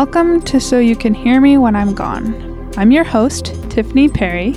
Welcome 0.00 0.40
to 0.44 0.58
So 0.60 0.78
You 0.78 0.96
Can 0.96 1.12
Hear 1.12 1.42
Me 1.42 1.58
When 1.58 1.76
I'm 1.76 1.94
Gone. 1.94 2.72
I'm 2.78 2.90
your 2.90 3.04
host, 3.04 3.54
Tiffany 3.68 4.08
Perry. 4.08 4.54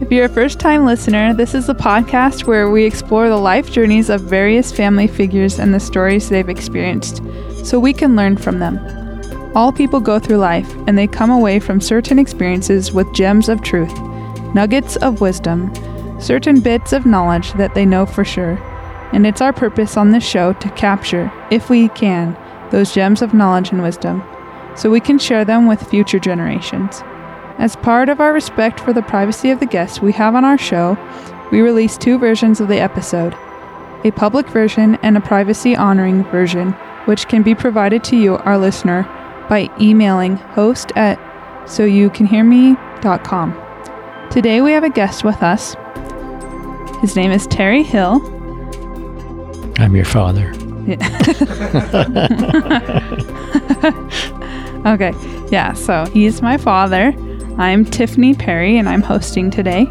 If 0.00 0.12
you're 0.12 0.26
a 0.26 0.28
first 0.28 0.60
time 0.60 0.84
listener, 0.84 1.34
this 1.34 1.56
is 1.56 1.68
a 1.68 1.74
podcast 1.74 2.44
where 2.44 2.70
we 2.70 2.84
explore 2.84 3.28
the 3.28 3.36
life 3.36 3.72
journeys 3.72 4.08
of 4.08 4.20
various 4.20 4.70
family 4.70 5.08
figures 5.08 5.58
and 5.58 5.74
the 5.74 5.80
stories 5.80 6.28
they've 6.28 6.48
experienced 6.48 7.20
so 7.64 7.80
we 7.80 7.92
can 7.92 8.14
learn 8.14 8.36
from 8.36 8.60
them. 8.60 8.78
All 9.56 9.72
people 9.72 9.98
go 9.98 10.20
through 10.20 10.36
life 10.36 10.72
and 10.86 10.96
they 10.96 11.08
come 11.08 11.32
away 11.32 11.58
from 11.58 11.80
certain 11.80 12.20
experiences 12.20 12.92
with 12.92 13.12
gems 13.12 13.48
of 13.48 13.64
truth, 13.64 13.98
nuggets 14.54 14.94
of 14.98 15.20
wisdom, 15.20 15.74
certain 16.20 16.60
bits 16.60 16.92
of 16.92 17.06
knowledge 17.06 17.54
that 17.54 17.74
they 17.74 17.84
know 17.84 18.06
for 18.06 18.24
sure. 18.24 18.54
And 19.12 19.26
it's 19.26 19.40
our 19.40 19.52
purpose 19.52 19.96
on 19.96 20.12
this 20.12 20.24
show 20.24 20.52
to 20.52 20.70
capture, 20.70 21.32
if 21.50 21.70
we 21.70 21.88
can, 21.88 22.36
those 22.70 22.94
gems 22.94 23.20
of 23.20 23.34
knowledge 23.34 23.72
and 23.72 23.82
wisdom 23.82 24.22
so 24.76 24.90
we 24.90 25.00
can 25.00 25.18
share 25.18 25.44
them 25.44 25.66
with 25.66 25.88
future 25.88 26.18
generations. 26.18 27.02
As 27.58 27.76
part 27.76 28.08
of 28.08 28.20
our 28.20 28.32
respect 28.32 28.80
for 28.80 28.92
the 28.92 29.02
privacy 29.02 29.50
of 29.50 29.60
the 29.60 29.66
guests 29.66 30.00
we 30.00 30.12
have 30.12 30.34
on 30.34 30.46
our 30.46 30.56
show, 30.56 30.96
we 31.52 31.60
release 31.60 31.98
two 31.98 32.18
versions 32.18 32.60
of 32.60 32.68
the 32.68 32.80
episode 32.80 33.36
a 34.02 34.10
public 34.12 34.48
version 34.48 34.94
and 35.02 35.18
a 35.18 35.20
privacy 35.20 35.76
honoring 35.76 36.24
version, 36.24 36.72
which 37.04 37.28
can 37.28 37.42
be 37.42 37.54
provided 37.54 38.02
to 38.02 38.16
you, 38.16 38.38
our 38.38 38.56
listener, 38.56 39.02
by 39.50 39.68
emailing 39.78 40.36
host 40.36 40.90
at 40.96 41.18
soyoucanhearme.com. 41.66 44.28
Today 44.30 44.62
we 44.62 44.72
have 44.72 44.84
a 44.84 44.90
guest 44.90 45.22
with 45.22 45.42
us. 45.42 45.76
His 47.02 47.14
name 47.14 47.30
is 47.30 47.46
Terry 47.46 47.82
Hill. 47.82 48.22
I'm 49.78 49.94
your 49.94 50.06
father. 50.06 50.54
okay, 54.86 55.12
yeah, 55.50 55.72
so 55.72 56.06
he's 56.06 56.42
my 56.42 56.56
father. 56.56 57.14
I'm 57.58 57.84
Tiffany 57.84 58.34
Perry, 58.34 58.78
and 58.78 58.88
I'm 58.88 59.02
hosting 59.02 59.50
today. 59.50 59.86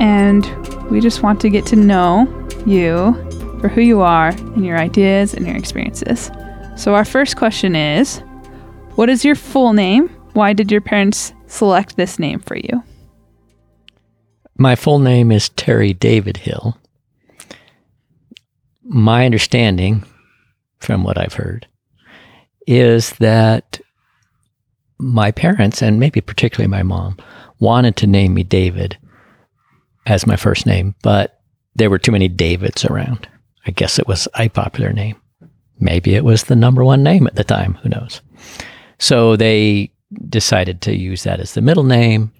And 0.00 0.46
we 0.90 1.00
just 1.00 1.22
want 1.22 1.40
to 1.42 1.50
get 1.50 1.66
to 1.66 1.76
know 1.76 2.26
you 2.66 3.12
for 3.60 3.68
who 3.68 3.80
you 3.80 4.00
are 4.00 4.28
and 4.28 4.64
your 4.64 4.78
ideas 4.78 5.34
and 5.34 5.46
your 5.46 5.56
experiences. 5.56 6.30
So, 6.76 6.94
our 6.94 7.04
first 7.04 7.36
question 7.36 7.76
is 7.76 8.18
What 8.94 9.08
is 9.08 9.24
your 9.24 9.34
full 9.34 9.72
name? 9.72 10.08
Why 10.32 10.52
did 10.54 10.72
your 10.72 10.80
parents 10.80 11.34
select 11.46 11.96
this 11.96 12.18
name 12.18 12.40
for 12.40 12.56
you? 12.56 12.82
My 14.56 14.76
full 14.76 14.98
name 14.98 15.30
is 15.30 15.50
Terry 15.50 15.92
David 15.92 16.38
Hill. 16.38 16.78
My 18.82 19.26
understanding, 19.26 20.04
from 20.78 21.04
what 21.04 21.18
I've 21.18 21.34
heard, 21.34 21.66
is 22.66 23.10
that 23.14 23.80
my 25.02 25.30
parents, 25.30 25.82
and 25.82 25.98
maybe 25.98 26.20
particularly 26.20 26.68
my 26.68 26.82
mom, 26.82 27.16
wanted 27.58 27.96
to 27.96 28.06
name 28.06 28.34
me 28.34 28.44
David 28.44 28.96
as 30.06 30.26
my 30.26 30.36
first 30.36 30.66
name, 30.66 30.94
but 31.02 31.40
there 31.74 31.90
were 31.90 31.98
too 31.98 32.12
many 32.12 32.28
Davids 32.28 32.84
around. 32.84 33.28
I 33.66 33.70
guess 33.70 33.98
it 33.98 34.08
was 34.08 34.28
a 34.38 34.48
popular 34.48 34.92
name. 34.92 35.16
Maybe 35.78 36.14
it 36.14 36.24
was 36.24 36.44
the 36.44 36.56
number 36.56 36.84
one 36.84 37.02
name 37.02 37.26
at 37.26 37.34
the 37.34 37.44
time. 37.44 37.74
Who 37.82 37.88
knows? 37.88 38.20
So 38.98 39.36
they 39.36 39.92
decided 40.28 40.80
to 40.82 40.96
use 40.96 41.24
that 41.24 41.40
as 41.40 41.54
the 41.54 41.60
middle 41.60 41.84
name. 41.84 42.32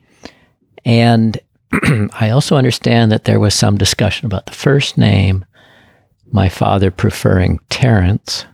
And 0.85 1.39
I 2.13 2.31
also 2.31 2.57
understand 2.57 3.11
that 3.11 3.25
there 3.25 3.41
was 3.41 3.55
some 3.55 3.77
discussion 3.77 4.27
about 4.27 4.47
the 4.47 4.53
first 4.53 4.99
name, 4.99 5.45
my 6.31 6.49
father 6.49 6.91
preferring 6.91 7.61
Terence, 7.71 8.47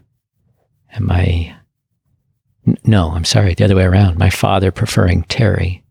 and 0.91 1.05
my 1.05 1.58
no, 2.85 3.11
I'm 3.11 3.25
sorry, 3.25 3.55
the 3.55 3.65
other 3.65 3.77
way 3.77 3.85
around. 3.85 4.19
My 4.19 4.31
father 4.31 4.71
preferring 4.71 5.23
Terry 5.25 5.85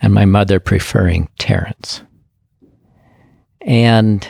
and 0.00 0.12
my 0.12 0.24
mother 0.24 0.60
preferring 0.60 1.28
Terrence. 1.38 2.02
And 3.60 4.26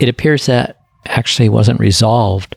it 0.00 0.08
appears 0.08 0.46
that 0.46 0.78
actually 1.06 1.48
wasn't 1.48 1.80
resolved 1.80 2.56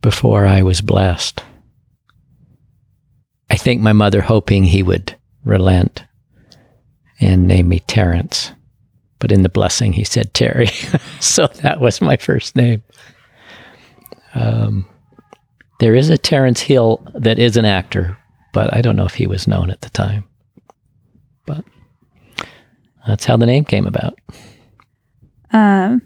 before 0.00 0.46
I 0.46 0.62
was 0.62 0.80
blessed. 0.80 1.42
I 3.50 3.56
think 3.56 3.80
my 3.80 3.92
mother 3.92 4.22
hoping 4.22 4.64
he 4.64 4.82
would 4.82 5.16
relent 5.44 6.04
and 7.20 7.46
name 7.46 7.68
me 7.68 7.80
Terrence. 7.80 8.52
But 9.18 9.32
in 9.32 9.42
the 9.42 9.48
blessing, 9.48 9.92
he 9.92 10.04
said 10.04 10.34
Terry. 10.34 10.66
so 11.20 11.46
that 11.62 11.80
was 11.80 12.00
my 12.00 12.16
first 12.16 12.54
name. 12.54 12.82
Um, 14.34 14.86
there 15.78 15.94
is 15.94 16.10
a 16.10 16.18
Terence 16.18 16.60
Hill 16.60 17.06
that 17.14 17.38
is 17.38 17.56
an 17.56 17.64
actor, 17.64 18.16
but 18.52 18.74
I 18.74 18.80
don't 18.80 18.96
know 18.96 19.04
if 19.04 19.14
he 19.14 19.26
was 19.26 19.46
known 19.46 19.70
at 19.70 19.80
the 19.82 19.90
time. 19.90 20.24
But 21.46 21.64
that's 23.06 23.24
how 23.24 23.36
the 23.36 23.46
name 23.46 23.64
came 23.64 23.86
about. 23.86 24.18
Um, 25.52 26.02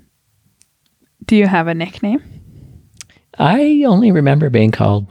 do 1.25 1.37
you 1.37 1.47
have 1.47 1.67
a 1.69 1.75
nickname? 1.75 2.23
I 3.39 3.85
only 3.87 4.13
remember 4.13 4.51
being 4.51 4.71
called 4.71 5.07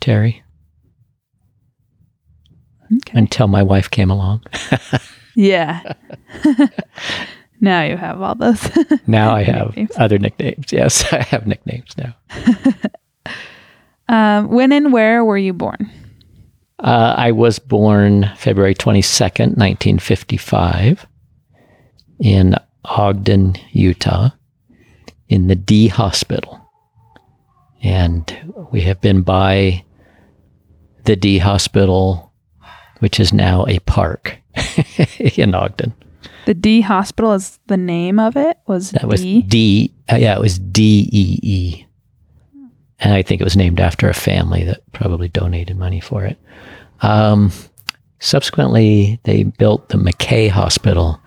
Terry 0.00 0.42
okay. 2.94 3.18
until 3.18 3.48
my 3.48 3.62
wife 3.62 3.90
came 3.90 4.10
along. 4.10 4.42
yeah. 5.34 5.92
now 7.60 7.82
you 7.82 7.96
have 7.96 8.22
all 8.22 8.34
those. 8.34 8.70
now 9.06 9.34
I 9.34 9.42
have 9.44 9.66
nicknames. 9.68 9.90
other 9.98 10.18
nicknames. 10.18 10.72
Yes, 10.72 11.04
I 11.12 11.22
have 11.22 11.46
nicknames 11.46 11.94
now. 11.98 12.14
Um, 14.08 14.48
when 14.48 14.72
and 14.72 14.92
where 14.92 15.24
were 15.24 15.38
you 15.38 15.52
born? 15.52 15.90
Uh, 16.78 17.14
I 17.16 17.32
was 17.32 17.58
born 17.58 18.30
February 18.36 18.74
22nd, 18.74 19.56
1955, 19.56 21.06
in 22.20 22.54
Ogden, 22.84 23.56
Utah, 23.70 24.30
in 25.28 25.48
the 25.48 25.56
Dee 25.56 25.88
Hospital. 25.88 26.60
And 27.82 28.52
we 28.72 28.82
have 28.82 29.00
been 29.00 29.22
by 29.22 29.84
the 31.04 31.16
Dee 31.16 31.38
Hospital, 31.38 32.32
which 32.98 33.18
is 33.18 33.32
now 33.32 33.64
a 33.66 33.78
park 33.80 34.38
in 35.18 35.54
Ogden. 35.54 35.94
The 36.44 36.54
Dee 36.54 36.82
Hospital 36.82 37.32
is 37.32 37.58
the 37.66 37.76
name 37.76 38.18
of 38.18 38.36
it? 38.36 38.58
Was 38.66 38.92
that 38.92 39.08
was 39.08 39.22
D? 39.22 39.92
Uh, 40.10 40.16
yeah, 40.16 40.36
it 40.36 40.40
was 40.40 40.58
D 40.58 41.08
E 41.10 41.38
E 41.42 41.85
and 42.98 43.12
I 43.12 43.22
think 43.22 43.40
it 43.40 43.44
was 43.44 43.56
named 43.56 43.80
after 43.80 44.08
a 44.08 44.14
family 44.14 44.64
that 44.64 44.80
probably 44.92 45.28
donated 45.28 45.76
money 45.76 46.00
for 46.00 46.24
it. 46.24 46.38
Um, 47.02 47.52
subsequently, 48.18 49.20
they 49.24 49.44
built 49.44 49.88
the 49.88 49.98
McKay 49.98 50.50
Hospital, 50.50 51.20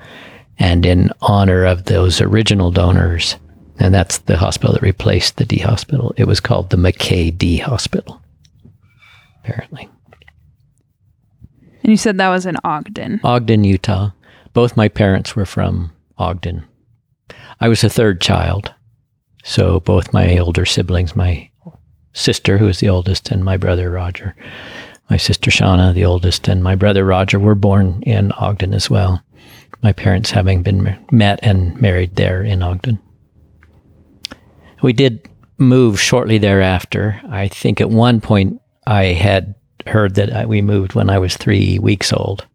and 0.58 0.86
in 0.86 1.12
honor 1.22 1.66
of 1.66 1.86
those 1.86 2.22
original 2.22 2.72
donors, 2.72 3.36
and 3.80 3.94
that's 3.94 4.20
the 4.20 4.38
hospital 4.38 4.74
that 4.74 4.82
replaced 4.82 5.38
the 5.38 5.46
Dee 5.46 5.60
Hospital, 5.60 6.14
it 6.18 6.26
was 6.26 6.40
called 6.40 6.70
the 6.70 6.78
McKay 6.78 7.36
Dee 7.38 7.58
Hospital, 7.58 8.22
apparently. 9.44 9.88
And 11.84 11.92
you 11.92 11.98
said 11.98 12.18
that 12.18 12.30
was 12.30 12.46
in 12.46 12.58
Ogden. 12.64 13.22
Ogden, 13.24 13.64
Utah. 13.64 14.12
Both 14.54 14.76
my 14.76 14.90
parents 14.90 15.36
were 15.36 15.46
from 15.46 15.92
Ogden. 16.18 16.66
I 17.62 17.70
was 17.70 17.84
a 17.84 17.90
third 17.90 18.20
child. 18.20 18.74
So 19.44 19.80
both 19.80 20.14
my 20.14 20.38
older 20.38 20.66
siblings, 20.66 21.16
my 21.16 21.50
sister, 22.14 22.58
who 22.58 22.68
is 22.68 22.80
the 22.80 22.90
oldest, 22.90 23.32
and 23.32 23.44
my 23.44 23.58
brother 23.58 23.90
Roger. 23.90 24.36
My 25.10 25.18
sister 25.18 25.50
Shauna, 25.50 25.94
the 25.94 26.06
oldest, 26.06 26.48
and 26.48 26.64
my 26.64 26.76
brother 26.76 27.04
Roger 27.04 27.40
were 27.40 27.56
born 27.56 28.02
in 28.04 28.32
Ogden 28.34 28.74
as 28.74 28.90
well. 28.90 29.24
My 29.82 29.94
parents 29.94 30.32
having 30.32 30.62
been 30.62 30.98
met 31.12 31.40
and 31.42 31.80
married 31.82 32.16
there 32.16 32.44
in 32.44 32.62
Ogden. 32.62 33.00
We 34.82 34.94
did 34.94 35.28
move 35.58 36.00
shortly 36.00 36.38
thereafter. 36.38 37.20
I 37.30 37.48
think 37.48 37.82
at 37.82 37.90
one 37.90 38.22
point 38.22 38.62
I 38.86 39.06
had 39.06 39.56
heard 39.88 40.16
that 40.16 40.48
we 40.48 40.62
moved 40.62 40.94
when 40.94 41.10
I 41.10 41.20
was 41.20 41.36
three 41.36 41.80
weeks 41.80 42.14
old. 42.14 42.46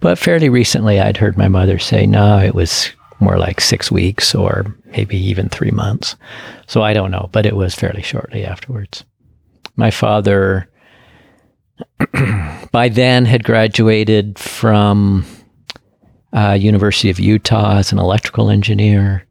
But 0.00 0.18
fairly 0.18 0.48
recently, 0.48 0.98
I'd 1.00 1.18
heard 1.18 1.36
my 1.36 1.48
mother 1.48 1.78
say, 1.78 2.06
no, 2.06 2.38
it 2.38 2.54
was 2.54 2.90
more 3.20 3.38
like 3.38 3.60
six 3.60 3.90
weeks 3.90 4.34
or 4.34 4.74
maybe 4.86 5.16
even 5.16 5.48
three 5.48 5.70
months. 5.70 6.16
So 6.66 6.82
I 6.82 6.92
don't 6.92 7.10
know, 7.10 7.28
but 7.32 7.46
it 7.46 7.54
was 7.54 7.74
fairly 7.74 8.02
shortly 8.02 8.44
afterwards. 8.44 9.04
My 9.76 9.90
father, 9.90 10.68
by 12.72 12.88
then, 12.88 13.26
had 13.26 13.44
graduated 13.44 14.38
from 14.38 15.24
uh, 16.32 16.56
University 16.58 17.10
of 17.10 17.20
Utah 17.20 17.76
as 17.76 17.92
an 17.92 17.98
electrical 17.98 18.50
engineer, 18.50 19.26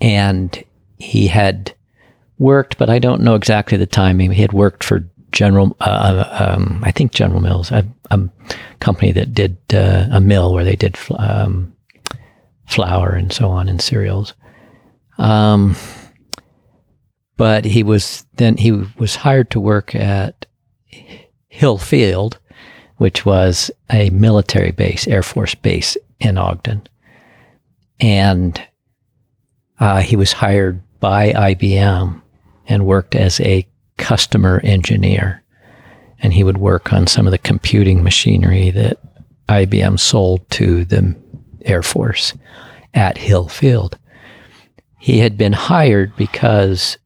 and 0.00 0.64
he 0.98 1.26
had 1.26 1.74
worked, 2.38 2.78
but 2.78 2.88
I 2.90 2.98
don't 2.98 3.22
know 3.22 3.34
exactly 3.34 3.76
the 3.76 3.86
timing. 3.86 4.32
He 4.32 4.42
had 4.42 4.52
worked 4.52 4.82
for 4.84 5.08
General, 5.32 5.76
uh, 5.80 6.24
um, 6.56 6.82
I 6.84 6.90
think 6.90 7.12
General 7.12 7.40
Mills, 7.40 7.70
a, 7.70 7.86
a 8.10 8.20
company 8.80 9.12
that 9.12 9.32
did 9.32 9.56
uh, 9.72 10.08
a 10.10 10.20
mill 10.20 10.52
where 10.52 10.64
they 10.64 10.74
did 10.74 10.98
um, 11.18 11.72
flour 12.70 13.10
and 13.10 13.32
so 13.32 13.50
on 13.50 13.68
in 13.68 13.78
cereals. 13.78 14.34
Um, 15.18 15.76
but 17.36 17.64
he 17.64 17.82
was 17.82 18.26
then 18.34 18.56
he 18.56 18.72
was 18.72 19.16
hired 19.16 19.50
to 19.50 19.60
work 19.60 19.94
at 19.94 20.46
Hill 21.48 21.78
Field, 21.78 22.38
which 22.96 23.26
was 23.26 23.70
a 23.90 24.10
military 24.10 24.72
base, 24.72 25.06
Air 25.08 25.22
Force 25.22 25.54
base 25.54 25.96
in 26.20 26.38
Ogden, 26.38 26.86
and 27.98 28.62
uh, 29.78 30.00
he 30.00 30.16
was 30.16 30.32
hired 30.32 30.82
by 31.00 31.32
IBM 31.32 32.20
and 32.66 32.86
worked 32.86 33.14
as 33.14 33.40
a 33.40 33.66
customer 33.96 34.60
engineer. 34.62 35.42
And 36.22 36.34
he 36.34 36.44
would 36.44 36.58
work 36.58 36.92
on 36.92 37.06
some 37.06 37.26
of 37.26 37.30
the 37.30 37.38
computing 37.38 38.02
machinery 38.04 38.70
that 38.70 38.98
IBM 39.48 39.98
sold 39.98 40.48
to 40.50 40.84
the 40.84 41.16
Air 41.64 41.82
Force 41.82 42.34
at 42.94 43.18
Hill 43.18 43.48
Field. 43.48 43.98
He 44.98 45.18
had 45.18 45.38
been 45.38 45.52
hired 45.52 46.14
because 46.16 46.98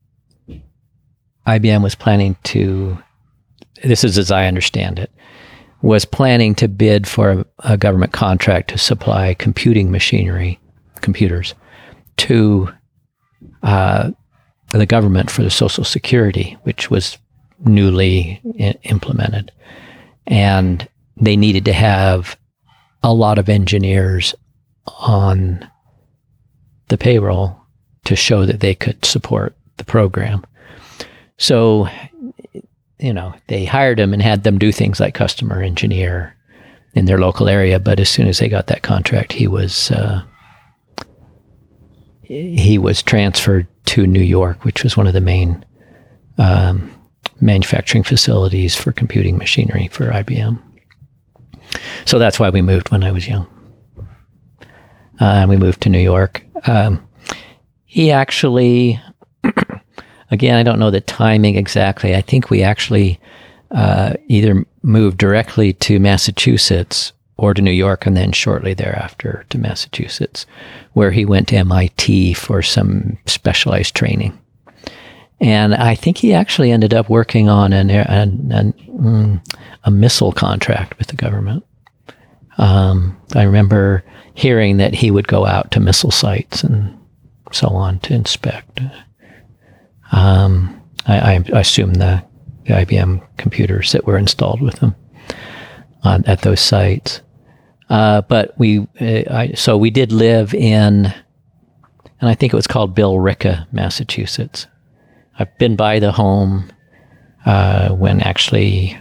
IBM 1.46 1.82
was 1.82 1.94
planning 1.94 2.36
to, 2.44 2.98
this 3.82 4.04
is 4.04 4.18
as 4.18 4.30
I 4.30 4.46
understand 4.46 4.98
it, 4.98 5.12
was 5.82 6.04
planning 6.04 6.54
to 6.56 6.68
bid 6.68 7.06
for 7.06 7.30
a, 7.30 7.46
a 7.60 7.76
government 7.76 8.12
contract 8.12 8.70
to 8.70 8.78
supply 8.78 9.34
computing 9.34 9.90
machinery, 9.90 10.58
computers, 11.02 11.54
to 12.16 12.70
uh, 13.62 14.10
the 14.70 14.86
government 14.86 15.30
for 15.30 15.42
the 15.42 15.50
Social 15.50 15.84
Security, 15.84 16.56
which 16.62 16.90
was 16.90 17.18
newly 17.60 18.40
I- 18.58 18.74
implemented. 18.84 19.52
And 20.26 20.88
they 21.16 21.36
needed 21.36 21.66
to 21.66 21.72
have 21.72 22.38
a 23.02 23.12
lot 23.12 23.38
of 23.38 23.48
engineers 23.48 24.34
on 24.86 25.68
the 26.88 26.98
payroll 26.98 27.60
to 28.04 28.16
show 28.16 28.44
that 28.44 28.60
they 28.60 28.74
could 28.74 29.04
support 29.04 29.56
the 29.76 29.84
program. 29.84 30.44
So, 31.38 31.88
you 32.98 33.12
know, 33.12 33.34
they 33.48 33.64
hired 33.64 33.98
him 33.98 34.12
and 34.12 34.22
had 34.22 34.44
them 34.44 34.58
do 34.58 34.72
things 34.72 35.00
like 35.00 35.14
customer 35.14 35.62
engineer 35.62 36.36
in 36.94 37.06
their 37.06 37.18
local 37.18 37.48
area. 37.48 37.78
But 37.78 38.00
as 38.00 38.08
soon 38.08 38.28
as 38.28 38.38
they 38.38 38.48
got 38.48 38.68
that 38.68 38.82
contract, 38.82 39.32
he 39.32 39.46
was 39.46 39.90
uh, 39.90 40.22
he 42.22 42.78
was 42.78 43.02
transferred 43.02 43.66
to 43.86 44.06
New 44.06 44.22
York, 44.22 44.64
which 44.64 44.82
was 44.82 44.96
one 44.96 45.06
of 45.06 45.12
the 45.12 45.20
main 45.20 45.64
um, 46.38 46.90
manufacturing 47.40 48.04
facilities 48.04 48.74
for 48.74 48.92
computing 48.92 49.36
machinery 49.36 49.88
for 49.88 50.10
IBM. 50.10 50.60
So 52.04 52.18
that's 52.18 52.38
why 52.38 52.50
we 52.50 52.62
moved 52.62 52.90
when 52.90 53.02
I 53.02 53.12
was 53.12 53.28
young. 53.28 53.46
Uh, 55.24 55.46
we 55.46 55.56
moved 55.56 55.80
to 55.80 55.88
New 55.88 56.00
York. 56.00 56.44
Um, 56.66 57.02
he 57.86 58.10
actually, 58.10 59.00
again, 60.30 60.54
I 60.54 60.62
don't 60.62 60.78
know 60.78 60.90
the 60.90 61.00
timing 61.00 61.56
exactly. 61.56 62.14
I 62.14 62.20
think 62.20 62.50
we 62.50 62.62
actually 62.62 63.18
uh, 63.70 64.12
either 64.28 64.66
moved 64.82 65.16
directly 65.16 65.72
to 65.72 65.98
Massachusetts 65.98 67.14
or 67.38 67.54
to 67.54 67.62
New 67.62 67.70
York, 67.70 68.04
and 68.04 68.14
then 68.14 68.32
shortly 68.32 68.74
thereafter 68.74 69.46
to 69.48 69.56
Massachusetts, 69.56 70.44
where 70.92 71.10
he 71.10 71.24
went 71.24 71.48
to 71.48 71.56
MIT 71.56 72.34
for 72.34 72.60
some 72.60 73.16
specialized 73.24 73.96
training. 73.96 74.38
And 75.40 75.74
I 75.74 75.94
think 75.94 76.18
he 76.18 76.34
actually 76.34 76.70
ended 76.70 76.92
up 76.92 77.08
working 77.08 77.48
on 77.48 77.72
an, 77.72 77.88
an, 77.88 78.52
an 78.52 78.72
mm, 78.90 79.54
a 79.84 79.90
missile 79.90 80.32
contract 80.32 80.98
with 80.98 81.06
the 81.06 81.16
government. 81.16 81.64
Um, 82.58 83.18
I 83.34 83.44
remember 83.44 84.04
hearing 84.34 84.76
that 84.78 84.94
he 84.94 85.10
would 85.10 85.28
go 85.28 85.46
out 85.46 85.70
to 85.70 85.80
missile 85.80 86.10
sites 86.10 86.62
and 86.62 86.98
so 87.52 87.68
on 87.68 88.00
to 88.00 88.14
inspect. 88.14 88.80
Um, 90.12 90.80
I, 91.06 91.34
I, 91.52 91.58
assume 91.58 91.94
the, 91.94 92.22
the, 92.64 92.74
IBM 92.74 93.26
computers 93.36 93.92
that 93.92 94.06
were 94.06 94.18
installed 94.18 94.60
with 94.60 94.76
them 94.76 94.94
on, 96.02 96.24
at 96.26 96.42
those 96.42 96.60
sites. 96.60 97.20
Uh, 97.88 98.22
but 98.22 98.58
we, 98.58 98.80
uh, 99.00 99.22
I, 99.30 99.52
so 99.54 99.76
we 99.76 99.90
did 99.90 100.12
live 100.12 100.54
in, 100.54 101.06
and 101.06 102.30
I 102.30 102.34
think 102.34 102.52
it 102.52 102.56
was 102.56 102.66
called 102.66 102.96
Billerica, 102.96 103.66
Massachusetts. 103.72 104.66
I've 105.38 105.56
been 105.58 105.76
by 105.76 105.98
the 105.98 106.12
home 106.12 106.70
uh, 107.44 107.90
when 107.90 108.20
actually 108.20 108.98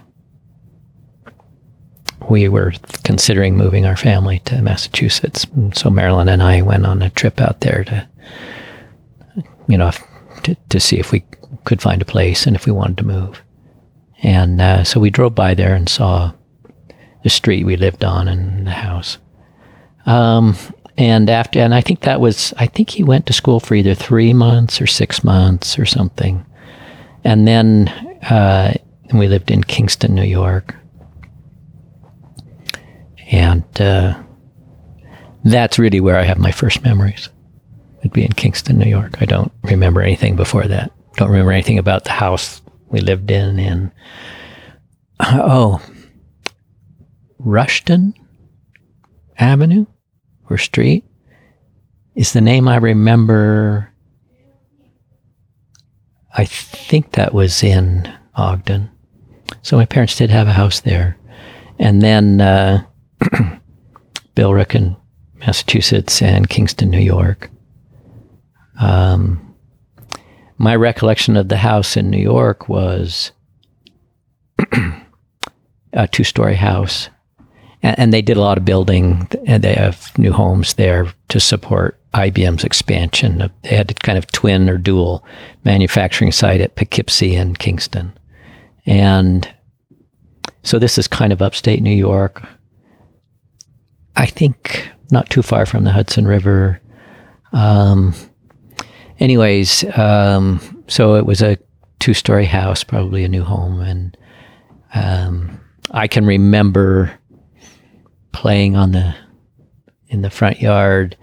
we 2.29 2.47
were 2.47 2.73
considering 3.03 3.57
moving 3.57 3.85
our 3.85 3.97
family 3.97 4.39
to 4.45 4.61
Massachusetts. 4.61 5.45
So 5.73 5.89
Marilyn 5.89 6.29
and 6.29 6.41
I 6.41 6.61
went 6.61 6.85
on 6.85 7.01
a 7.01 7.09
trip 7.09 7.41
out 7.41 7.61
there 7.61 7.83
to, 7.85 8.07
you 9.67 9.77
know, 9.77 9.91
to, 10.43 10.55
to 10.69 10.79
see 10.79 10.99
if 10.99 11.11
we 11.11 11.23
could 11.65 11.81
find 11.81 12.01
a 12.01 12.05
place 12.05 12.45
and 12.45 12.55
if 12.55 12.65
we 12.65 12.71
wanted 12.71 12.97
to 12.97 13.05
move. 13.05 13.41
And 14.21 14.61
uh, 14.61 14.83
so 14.83 14.99
we 14.99 15.09
drove 15.09 15.35
by 15.35 15.53
there 15.53 15.75
and 15.75 15.89
saw 15.89 16.33
the 17.23 17.29
street 17.29 17.65
we 17.65 17.75
lived 17.75 18.03
on 18.03 18.27
and 18.27 18.65
the 18.65 18.71
house. 18.71 19.17
Um, 20.05 20.55
and 20.97 21.29
after, 21.29 21.59
and 21.59 21.73
I 21.73 21.81
think 21.81 22.01
that 22.01 22.21
was, 22.21 22.53
I 22.57 22.67
think 22.67 22.89
he 22.89 23.03
went 23.03 23.25
to 23.25 23.33
school 23.33 23.59
for 23.59 23.75
either 23.75 23.95
three 23.95 24.33
months 24.33 24.81
or 24.81 24.87
six 24.87 25.23
months 25.23 25.79
or 25.79 25.85
something. 25.85 26.45
And 27.23 27.47
then 27.47 27.87
uh, 28.29 28.73
we 29.13 29.27
lived 29.27 29.51
in 29.51 29.63
Kingston, 29.63 30.13
New 30.13 30.23
York. 30.23 30.75
And 33.33 33.81
uh, 33.81 34.21
that's 35.43 35.79
really 35.79 35.99
where 35.99 36.19
I 36.19 36.23
have 36.23 36.37
my 36.37 36.51
first 36.51 36.83
memories. 36.83 37.29
It'd 37.99 38.13
be 38.13 38.23
in 38.23 38.31
Kingston, 38.33 38.77
New 38.77 38.89
York. 38.89 39.19
I 39.21 39.25
don't 39.25 39.51
remember 39.63 40.01
anything 40.01 40.35
before 40.35 40.65
that. 40.65 40.91
Don't 41.15 41.31
remember 41.31 41.51
anything 41.51 41.79
about 41.79 42.03
the 42.03 42.11
house 42.11 42.61
we 42.89 42.99
lived 42.99 43.31
in. 43.31 43.59
And 43.59 43.91
oh, 45.19 45.81
Rushton 47.39 48.13
Avenue 49.39 49.87
or 50.47 50.59
Street 50.59 51.03
is 52.13 52.33
the 52.33 52.41
name 52.41 52.67
I 52.67 52.75
remember. 52.75 53.91
I 56.35 56.45
think 56.45 57.13
that 57.13 57.33
was 57.33 57.63
in 57.63 58.13
Ogden. 58.35 58.91
So 59.63 59.75
my 59.75 59.85
parents 59.85 60.15
did 60.15 60.29
have 60.29 60.47
a 60.47 60.53
house 60.53 60.81
there. 60.81 61.17
And 61.79 61.99
then 62.03 62.39
uh, 62.39 62.83
Billerica, 64.35 64.95
Massachusetts, 65.35 66.21
and 66.21 66.49
Kingston, 66.49 66.89
New 66.89 66.99
York. 66.99 67.49
Um, 68.79 69.55
my 70.57 70.75
recollection 70.75 71.37
of 71.37 71.49
the 71.49 71.57
house 71.57 71.97
in 71.97 72.09
New 72.09 72.21
York 72.21 72.69
was 72.69 73.31
a 75.93 76.07
two 76.07 76.23
story 76.23 76.55
house. 76.55 77.09
And, 77.81 77.99
and, 77.99 78.13
they 78.13 78.21
did 78.21 78.37
a 78.37 78.41
lot 78.41 78.57
of 78.57 78.65
building, 78.65 79.27
and 79.45 79.61
they 79.61 79.73
have 79.73 80.17
new 80.17 80.31
homes 80.31 80.75
there 80.75 81.13
to 81.27 81.39
support 81.39 81.99
IBM's 82.13 82.63
expansion. 82.63 83.51
They 83.63 83.75
had 83.75 83.91
a 83.91 83.95
kind 83.95 84.17
of 84.17 84.27
twin 84.27 84.69
or 84.69 84.77
dual 84.77 85.25
manufacturing 85.65 86.31
site 86.31 86.61
at 86.61 86.75
Poughkeepsie 86.75 87.35
and 87.35 87.59
Kingston. 87.59 88.17
And 88.85 89.53
so 90.63 90.79
this 90.79 90.97
is 90.97 91.07
kind 91.07 91.33
of 91.33 91.41
upstate 91.41 91.81
New 91.81 91.91
York. 91.91 92.41
I 94.15 94.25
think 94.25 94.89
not 95.11 95.29
too 95.29 95.41
far 95.41 95.65
from 95.65 95.83
the 95.83 95.91
Hudson 95.91 96.27
River. 96.27 96.81
Um, 97.51 98.13
anyways, 99.19 99.85
um, 99.97 100.83
so 100.87 101.15
it 101.15 101.25
was 101.25 101.41
a 101.41 101.57
two 101.99 102.13
story 102.13 102.45
house, 102.45 102.83
probably 102.83 103.23
a 103.23 103.29
new 103.29 103.43
home. 103.43 103.79
And 103.79 104.17
um, 104.93 105.59
I 105.91 106.07
can 106.07 106.25
remember 106.25 107.17
playing 108.31 108.75
on 108.75 108.91
the 108.91 109.15
in 110.09 110.21
the 110.21 110.29
front 110.29 110.61
yard, 110.61 111.17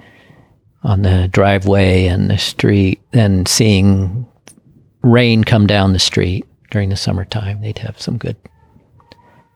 on 0.83 1.03
the 1.03 1.29
driveway 1.29 2.07
and 2.07 2.29
the 2.29 2.39
street, 2.39 3.01
and 3.13 3.47
seeing 3.47 4.27
rain 5.03 5.45
come 5.45 5.67
down 5.67 5.93
the 5.93 5.99
street 5.99 6.45
during 6.71 6.89
the 6.89 6.97
summertime. 6.97 7.61
They'd 7.61 7.79
have 7.79 8.01
some 8.01 8.19
good 8.19 8.37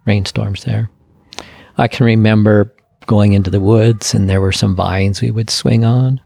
rainstorms 0.07 0.65
there. 0.65 0.91
I 1.77 1.89
can 1.89 2.07
remember 2.07 2.75
going 3.07 3.33
into 3.33 3.51
the 3.51 3.61
woods 3.61 4.15
and 4.15 4.29
there 4.29 4.41
were 4.41 4.53
some 4.53 4.77
vines 4.77 5.21
we 5.21 5.31
would 5.31 5.51
swing 5.51 5.85
on. 5.85 6.21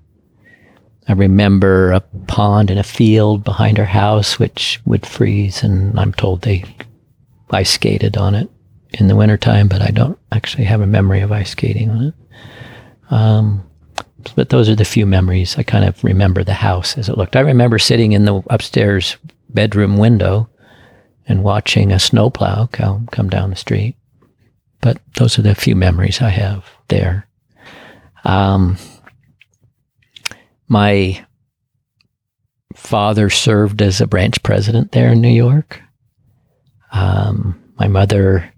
I 1.09 1.13
remember 1.13 1.93
a 1.93 2.01
pond 2.27 2.71
in 2.71 2.79
a 2.79 2.83
field 2.83 3.45
behind 3.45 3.79
our 3.79 3.87
house 3.87 4.39
which 4.39 4.81
would 4.85 5.07
freeze 5.07 5.63
and 5.63 5.99
I'm 5.99 6.13
told 6.13 6.43
they 6.43 6.65
ice 7.51 7.71
skated 7.71 8.17
on 8.17 8.35
it 8.35 8.51
in 8.91 9.09
the 9.09 9.17
wintertime, 9.17 9.69
but 9.69 9.83
I 9.83 9.91
don't 9.91 10.19
actually 10.33 10.65
have 10.65 10.81
a 10.81 10.87
memory 10.87 11.21
of 11.21 11.33
ice 11.33 11.51
skating 11.51 11.91
on 11.91 12.05
it. 12.05 12.15
Um, 13.11 13.65
but 14.35 14.51
those 14.51 14.69
are 14.69 14.75
the 14.75 14.85
few 14.85 15.07
memories. 15.07 15.57
I 15.57 15.63
kind 15.63 15.85
of 15.85 16.03
remember 16.05 16.45
the 16.45 16.55
house 16.55 16.99
as 16.99 17.09
it 17.09 17.17
looked. 17.17 17.37
I 17.37 17.41
remember 17.41 17.79
sitting 17.79 18.13
in 18.13 18.25
the 18.25 18.43
upstairs 18.51 19.17
bedroom 19.49 19.97
window 19.97 20.49
and 21.27 21.45
watching 21.45 21.93
a 21.93 21.99
snowplow 21.99 22.69
come, 22.73 23.07
come 23.09 23.29
down 23.29 23.51
the 23.51 23.57
street. 23.57 23.97
But 24.81 25.01
those 25.15 25.39
are 25.39 25.43
the 25.43 25.55
few 25.55 25.75
memories 25.75 26.21
I 26.21 26.29
have 26.31 26.65
there. 26.89 27.29
Um, 28.25 28.77
my 30.69 31.25
father 32.75 33.29
served 33.31 33.83
as 33.83 34.01
a 34.01 34.07
branch 34.07 34.43
president 34.43 34.93
there 34.93 35.13
in 35.13 35.21
New 35.21 35.29
York. 35.29 35.83
Um, 36.93 37.61
my 37.79 37.89
mother, 37.89 38.53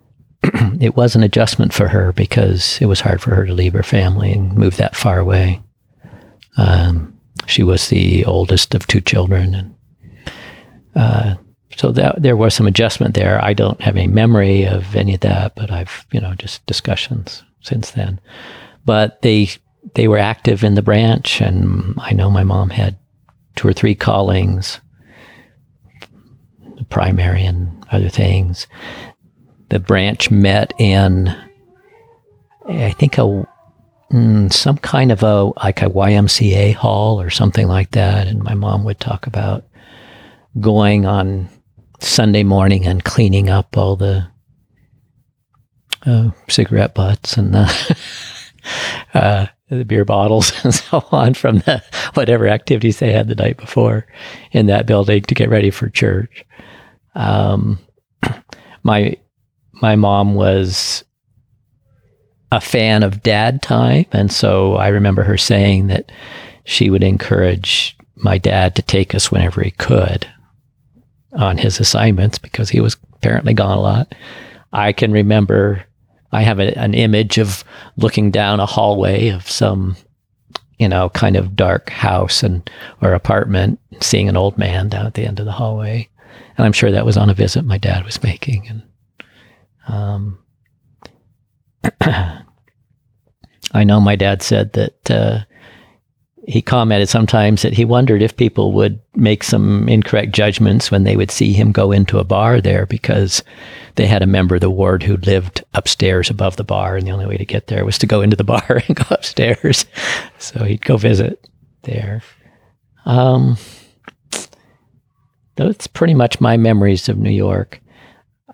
it 0.42 0.96
was 0.96 1.14
an 1.14 1.22
adjustment 1.22 1.72
for 1.72 1.88
her 1.88 2.12
because 2.12 2.78
it 2.80 2.86
was 2.86 3.00
hard 3.00 3.20
for 3.20 3.34
her 3.34 3.46
to 3.46 3.54
leave 3.54 3.74
her 3.74 3.82
family 3.82 4.32
and 4.32 4.54
move 4.54 4.76
that 4.76 4.96
far 4.96 5.18
away. 5.18 5.62
Um, 6.56 7.18
she 7.46 7.62
was 7.62 7.88
the 7.88 8.24
oldest 8.24 8.74
of 8.74 8.86
two 8.86 9.00
children, 9.00 9.54
and 9.54 9.74
uh, 10.94 11.34
so 11.80 11.92
that 11.92 12.20
there 12.20 12.36
was 12.36 12.52
some 12.52 12.66
adjustment 12.66 13.14
there. 13.14 13.42
I 13.42 13.54
don't 13.54 13.80
have 13.80 13.96
any 13.96 14.06
memory 14.06 14.64
of 14.64 14.94
any 14.94 15.14
of 15.14 15.20
that, 15.20 15.54
but 15.54 15.70
I've 15.70 16.04
you 16.12 16.20
know 16.20 16.34
just 16.34 16.64
discussions 16.66 17.42
since 17.62 17.92
then. 17.92 18.20
But 18.84 19.22
they 19.22 19.48
they 19.94 20.06
were 20.06 20.18
active 20.18 20.62
in 20.62 20.74
the 20.74 20.82
branch, 20.82 21.40
and 21.40 21.94
I 21.96 22.12
know 22.12 22.30
my 22.30 22.44
mom 22.44 22.68
had 22.68 22.98
two 23.56 23.66
or 23.66 23.72
three 23.72 23.94
callings, 23.94 24.78
primary 26.90 27.46
and 27.46 27.82
other 27.90 28.10
things. 28.10 28.66
The 29.70 29.80
branch 29.80 30.30
met 30.30 30.74
in, 30.78 31.34
I 32.68 32.90
think, 32.90 33.16
a 33.16 33.48
mm, 34.12 34.52
some 34.52 34.76
kind 34.76 35.12
of 35.12 35.22
a 35.22 35.44
like 35.64 35.80
a 35.80 35.88
YMCA 35.88 36.74
hall 36.74 37.18
or 37.18 37.30
something 37.30 37.68
like 37.68 37.92
that, 37.92 38.26
and 38.26 38.42
my 38.42 38.52
mom 38.52 38.84
would 38.84 39.00
talk 39.00 39.26
about 39.26 39.64
going 40.60 41.06
on 41.06 41.48
Sunday 42.00 42.42
morning 42.42 42.86
and 42.86 43.04
cleaning 43.04 43.50
up 43.50 43.76
all 43.76 43.96
the 43.96 44.26
uh, 46.06 46.30
cigarette 46.48 46.94
butts 46.94 47.36
and 47.36 47.52
the, 47.54 47.96
uh, 49.14 49.46
the 49.68 49.84
beer 49.84 50.04
bottles 50.04 50.52
and 50.64 50.74
so 50.74 51.04
on 51.12 51.34
from 51.34 51.58
the 51.58 51.82
whatever 52.14 52.48
activities 52.48 52.98
they 52.98 53.12
had 53.12 53.28
the 53.28 53.34
night 53.34 53.56
before 53.56 54.06
in 54.52 54.66
that 54.66 54.86
building 54.86 55.22
to 55.22 55.34
get 55.34 55.50
ready 55.50 55.70
for 55.70 55.88
church. 55.88 56.44
Um, 57.14 57.78
my 58.82 59.16
my 59.72 59.96
mom 59.96 60.34
was 60.34 61.04
a 62.52 62.60
fan 62.60 63.02
of 63.02 63.22
dad 63.22 63.62
time, 63.62 64.06
and 64.12 64.30
so 64.30 64.74
I 64.74 64.88
remember 64.88 65.22
her 65.22 65.38
saying 65.38 65.86
that 65.86 66.12
she 66.64 66.90
would 66.90 67.02
encourage 67.02 67.96
my 68.16 68.36
dad 68.36 68.76
to 68.76 68.82
take 68.82 69.14
us 69.14 69.30
whenever 69.30 69.62
he 69.62 69.70
could 69.70 70.26
on 71.32 71.58
his 71.58 71.80
assignments 71.80 72.38
because 72.38 72.70
he 72.70 72.80
was 72.80 72.96
apparently 73.14 73.54
gone 73.54 73.76
a 73.76 73.80
lot. 73.80 74.14
I 74.72 74.92
can 74.92 75.12
remember 75.12 75.84
I 76.32 76.42
have 76.42 76.60
a, 76.60 76.76
an 76.78 76.94
image 76.94 77.38
of 77.38 77.64
looking 77.96 78.30
down 78.30 78.60
a 78.60 78.66
hallway 78.66 79.28
of 79.28 79.50
some, 79.50 79.96
you 80.78 80.88
know, 80.88 81.08
kind 81.10 81.36
of 81.36 81.56
dark 81.56 81.90
house 81.90 82.42
and 82.42 82.68
or 83.02 83.12
apartment, 83.12 83.80
seeing 84.00 84.28
an 84.28 84.36
old 84.36 84.56
man 84.56 84.88
down 84.88 85.06
at 85.06 85.14
the 85.14 85.26
end 85.26 85.40
of 85.40 85.46
the 85.46 85.52
hallway, 85.52 86.08
and 86.56 86.66
I'm 86.66 86.72
sure 86.72 86.90
that 86.90 87.06
was 87.06 87.16
on 87.16 87.30
a 87.30 87.34
visit 87.34 87.64
my 87.64 87.78
dad 87.78 88.04
was 88.04 88.22
making. 88.22 88.68
And 88.68 88.82
um, 89.88 90.38
I 92.00 93.84
know 93.84 94.00
my 94.00 94.16
dad 94.16 94.42
said 94.42 94.72
that 94.74 95.10
uh, 95.10 95.40
he 96.50 96.60
commented 96.60 97.08
sometimes 97.08 97.62
that 97.62 97.74
he 97.74 97.84
wondered 97.84 98.22
if 98.22 98.36
people 98.36 98.72
would 98.72 99.00
make 99.14 99.44
some 99.44 99.88
incorrect 99.88 100.32
judgments 100.32 100.90
when 100.90 101.04
they 101.04 101.14
would 101.14 101.30
see 101.30 101.52
him 101.52 101.70
go 101.70 101.92
into 101.92 102.18
a 102.18 102.24
bar 102.24 102.60
there 102.60 102.86
because 102.86 103.44
they 103.94 104.06
had 104.06 104.20
a 104.20 104.26
member 104.26 104.56
of 104.56 104.60
the 104.60 104.68
ward 104.68 105.04
who 105.04 105.16
lived 105.18 105.62
upstairs 105.74 106.28
above 106.28 106.56
the 106.56 106.64
bar, 106.64 106.96
and 106.96 107.06
the 107.06 107.12
only 107.12 107.26
way 107.26 107.36
to 107.36 107.44
get 107.44 107.68
there 107.68 107.84
was 107.84 107.98
to 107.98 108.06
go 108.06 108.20
into 108.20 108.34
the 108.34 108.42
bar 108.56 108.82
and 108.88 108.96
go 108.96 109.04
upstairs. 109.10 109.86
So 110.38 110.64
he'd 110.64 110.84
go 110.84 110.96
visit 110.96 111.48
there. 111.82 112.20
Um, 113.06 113.56
that's 115.54 115.86
pretty 115.86 116.14
much 116.14 116.40
my 116.40 116.56
memories 116.56 117.08
of 117.08 117.16
New 117.16 117.30
York. 117.30 117.80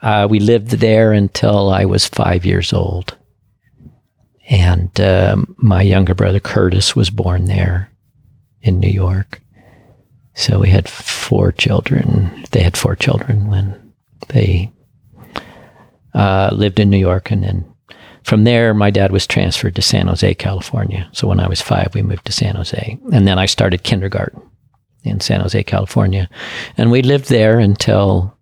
Uh, 0.03 0.27
we 0.29 0.39
lived 0.39 0.73
there 0.73 1.13
until 1.15 1.71
I 1.71 1.87
was 1.87 2.07
five 2.07 2.45
years 2.45 2.75
old. 2.75 3.17
And 4.49 4.99
uh, 5.01 5.37
my 5.57 5.83
younger 5.83 6.15
brother 6.15 6.41
Curtis 6.41 6.95
was 6.95 7.11
born 7.11 7.47
there 7.47 7.91
in 8.61 8.79
New 8.79 8.91
York. 8.91 9.41
So 10.35 10.61
we 10.61 10.69
had 10.69 10.89
four 10.89 11.51
children. 11.53 12.45
They 12.51 12.63
had 12.63 12.77
four 12.77 12.95
children 12.95 13.49
when 13.49 13.93
they 14.29 14.73
uh, 16.15 16.51
lived 16.53 16.79
in 16.79 16.91
New 16.91 16.99
York. 16.99 17.31
And 17.31 17.43
then 17.43 17.75
from 18.23 18.45
there, 18.45 18.75
my 18.75 18.91
dad 18.91 19.13
was 19.13 19.27
transferred 19.27 19.75
to 19.77 19.83
San 19.83 20.09
Jose, 20.09 20.35
California. 20.35 21.09
So 21.13 21.27
when 21.27 21.41
I 21.41 21.49
was 21.49 21.61
five, 21.61 21.95
we 21.95 22.03
moved 22.03 22.27
to 22.27 22.33
San 22.33 22.57
Jose. 22.57 22.99
And 23.13 23.27
then 23.27 23.39
I 23.39 23.47
started 23.47 23.83
kindergarten 23.83 24.43
in 25.03 25.21
San 25.21 25.41
Jose, 25.41 25.63
California. 25.65 26.29
And 26.77 26.91
we 26.91 27.03
lived 27.03 27.29
there 27.29 27.59
until 27.59 28.37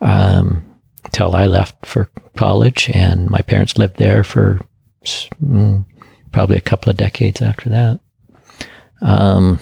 um, 0.00 0.64
until 1.04 1.34
I 1.34 1.46
left 1.46 1.86
for 1.86 2.10
college, 2.36 2.90
and 2.90 3.30
my 3.30 3.40
parents 3.40 3.78
lived 3.78 3.96
there 3.96 4.24
for 4.24 4.60
probably 6.32 6.56
a 6.56 6.60
couple 6.60 6.90
of 6.90 6.96
decades 6.96 7.42
after 7.42 7.70
that. 7.70 8.00
Um, 9.02 9.58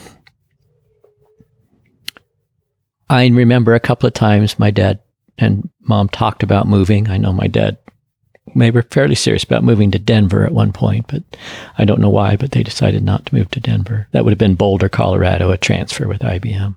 I 3.08 3.26
remember 3.26 3.74
a 3.74 3.80
couple 3.80 4.06
of 4.06 4.14
times 4.14 4.58
my 4.58 4.70
dad 4.70 5.00
and 5.38 5.68
mom 5.80 6.08
talked 6.08 6.42
about 6.42 6.68
moving. 6.68 7.08
I 7.08 7.16
know 7.16 7.32
my 7.32 7.46
dad 7.46 7.78
they 8.54 8.70
were 8.70 8.82
fairly 8.82 9.14
serious 9.14 9.44
about 9.44 9.64
moving 9.64 9.90
to 9.90 9.98
Denver 9.98 10.44
at 10.44 10.52
one 10.52 10.72
point, 10.72 11.06
but 11.08 11.22
I 11.78 11.84
don't 11.84 12.00
know 12.00 12.10
why, 12.10 12.36
but 12.36 12.52
they 12.52 12.62
decided 12.62 13.02
not 13.02 13.26
to 13.26 13.34
move 13.34 13.50
to 13.52 13.60
Denver. 13.60 14.06
That 14.12 14.24
would 14.24 14.30
have 14.30 14.38
been 14.38 14.54
Boulder, 14.54 14.88
Colorado, 14.88 15.50
a 15.50 15.58
transfer 15.58 16.06
with 16.06 16.20
IBM. 16.20 16.76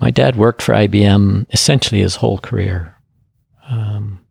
My 0.00 0.10
dad 0.10 0.36
worked 0.36 0.62
for 0.62 0.74
IBM 0.74 1.46
essentially 1.52 2.00
his 2.00 2.16
whole 2.16 2.38
career. 2.38 2.96
Um, 3.68 4.24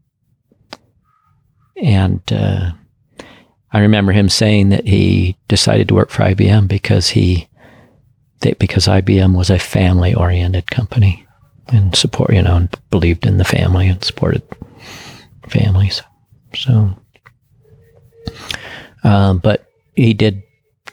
and 1.75 2.21
uh, 2.31 2.71
I 3.71 3.79
remember 3.79 4.11
him 4.11 4.29
saying 4.29 4.69
that 4.69 4.87
he 4.87 5.37
decided 5.47 5.87
to 5.89 5.93
work 5.93 6.09
for 6.09 6.23
IBM 6.23 6.67
because 6.67 7.09
he 7.09 7.49
because 8.59 8.87
IBM 8.87 9.35
was 9.35 9.49
a 9.49 9.59
family 9.59 10.13
oriented 10.13 10.69
company 10.69 11.25
and 11.69 11.95
support 11.95 12.33
you 12.33 12.41
know 12.41 12.55
and 12.55 12.69
believed 12.91 13.25
in 13.25 13.37
the 13.37 13.43
family 13.43 13.87
and 13.87 14.03
supported 14.03 14.43
families. 15.49 16.01
So, 16.55 16.97
um, 19.03 19.39
but 19.39 19.67
he 19.95 20.13
did 20.13 20.43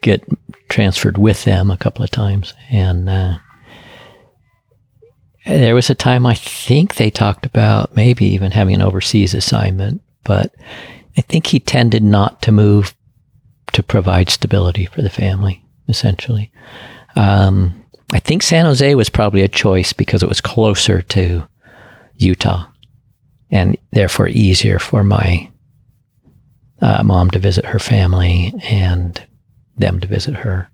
get 0.00 0.24
transferred 0.68 1.18
with 1.18 1.44
them 1.44 1.70
a 1.70 1.76
couple 1.76 2.02
of 2.02 2.10
times, 2.10 2.54
and 2.70 3.08
uh, 3.08 3.38
there 5.46 5.74
was 5.74 5.90
a 5.90 5.94
time 5.94 6.26
I 6.26 6.34
think 6.34 6.96
they 6.96 7.10
talked 7.10 7.46
about 7.46 7.94
maybe 7.94 8.26
even 8.26 8.50
having 8.50 8.74
an 8.74 8.82
overseas 8.82 9.34
assignment, 9.34 10.02
but 10.24 10.54
I 11.16 11.20
think 11.20 11.46
he 11.46 11.60
tended 11.60 12.02
not 12.02 12.42
to 12.42 12.52
move 12.52 12.94
to 13.72 13.82
provide 13.82 14.30
stability 14.30 14.86
for 14.86 15.02
the 15.02 15.10
family, 15.10 15.64
essentially. 15.88 16.50
Um, 17.16 17.84
I 18.12 18.20
think 18.20 18.42
San 18.42 18.64
Jose 18.64 18.94
was 18.94 19.08
probably 19.08 19.42
a 19.42 19.48
choice 19.48 19.92
because 19.92 20.22
it 20.22 20.28
was 20.28 20.40
closer 20.40 21.02
to 21.02 21.46
Utah 22.16 22.66
and 23.50 23.76
therefore 23.92 24.28
easier 24.28 24.78
for 24.78 25.02
my 25.02 25.50
uh, 26.80 27.02
mom 27.02 27.30
to 27.30 27.38
visit 27.38 27.64
her 27.64 27.78
family 27.78 28.52
and 28.64 29.24
them 29.76 30.00
to 30.00 30.06
visit 30.06 30.34
her. 30.34 30.68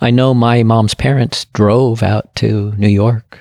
I 0.00 0.10
know 0.10 0.34
my 0.34 0.62
mom's 0.62 0.94
parents 0.94 1.46
drove 1.46 2.02
out 2.02 2.34
to 2.36 2.72
New 2.76 2.88
York 2.88 3.38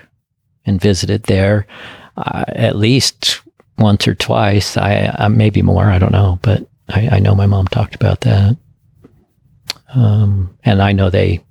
and 0.65 0.79
visited 0.79 1.23
there 1.23 1.67
uh, 2.15 2.45
at 2.47 2.75
least 2.75 3.41
once 3.77 4.07
or 4.07 4.15
twice. 4.15 4.77
I 4.77 5.05
uh, 5.05 5.29
maybe 5.29 5.61
more. 5.61 5.85
I 5.85 5.99
don't 5.99 6.11
know, 6.11 6.39
but 6.41 6.67
I, 6.89 7.09
I 7.13 7.19
know 7.19 7.35
my 7.35 7.45
mom 7.45 7.67
talked 7.67 7.95
about 7.95 8.21
that. 8.21 8.57
Um, 9.95 10.57
and 10.63 10.81
I 10.81 10.91
know 10.91 11.09
they 11.09 11.43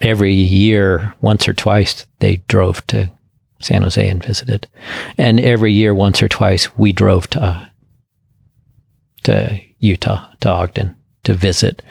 every 0.00 0.32
year, 0.32 1.14
once 1.20 1.46
or 1.46 1.52
twice, 1.52 2.06
they 2.20 2.36
drove 2.48 2.86
to 2.88 3.10
San 3.60 3.82
Jose 3.82 4.08
and 4.08 4.24
visited, 4.24 4.66
and 5.18 5.40
every 5.40 5.72
year, 5.72 5.94
once 5.94 6.22
or 6.22 6.28
twice, 6.28 6.76
we 6.76 6.92
drove 6.92 7.28
to 7.30 7.70
to 9.24 9.60
Utah 9.78 10.28
to 10.40 10.48
Ogden 10.48 10.96
to 11.24 11.34
visit 11.34 11.82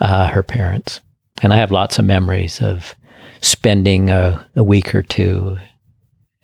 uh, 0.00 0.28
her 0.28 0.42
parents. 0.42 1.00
And 1.42 1.52
I 1.52 1.56
have 1.56 1.70
lots 1.70 1.98
of 1.98 2.04
memories 2.04 2.62
of 2.62 2.94
spending 3.40 4.10
a, 4.10 4.46
a 4.56 4.62
week 4.64 4.94
or 4.94 5.02
two 5.02 5.58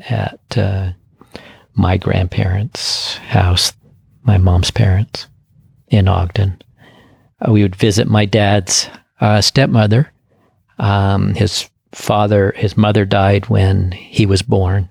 at 0.00 0.40
uh, 0.56 0.92
my 1.74 1.96
grandparents' 1.96 3.16
house, 3.16 3.72
my 4.22 4.38
mom's 4.38 4.70
parents 4.70 5.26
in 5.88 6.08
Ogden. 6.08 6.60
Uh, 7.40 7.52
we 7.52 7.62
would 7.62 7.76
visit 7.76 8.08
my 8.08 8.24
dad's 8.24 8.88
uh, 9.20 9.40
stepmother. 9.40 10.12
Um, 10.78 11.34
his 11.34 11.68
father, 11.92 12.52
his 12.56 12.76
mother 12.76 13.04
died 13.04 13.48
when 13.48 13.92
he 13.92 14.26
was 14.26 14.42
born. 14.42 14.90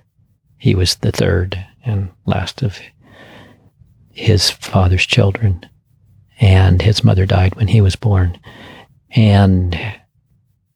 He 0.57 0.75
was 0.75 0.95
the 0.95 1.11
third 1.11 1.63
and 1.83 2.11
last 2.25 2.61
of 2.61 2.79
his 4.11 4.49
father's 4.49 5.05
children. 5.05 5.65
And 6.39 6.81
his 6.81 7.03
mother 7.03 7.25
died 7.25 7.55
when 7.55 7.67
he 7.67 7.81
was 7.81 7.95
born. 7.95 8.39
And 9.11 9.77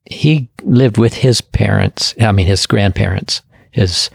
he 0.05 0.49
lived 0.61 0.97
with 0.97 1.15
his 1.15 1.41
parents. 1.41 2.13
I 2.19 2.31
mean, 2.31 2.47
his 2.47 2.65
grandparents. 2.65 3.41
His, 3.71 4.09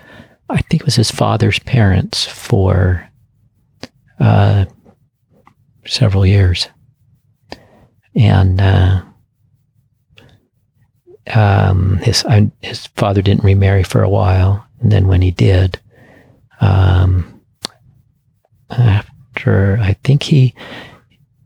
I 0.50 0.62
think 0.62 0.82
it 0.82 0.84
was 0.84 0.96
his 0.96 1.10
father's 1.10 1.58
parents 1.60 2.24
for 2.24 3.08
uh, 4.18 4.64
several 5.86 6.26
years, 6.26 6.68
and 8.14 8.60
uh, 8.60 9.02
um, 11.34 11.98
his 11.98 12.24
I, 12.24 12.50
his 12.62 12.86
father 12.88 13.22
didn't 13.22 13.44
remarry 13.44 13.82
for 13.82 14.02
a 14.02 14.08
while, 14.08 14.66
and 14.80 14.90
then 14.90 15.06
when 15.06 15.22
he 15.22 15.30
did, 15.30 15.78
um, 16.60 17.40
after 18.70 19.78
I 19.80 19.94
think 20.04 20.24
he 20.24 20.54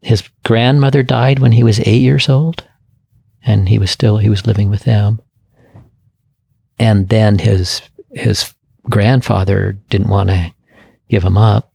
his 0.03 0.23
grandmother 0.45 1.03
died 1.03 1.39
when 1.39 1.53
he 1.53 1.63
was 1.63 1.81
eight 1.81 2.03
years 2.03 2.29
old, 2.29 2.65
and 3.45 3.69
he 3.69 3.79
was 3.79 3.91
still 3.91 4.19
he 4.19 4.31
was 4.31 4.47
living 4.47 4.71
with 4.71 4.85
them, 4.85 5.21
and 6.79 7.09
then 7.09 7.39
his 7.39 7.83
his 8.13 8.55
grandfather 8.89 9.73
didn't 9.89 10.09
want 10.09 10.31
to 10.31 10.53
give 11.09 11.23
him 11.23 11.37
up, 11.37 11.73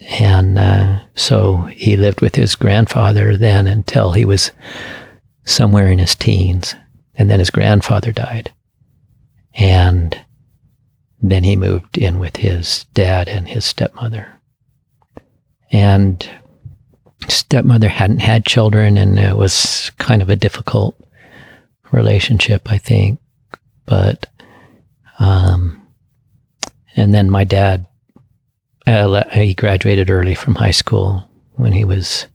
and 0.00 0.58
uh, 0.58 1.00
so 1.14 1.62
he 1.72 1.96
lived 1.96 2.20
with 2.20 2.34
his 2.34 2.54
grandfather 2.56 3.36
then 3.36 3.66
until 3.66 4.12
he 4.12 4.24
was 4.24 4.50
somewhere 5.44 5.88
in 5.88 5.98
his 5.98 6.14
teens. 6.14 6.74
And 7.16 7.30
then 7.30 7.38
his 7.38 7.50
grandfather 7.50 8.12
died. 8.12 8.52
And 9.54 10.18
then 11.22 11.44
he 11.44 11.56
moved 11.56 11.96
in 11.96 12.18
with 12.18 12.36
his 12.36 12.84
dad 12.92 13.28
and 13.28 13.48
his 13.48 13.64
stepmother. 13.64 14.40
And 15.70 16.28
stepmother 17.28 17.88
hadn't 17.88 18.18
had 18.18 18.44
children, 18.44 18.98
and 18.98 19.18
it 19.18 19.36
was 19.36 19.90
kind 19.98 20.22
of 20.22 20.28
a 20.28 20.36
difficult 20.36 20.96
relationship, 21.92 22.70
I 22.70 22.78
think. 22.78 23.20
But, 23.86 24.26
um, 25.18 25.83
and 26.96 27.14
then 27.14 27.30
my 27.30 27.44
dad, 27.44 27.86
uh, 28.86 29.24
he 29.30 29.54
graduated 29.54 30.10
early 30.10 30.34
from 30.34 30.54
high 30.54 30.70
school 30.70 31.28
when 31.52 31.72
he 31.72 31.84
was, 31.84 32.26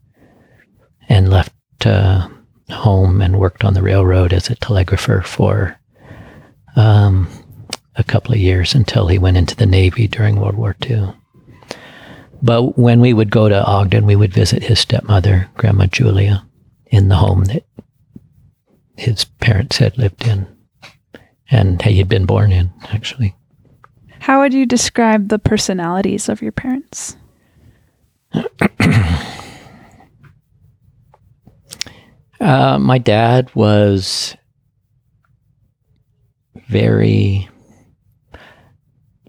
and 1.08 1.30
left 1.30 1.54
uh, 1.86 2.28
home 2.70 3.22
and 3.22 3.40
worked 3.40 3.64
on 3.64 3.74
the 3.74 3.82
railroad 3.82 4.34
as 4.34 4.50
a 4.50 4.56
telegrapher 4.56 5.22
for 5.22 5.78
um, 6.76 7.28
a 7.96 8.04
couple 8.04 8.34
of 8.34 8.40
years 8.40 8.74
until 8.74 9.08
he 9.08 9.18
went 9.18 9.38
into 9.38 9.56
the 9.56 9.66
Navy 9.66 10.08
during 10.08 10.40
World 10.40 10.56
War 10.56 10.76
II. 10.88 11.14
But 12.42 12.78
when 12.78 13.02
we 13.02 13.14
would 13.14 13.32
go 13.32 13.50
to 13.50 13.66
Ogden, 13.66 14.06
we 14.06 14.16
would 14.16 14.34
visit 14.34 14.64
his 14.64 14.80
stepmother, 14.80 15.50
Grandma 15.56 15.88
Julia, 15.88 16.46
in 16.88 17.10
the 17.10 17.18
home 17.18 17.46
that 17.46 17.66
his 18.96 19.26
parents 19.26 19.78
had 19.78 19.98
lived 19.98 20.26
in 20.26 20.48
and 21.52 21.82
he 21.82 21.98
had 21.98 22.08
been 22.08 22.26
born 22.26 22.52
in, 22.52 22.72
actually. 22.92 23.36
How 24.30 24.42
would 24.42 24.54
you 24.54 24.68
describe 24.68 25.30
the 25.30 25.40
personalities 25.40 26.30
of 26.30 26.44
your 26.44 26.52
parents? 26.52 27.18
Uh, 32.42 32.80
my 32.80 32.98
dad 32.98 33.54
was 33.54 34.34
very 36.70 37.50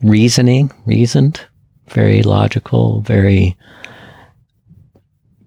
reasoning, 0.01 0.71
reasoned, 0.87 1.41
very 1.89 2.23
logical, 2.23 3.01
very 3.01 3.57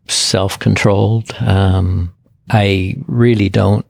self 0.09 0.59
controlled. 0.59 1.33
Um, 1.39 2.13
I 2.49 2.97
really 3.07 3.47
don't 3.47 3.85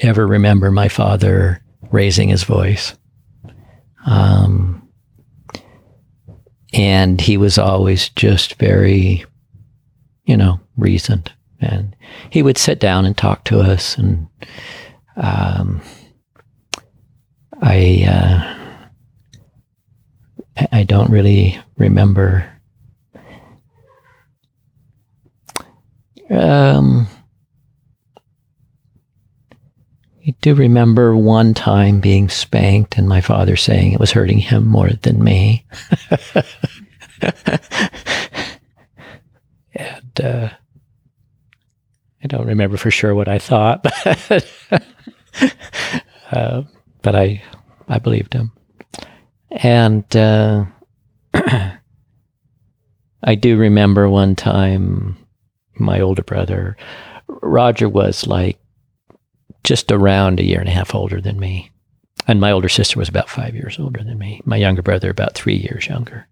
ever 0.00 0.26
remember 0.26 0.72
my 0.72 0.88
father 0.88 1.62
raising 1.92 2.30
his 2.30 2.42
voice. 2.42 2.96
Um, 4.06 4.83
and 6.74 7.20
he 7.20 7.36
was 7.36 7.56
always 7.56 8.08
just 8.10 8.56
very, 8.56 9.24
you 10.24 10.36
know, 10.36 10.60
reasoned. 10.76 11.32
And 11.60 11.94
he 12.30 12.42
would 12.42 12.58
sit 12.58 12.80
down 12.80 13.06
and 13.06 13.16
talk 13.16 13.44
to 13.44 13.60
us. 13.60 13.96
And 13.96 14.26
um, 15.16 15.80
I 17.62 18.04
uh, 18.08 18.58
I 20.72 20.82
don't 20.82 21.10
really 21.10 21.58
remember 21.76 22.50
um, 26.30 27.06
I 30.26 30.34
do 30.40 30.54
remember 30.54 31.14
one 31.16 31.52
time 31.52 32.00
being 32.00 32.30
spanked 32.30 32.96
and 32.96 33.06
my 33.06 33.20
father 33.20 33.56
saying 33.56 33.92
it 33.92 34.00
was 34.00 34.12
hurting 34.12 34.38
him 34.38 34.66
more 34.66 34.88
than 34.88 35.22
me. 35.22 35.66
and 39.74 40.20
uh, 40.22 40.48
I 42.22 42.26
don't 42.26 42.46
remember 42.46 42.78
for 42.78 42.90
sure 42.90 43.14
what 43.14 43.28
I 43.28 43.38
thought, 43.38 43.82
but, 44.04 44.46
uh, 46.32 46.62
but 47.02 47.14
I 47.14 47.42
I 47.86 47.98
believed 47.98 48.32
him, 48.32 48.50
and 49.50 50.16
uh, 50.16 50.64
I 51.34 51.74
do 53.38 53.58
remember 53.58 54.08
one 54.08 54.36
time 54.36 55.18
my 55.74 56.00
older 56.00 56.22
brother 56.22 56.78
Roger 57.28 57.90
was 57.90 58.26
like 58.26 58.58
just 59.64 59.90
around 59.90 60.38
a 60.38 60.44
year 60.44 60.60
and 60.60 60.68
a 60.68 60.72
half 60.72 60.94
older 60.94 61.20
than 61.20 61.40
me, 61.40 61.70
and 62.28 62.40
my 62.40 62.52
older 62.52 62.68
sister 62.68 62.98
was 62.98 63.08
about 63.08 63.28
five 63.28 63.54
years 63.54 63.78
older 63.78 64.04
than 64.04 64.18
me. 64.18 64.40
My 64.44 64.56
younger 64.56 64.82
brother 64.82 65.10
about 65.10 65.34
three 65.34 65.56
years 65.56 65.88
younger, 65.88 66.28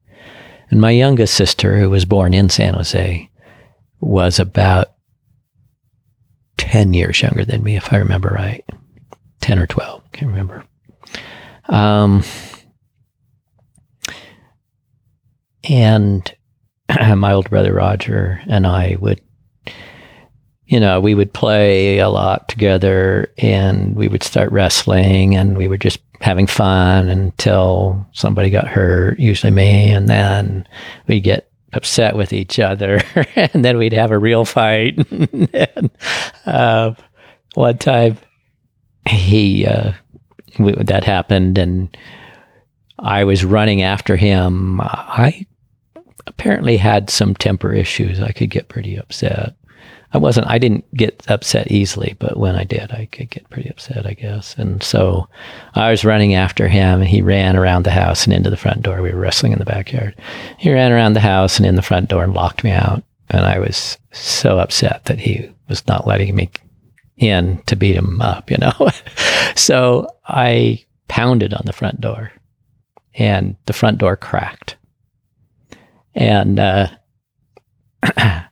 and 0.70 0.80
my 0.80 0.90
youngest 0.90 1.34
sister, 1.34 1.78
who 1.78 1.90
was 1.90 2.04
born 2.04 2.32
in 2.32 2.48
San 2.48 2.74
Jose, 2.74 3.28
was 4.00 4.38
about 4.38 4.92
10 6.56 6.94
years 6.94 7.20
younger 7.20 7.44
than 7.44 7.62
me, 7.62 7.76
if 7.76 7.92
I 7.92 7.98
remember 7.98 8.28
right. 8.28 8.64
10 9.40 9.58
or 9.58 9.66
12, 9.66 10.12
can't 10.12 10.30
remember. 10.30 10.64
Um, 11.68 12.22
and 15.68 16.34
my 17.16 17.32
older 17.32 17.48
brother 17.48 17.74
Roger 17.74 18.40
and 18.46 18.66
I 18.66 18.96
would, 19.00 19.20
you 20.72 20.80
know, 20.80 20.98
we 20.98 21.14
would 21.14 21.34
play 21.34 21.98
a 21.98 22.08
lot 22.08 22.48
together 22.48 23.30
and 23.36 23.94
we 23.94 24.08
would 24.08 24.22
start 24.22 24.50
wrestling 24.50 25.36
and 25.36 25.54
we 25.54 25.68
were 25.68 25.76
just 25.76 25.98
having 26.22 26.46
fun 26.46 27.10
until 27.10 28.06
somebody 28.12 28.48
got 28.48 28.66
hurt, 28.66 29.18
usually 29.18 29.50
me, 29.50 29.90
and 29.90 30.08
then 30.08 30.66
we'd 31.08 31.20
get 31.20 31.50
upset 31.74 32.16
with 32.16 32.32
each 32.32 32.58
other, 32.58 33.02
and 33.36 33.62
then 33.62 33.76
we'd 33.76 33.92
have 33.92 34.12
a 34.12 34.18
real 34.18 34.46
fight. 34.46 34.96
and, 35.52 35.90
uh, 36.46 36.94
one 37.52 37.76
time, 37.76 38.16
he 39.10 39.66
uh, 39.66 39.92
that 40.58 41.04
happened, 41.04 41.58
and 41.58 41.94
I 42.98 43.24
was 43.24 43.44
running 43.44 43.82
after 43.82 44.16
him. 44.16 44.80
I 44.80 45.44
apparently 46.26 46.78
had 46.78 47.10
some 47.10 47.34
temper 47.34 47.74
issues. 47.74 48.20
I 48.20 48.32
could 48.32 48.48
get 48.48 48.68
pretty 48.68 48.96
upset. 48.96 49.54
I 50.14 50.18
wasn't, 50.18 50.48
I 50.48 50.58
didn't 50.58 50.84
get 50.94 51.22
upset 51.28 51.70
easily, 51.70 52.14
but 52.18 52.36
when 52.36 52.54
I 52.54 52.64
did, 52.64 52.92
I 52.92 53.06
could 53.06 53.30
get 53.30 53.48
pretty 53.48 53.70
upset, 53.70 54.06
I 54.06 54.12
guess. 54.12 54.54
And 54.58 54.82
so 54.82 55.28
I 55.74 55.90
was 55.90 56.04
running 56.04 56.34
after 56.34 56.68
him 56.68 57.00
and 57.00 57.08
he 57.08 57.22
ran 57.22 57.56
around 57.56 57.84
the 57.84 57.92
house 57.92 58.24
and 58.24 58.34
into 58.34 58.50
the 58.50 58.56
front 58.58 58.82
door. 58.82 59.00
We 59.00 59.12
were 59.12 59.20
wrestling 59.20 59.52
in 59.52 59.58
the 59.58 59.64
backyard. 59.64 60.14
He 60.58 60.70
ran 60.70 60.92
around 60.92 61.14
the 61.14 61.20
house 61.20 61.56
and 61.56 61.64
in 61.64 61.76
the 61.76 61.82
front 61.82 62.10
door 62.10 62.24
and 62.24 62.34
locked 62.34 62.62
me 62.62 62.70
out. 62.70 63.02
And 63.30 63.46
I 63.46 63.58
was 63.58 63.96
so 64.10 64.58
upset 64.58 65.06
that 65.06 65.18
he 65.18 65.50
was 65.68 65.86
not 65.88 66.06
letting 66.06 66.36
me 66.36 66.50
in 67.16 67.62
to 67.66 67.76
beat 67.76 67.96
him 67.96 68.20
up, 68.20 68.50
you 68.50 68.58
know? 68.58 68.90
so 69.56 70.08
I 70.26 70.84
pounded 71.08 71.54
on 71.54 71.62
the 71.64 71.72
front 71.72 72.02
door 72.02 72.32
and 73.14 73.56
the 73.64 73.72
front 73.72 73.96
door 73.96 74.16
cracked. 74.18 74.76
And, 76.14 76.60
uh, 76.60 76.88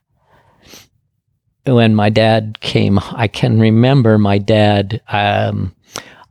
when 1.65 1.95
my 1.95 2.09
dad 2.09 2.57
came, 2.61 2.99
I 3.11 3.27
can 3.27 3.59
remember 3.59 4.17
my 4.17 4.37
dad. 4.37 5.01
Um, 5.07 5.75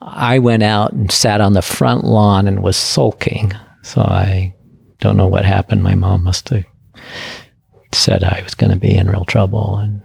I 0.01 0.39
went 0.39 0.63
out 0.63 0.93
and 0.93 1.11
sat 1.11 1.41
on 1.41 1.53
the 1.53 1.63
front 1.63 2.05
lawn 2.05 2.49
and 2.49 2.63
was 2.63 2.77
sulking. 2.77 3.53
So 3.83 4.01
I 4.01 4.55
don't 4.99 5.17
know 5.17 5.27
what 5.27 5.45
happened. 5.45 5.83
My 5.83 5.95
mom 5.95 6.25
must 6.25 6.49
have 6.51 6.65
said 7.93 8.25
I 8.25 8.43
was 8.43 8.55
going 8.55 8.73
to 8.73 8.79
be 8.79 8.95
in 8.95 9.09
real 9.09 9.25
trouble. 9.25 9.77
And 9.77 10.03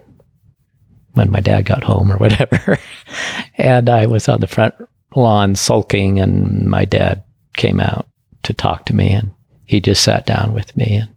when 1.14 1.32
my 1.32 1.40
dad 1.40 1.66
got 1.66 1.84
home 1.84 2.12
or 2.12 2.18
whatever, 2.18 2.78
and 3.58 3.90
I 3.90 4.06
was 4.06 4.28
on 4.28 4.42
the 4.42 4.48
front 4.48 4.76
lawn 5.16 5.56
sulking, 5.56 6.20
and 6.20 6.66
my 6.68 6.84
dad 6.86 7.24
came 7.56 7.80
out 7.80 8.08
to 8.44 8.54
talk 8.54 8.86
to 8.86 8.96
me, 8.96 9.12
and 9.12 9.32
he 9.66 9.80
just 9.80 10.04
sat 10.04 10.26
down 10.26 10.54
with 10.54 10.76
me 10.76 10.98
and 10.98 11.10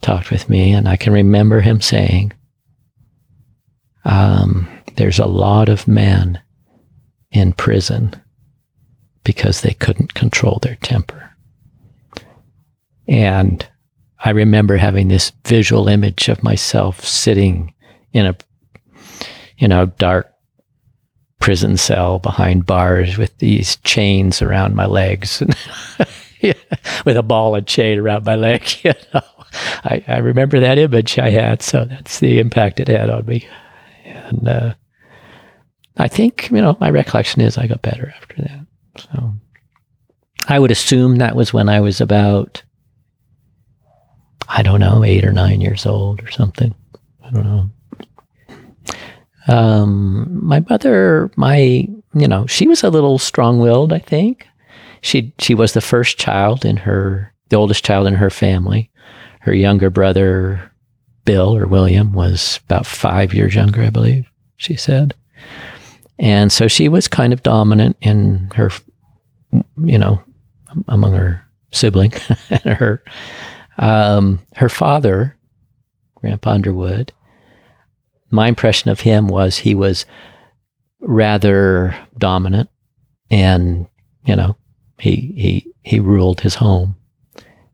talked 0.00 0.30
with 0.30 0.48
me. 0.48 0.72
And 0.72 0.88
I 0.88 0.96
can 0.96 1.12
remember 1.12 1.60
him 1.60 1.80
saying, 1.80 2.32
um, 4.08 4.66
there's 4.96 5.18
a 5.18 5.26
lot 5.26 5.68
of 5.68 5.86
men 5.86 6.40
in 7.30 7.52
prison 7.52 8.14
because 9.22 9.60
they 9.60 9.74
couldn't 9.74 10.14
control 10.14 10.58
their 10.62 10.76
temper. 10.76 11.30
And 13.06 13.66
I 14.18 14.30
remember 14.30 14.78
having 14.78 15.08
this 15.08 15.30
visual 15.46 15.88
image 15.88 16.28
of 16.28 16.42
myself 16.42 17.04
sitting 17.04 17.74
in 18.12 18.26
a, 18.26 18.36
you 19.58 19.68
know, 19.68 19.86
dark 19.86 20.32
prison 21.38 21.76
cell 21.76 22.18
behind 22.18 22.64
bars 22.64 23.18
with 23.18 23.36
these 23.38 23.76
chains 23.76 24.40
around 24.40 24.74
my 24.74 24.86
legs 24.86 25.42
and 25.42 25.54
with 27.04 27.16
a 27.16 27.22
ball 27.22 27.54
and 27.54 27.66
chain 27.66 27.98
around 27.98 28.24
my 28.24 28.34
leg. 28.34 28.64
You 28.82 28.94
know, 29.12 29.20
I, 29.84 30.04
I 30.08 30.18
remember 30.18 30.60
that 30.60 30.78
image 30.78 31.18
I 31.18 31.30
had, 31.30 31.62
so 31.62 31.84
that's 31.84 32.20
the 32.20 32.38
impact 32.38 32.80
it 32.80 32.88
had 32.88 33.10
on 33.10 33.26
me. 33.26 33.46
And 34.28 34.48
uh, 34.48 34.74
I 35.96 36.08
think 36.08 36.50
you 36.50 36.60
know 36.60 36.76
my 36.80 36.90
recollection 36.90 37.40
is 37.40 37.58
I 37.58 37.66
got 37.66 37.82
better 37.82 38.12
after 38.16 38.42
that. 38.42 38.66
So 38.98 39.34
I 40.48 40.58
would 40.58 40.70
assume 40.70 41.16
that 41.16 41.36
was 41.36 41.52
when 41.52 41.68
I 41.68 41.80
was 41.80 42.00
about 42.00 42.62
I 44.48 44.62
don't 44.62 44.80
know 44.80 45.04
eight 45.04 45.24
or 45.24 45.32
nine 45.32 45.60
years 45.60 45.84
old 45.84 46.22
or 46.22 46.30
something. 46.30 46.74
I 47.22 47.30
don't 47.30 47.44
know. 47.44 47.70
Um, 49.48 50.40
my 50.42 50.60
mother, 50.68 51.30
my, 51.36 51.88
you 52.14 52.28
know, 52.28 52.46
she 52.46 52.68
was 52.68 52.82
a 52.82 52.90
little 52.90 53.18
strong-willed, 53.18 53.92
I 53.92 53.98
think. 53.98 54.46
She, 55.00 55.32
she 55.38 55.54
was 55.54 55.72
the 55.72 55.80
first 55.80 56.18
child 56.18 56.64
in 56.64 56.76
her, 56.78 57.32
the 57.48 57.56
oldest 57.56 57.84
child 57.84 58.06
in 58.06 58.14
her 58.14 58.30
family. 58.30 58.90
Her 59.40 59.54
younger 59.54 59.88
brother, 59.90 60.70
Bill 61.28 61.54
or 61.54 61.66
William, 61.66 62.14
was 62.14 62.58
about 62.64 62.86
five 62.86 63.34
years 63.34 63.54
younger, 63.54 63.82
I 63.82 63.90
believe, 63.90 64.26
she 64.56 64.76
said. 64.76 65.14
And 66.18 66.50
so 66.50 66.68
she 66.68 66.88
was 66.88 67.06
kind 67.06 67.34
of 67.34 67.42
dominant 67.42 67.98
in 68.00 68.50
her, 68.54 68.70
you 69.52 69.98
know, 69.98 70.22
among 70.88 71.12
her 71.12 71.44
sibling 71.70 72.14
and 72.50 72.62
her, 72.78 73.04
um, 73.76 74.38
her 74.56 74.70
father, 74.70 75.36
Grandpa 76.14 76.52
Underwood, 76.52 77.12
my 78.30 78.48
impression 78.48 78.90
of 78.90 79.00
him 79.00 79.28
was 79.28 79.58
he 79.58 79.74
was 79.74 80.06
rather 81.00 81.94
dominant 82.16 82.70
and 83.30 83.86
you 84.24 84.34
know 84.34 84.56
he 84.98 85.32
he 85.36 85.72
he 85.82 86.00
ruled 86.00 86.40
his 86.40 86.56
home 86.56 86.96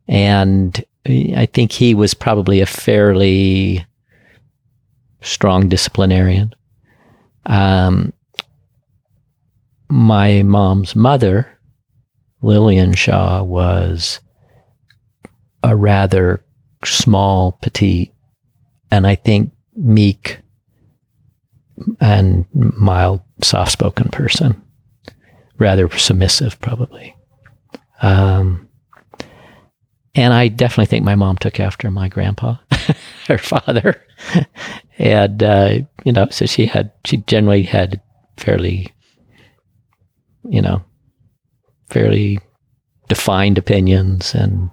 and 0.07 0.85
i 1.07 1.47
think 1.51 1.71
he 1.71 1.93
was 1.93 2.13
probably 2.13 2.61
a 2.61 2.65
fairly 2.65 3.85
strong 5.21 5.67
disciplinarian 5.69 6.53
um, 7.47 8.11
my 9.89 10.41
mom's 10.43 10.95
mother 10.95 11.47
lillian 12.41 12.93
shaw 12.93 13.43
was 13.43 14.19
a 15.63 15.75
rather 15.75 16.43
small 16.83 17.53
petite 17.61 18.13
and 18.91 19.07
i 19.07 19.15
think 19.15 19.51
meek 19.75 20.39
and 21.99 22.45
mild, 22.53 23.21
soft 23.41 23.71
spoken 23.71 24.09
person, 24.09 24.61
rather 25.57 25.89
submissive, 25.97 26.59
probably. 26.61 27.15
Um, 28.01 28.64
and 30.15 30.33
I 30.33 30.47
definitely 30.47 30.87
think 30.87 31.05
my 31.05 31.15
mom 31.15 31.37
took 31.37 31.59
after 31.59 31.91
my 31.91 32.07
grandpa, 32.07 32.55
her 33.27 33.37
father. 33.37 34.01
and, 34.97 35.43
uh, 35.43 35.79
you 36.03 36.11
know, 36.11 36.27
so 36.31 36.45
she 36.45 36.65
had, 36.65 36.91
she 37.03 37.17
generally 37.17 37.63
had 37.63 38.01
fairly, 38.37 38.93
you 40.49 40.61
know, 40.61 40.83
fairly 41.89 42.39
defined 43.07 43.57
opinions 43.57 44.33
and, 44.33 44.69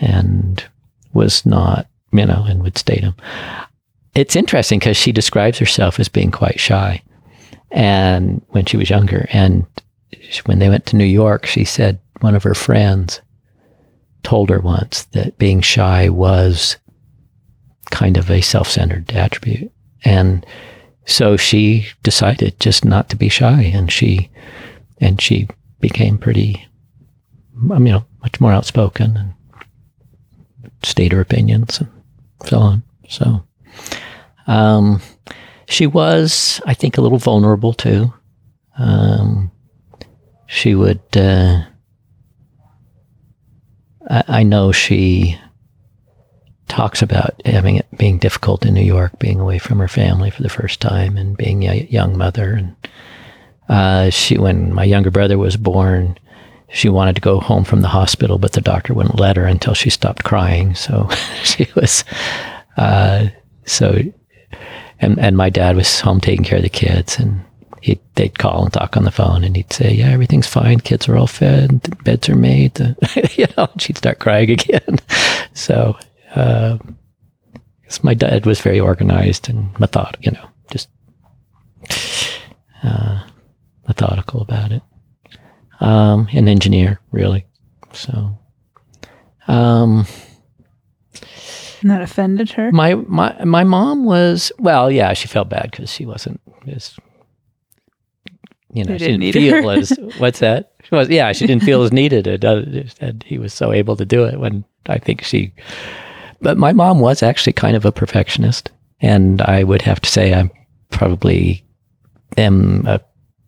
and 0.00 0.64
was 1.12 1.46
not, 1.46 1.86
you 2.12 2.26
know, 2.26 2.44
and 2.48 2.62
would 2.62 2.76
state 2.76 3.02
them 3.02 3.14
it's 4.14 4.36
interesting 4.36 4.78
because 4.78 4.96
she 4.96 5.12
describes 5.12 5.58
herself 5.58 6.00
as 6.00 6.08
being 6.08 6.30
quite 6.30 6.58
shy 6.58 7.02
and 7.70 8.42
when 8.48 8.64
she 8.64 8.76
was 8.76 8.90
younger 8.90 9.28
and 9.32 9.64
when 10.46 10.58
they 10.58 10.68
went 10.68 10.86
to 10.86 10.96
New 10.96 11.04
York 11.04 11.46
she 11.46 11.64
said 11.64 11.98
one 12.20 12.34
of 12.34 12.42
her 12.42 12.54
friends 12.54 13.20
told 14.22 14.50
her 14.50 14.60
once 14.60 15.04
that 15.12 15.38
being 15.38 15.60
shy 15.60 16.08
was 16.08 16.76
kind 17.90 18.16
of 18.16 18.30
a 18.30 18.40
self-centered 18.40 19.10
attribute 19.12 19.72
and 20.04 20.46
so 21.06 21.36
she 21.36 21.86
decided 22.02 22.58
just 22.60 22.84
not 22.84 23.08
to 23.08 23.16
be 23.16 23.28
shy 23.28 23.62
and 23.62 23.90
she 23.90 24.30
and 25.00 25.20
she 25.20 25.48
became 25.80 26.18
pretty 26.18 26.66
you 27.54 27.78
know 27.78 28.04
much 28.22 28.40
more 28.40 28.52
outspoken 28.52 29.16
and 29.16 29.34
state 30.82 31.12
her 31.12 31.20
opinions 31.20 31.80
and 31.80 31.90
so 32.44 32.58
on 32.58 32.82
so 33.08 33.42
um, 34.46 35.00
she 35.68 35.86
was, 35.86 36.60
I 36.66 36.74
think, 36.74 36.98
a 36.98 37.00
little 37.00 37.18
vulnerable 37.18 37.72
too. 37.72 38.12
Um, 38.76 39.52
she 40.46 40.74
would, 40.74 41.00
uh, 41.14 41.62
I, 44.10 44.24
I, 44.28 44.42
know 44.42 44.72
she 44.72 45.38
talks 46.68 47.00
about 47.00 47.40
having 47.44 47.76
it 47.76 47.86
being 47.96 48.18
difficult 48.18 48.66
in 48.66 48.74
New 48.74 48.82
York, 48.82 49.18
being 49.18 49.40
away 49.40 49.58
from 49.58 49.78
her 49.78 49.88
family 49.88 50.30
for 50.30 50.42
the 50.42 50.48
first 50.48 50.80
time 50.80 51.16
and 51.16 51.36
being 51.36 51.64
a 51.64 51.86
young 51.90 52.18
mother. 52.18 52.52
And 52.52 52.76
uh, 53.68 54.10
she, 54.10 54.36
when 54.36 54.74
my 54.74 54.84
younger 54.84 55.10
brother 55.10 55.38
was 55.38 55.56
born, 55.56 56.18
she 56.68 56.88
wanted 56.88 57.14
to 57.14 57.20
go 57.20 57.40
home 57.40 57.64
from 57.64 57.80
the 57.80 57.88
hospital, 57.88 58.38
but 58.38 58.52
the 58.52 58.60
doctor 58.60 58.94
wouldn't 58.94 59.18
let 59.18 59.36
her 59.36 59.44
until 59.44 59.74
she 59.74 59.90
stopped 59.90 60.24
crying. 60.24 60.74
So 60.74 61.08
she 61.44 61.68
was, 61.74 62.04
uh, 62.76 63.26
so 63.64 63.96
and 65.00 65.18
and 65.18 65.36
my 65.36 65.50
dad 65.50 65.76
was 65.76 66.00
home 66.00 66.20
taking 66.20 66.44
care 66.44 66.58
of 66.58 66.62
the 66.62 66.68
kids, 66.68 67.18
and 67.18 67.44
he 67.80 68.00
they'd 68.14 68.38
call 68.38 68.64
and 68.64 68.72
talk 68.72 68.96
on 68.96 69.04
the 69.04 69.10
phone, 69.10 69.44
and 69.44 69.56
he'd 69.56 69.72
say, 69.72 69.92
"Yeah, 69.92 70.10
everything's 70.10 70.46
fine. 70.46 70.80
Kids 70.80 71.08
are 71.08 71.16
all 71.16 71.26
fed. 71.26 71.80
Beds 72.04 72.28
are 72.28 72.36
made." 72.36 72.78
you 73.34 73.46
know, 73.56 73.68
she'd 73.78 73.98
start 73.98 74.18
crying 74.18 74.50
again. 74.58 74.98
so, 75.54 75.96
uh, 76.34 76.78
my 78.02 78.14
dad 78.14 78.46
was 78.46 78.60
very 78.60 78.80
organized 78.80 79.48
and 79.48 79.78
methodical. 79.78 80.22
You 80.22 80.32
know, 80.32 80.48
just 80.70 80.88
uh, 82.82 83.22
methodical 83.86 84.42
about 84.42 84.72
it. 84.72 84.82
Um, 85.80 86.28
an 86.32 86.48
engineer, 86.48 87.00
really. 87.10 87.46
So, 87.92 88.38
um, 89.48 90.06
and 91.82 91.90
that 91.90 92.02
offended 92.02 92.50
her? 92.52 92.70
My 92.72 92.94
my 92.94 93.44
my 93.44 93.64
mom 93.64 94.04
was 94.04 94.52
well, 94.58 94.90
yeah, 94.90 95.12
she 95.14 95.28
felt 95.28 95.48
bad 95.48 95.70
because 95.70 95.90
she 95.90 96.04
wasn't 96.04 96.40
as 96.66 96.96
you 98.72 98.84
know, 98.84 98.96
she 98.96 99.06
didn't 99.06 99.32
feel 99.32 99.68
her. 99.68 99.78
as 99.78 99.92
what's 100.18 100.38
that? 100.40 100.72
She 100.84 100.94
was 100.94 101.08
yeah, 101.08 101.32
she 101.32 101.46
didn't 101.46 101.64
feel 101.64 101.82
as 101.82 101.92
needed. 101.92 102.26
And 102.26 103.22
he 103.24 103.38
was 103.38 103.52
so 103.52 103.72
able 103.72 103.96
to 103.96 104.04
do 104.04 104.24
it 104.24 104.38
when 104.38 104.64
I 104.86 104.98
think 104.98 105.22
she. 105.22 105.52
But 106.40 106.56
my 106.56 106.72
mom 106.72 107.00
was 107.00 107.22
actually 107.22 107.52
kind 107.52 107.76
of 107.76 107.84
a 107.84 107.92
perfectionist, 107.92 108.70
and 109.00 109.42
I 109.42 109.64
would 109.64 109.82
have 109.82 110.00
to 110.00 110.08
say 110.08 110.32
I'm 110.32 110.50
probably 110.90 111.64
am 112.36 112.86
a 112.86 113.00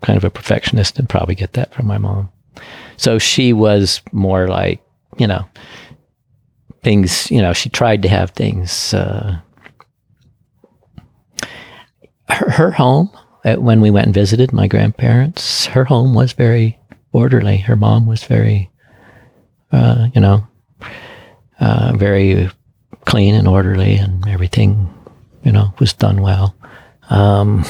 kind 0.02 0.16
of 0.16 0.24
a 0.24 0.30
perfectionist 0.30 0.98
and 0.98 1.08
probably 1.08 1.34
get 1.34 1.54
that 1.54 1.72
from 1.72 1.86
my 1.86 1.98
mom. 1.98 2.30
So 2.96 3.18
she 3.18 3.52
was 3.52 4.02
more 4.12 4.48
like 4.48 4.82
you 5.18 5.26
know 5.26 5.46
things, 6.82 7.30
you 7.30 7.40
know, 7.40 7.52
she 7.52 7.68
tried 7.70 8.02
to 8.02 8.08
have 8.08 8.30
things. 8.30 8.92
Uh, 8.92 9.38
her, 12.28 12.50
her 12.50 12.70
home, 12.70 13.10
when 13.44 13.80
we 13.80 13.90
went 13.90 14.06
and 14.06 14.14
visited 14.14 14.52
my 14.52 14.68
grandparents, 14.68 15.66
her 15.66 15.84
home 15.84 16.14
was 16.14 16.32
very 16.32 16.78
orderly. 17.12 17.58
Her 17.58 17.76
mom 17.76 18.06
was 18.06 18.24
very, 18.24 18.70
uh, 19.72 20.08
you 20.14 20.20
know, 20.20 20.46
uh, 21.60 21.92
very 21.96 22.50
clean 23.04 23.34
and 23.34 23.48
orderly, 23.48 23.96
and 23.96 24.26
everything, 24.28 24.92
you 25.42 25.52
know, 25.52 25.74
was 25.78 25.92
done 25.92 26.22
well. 26.22 26.54
Um, 27.10 27.64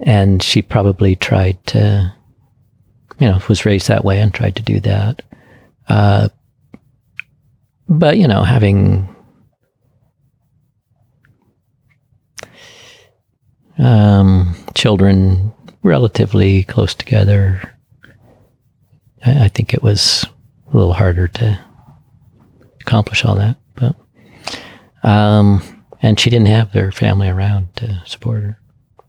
and 0.00 0.42
she 0.42 0.62
probably 0.62 1.14
tried 1.14 1.64
to, 1.68 2.12
you 3.18 3.28
know, 3.28 3.40
was 3.48 3.64
raised 3.64 3.88
that 3.88 4.04
way 4.04 4.20
and 4.20 4.34
tried 4.34 4.56
to 4.56 4.62
do 4.62 4.80
that. 4.80 5.22
Uh, 5.88 6.28
but, 7.88 8.18
you 8.18 8.26
know, 8.26 8.42
having 8.42 9.14
um, 13.80 14.54
children 14.74 15.52
relatively 15.82 16.64
close 16.64 16.94
together, 16.94 17.62
I, 19.24 19.44
I, 19.44 19.48
think 19.48 19.72
it 19.72 19.82
was 19.82 20.26
a 20.72 20.76
little 20.76 20.92
harder 20.92 21.28
to 21.28 21.58
accomplish 22.80 23.24
all 23.24 23.36
that. 23.36 23.56
But, 23.74 23.96
um, 25.02 25.62
and 26.02 26.20
she 26.20 26.30
didn't 26.30 26.48
have 26.48 26.72
their 26.72 26.92
family 26.92 27.28
around 27.28 27.74
to 27.76 28.02
support 28.06 28.42
her. 28.42 28.60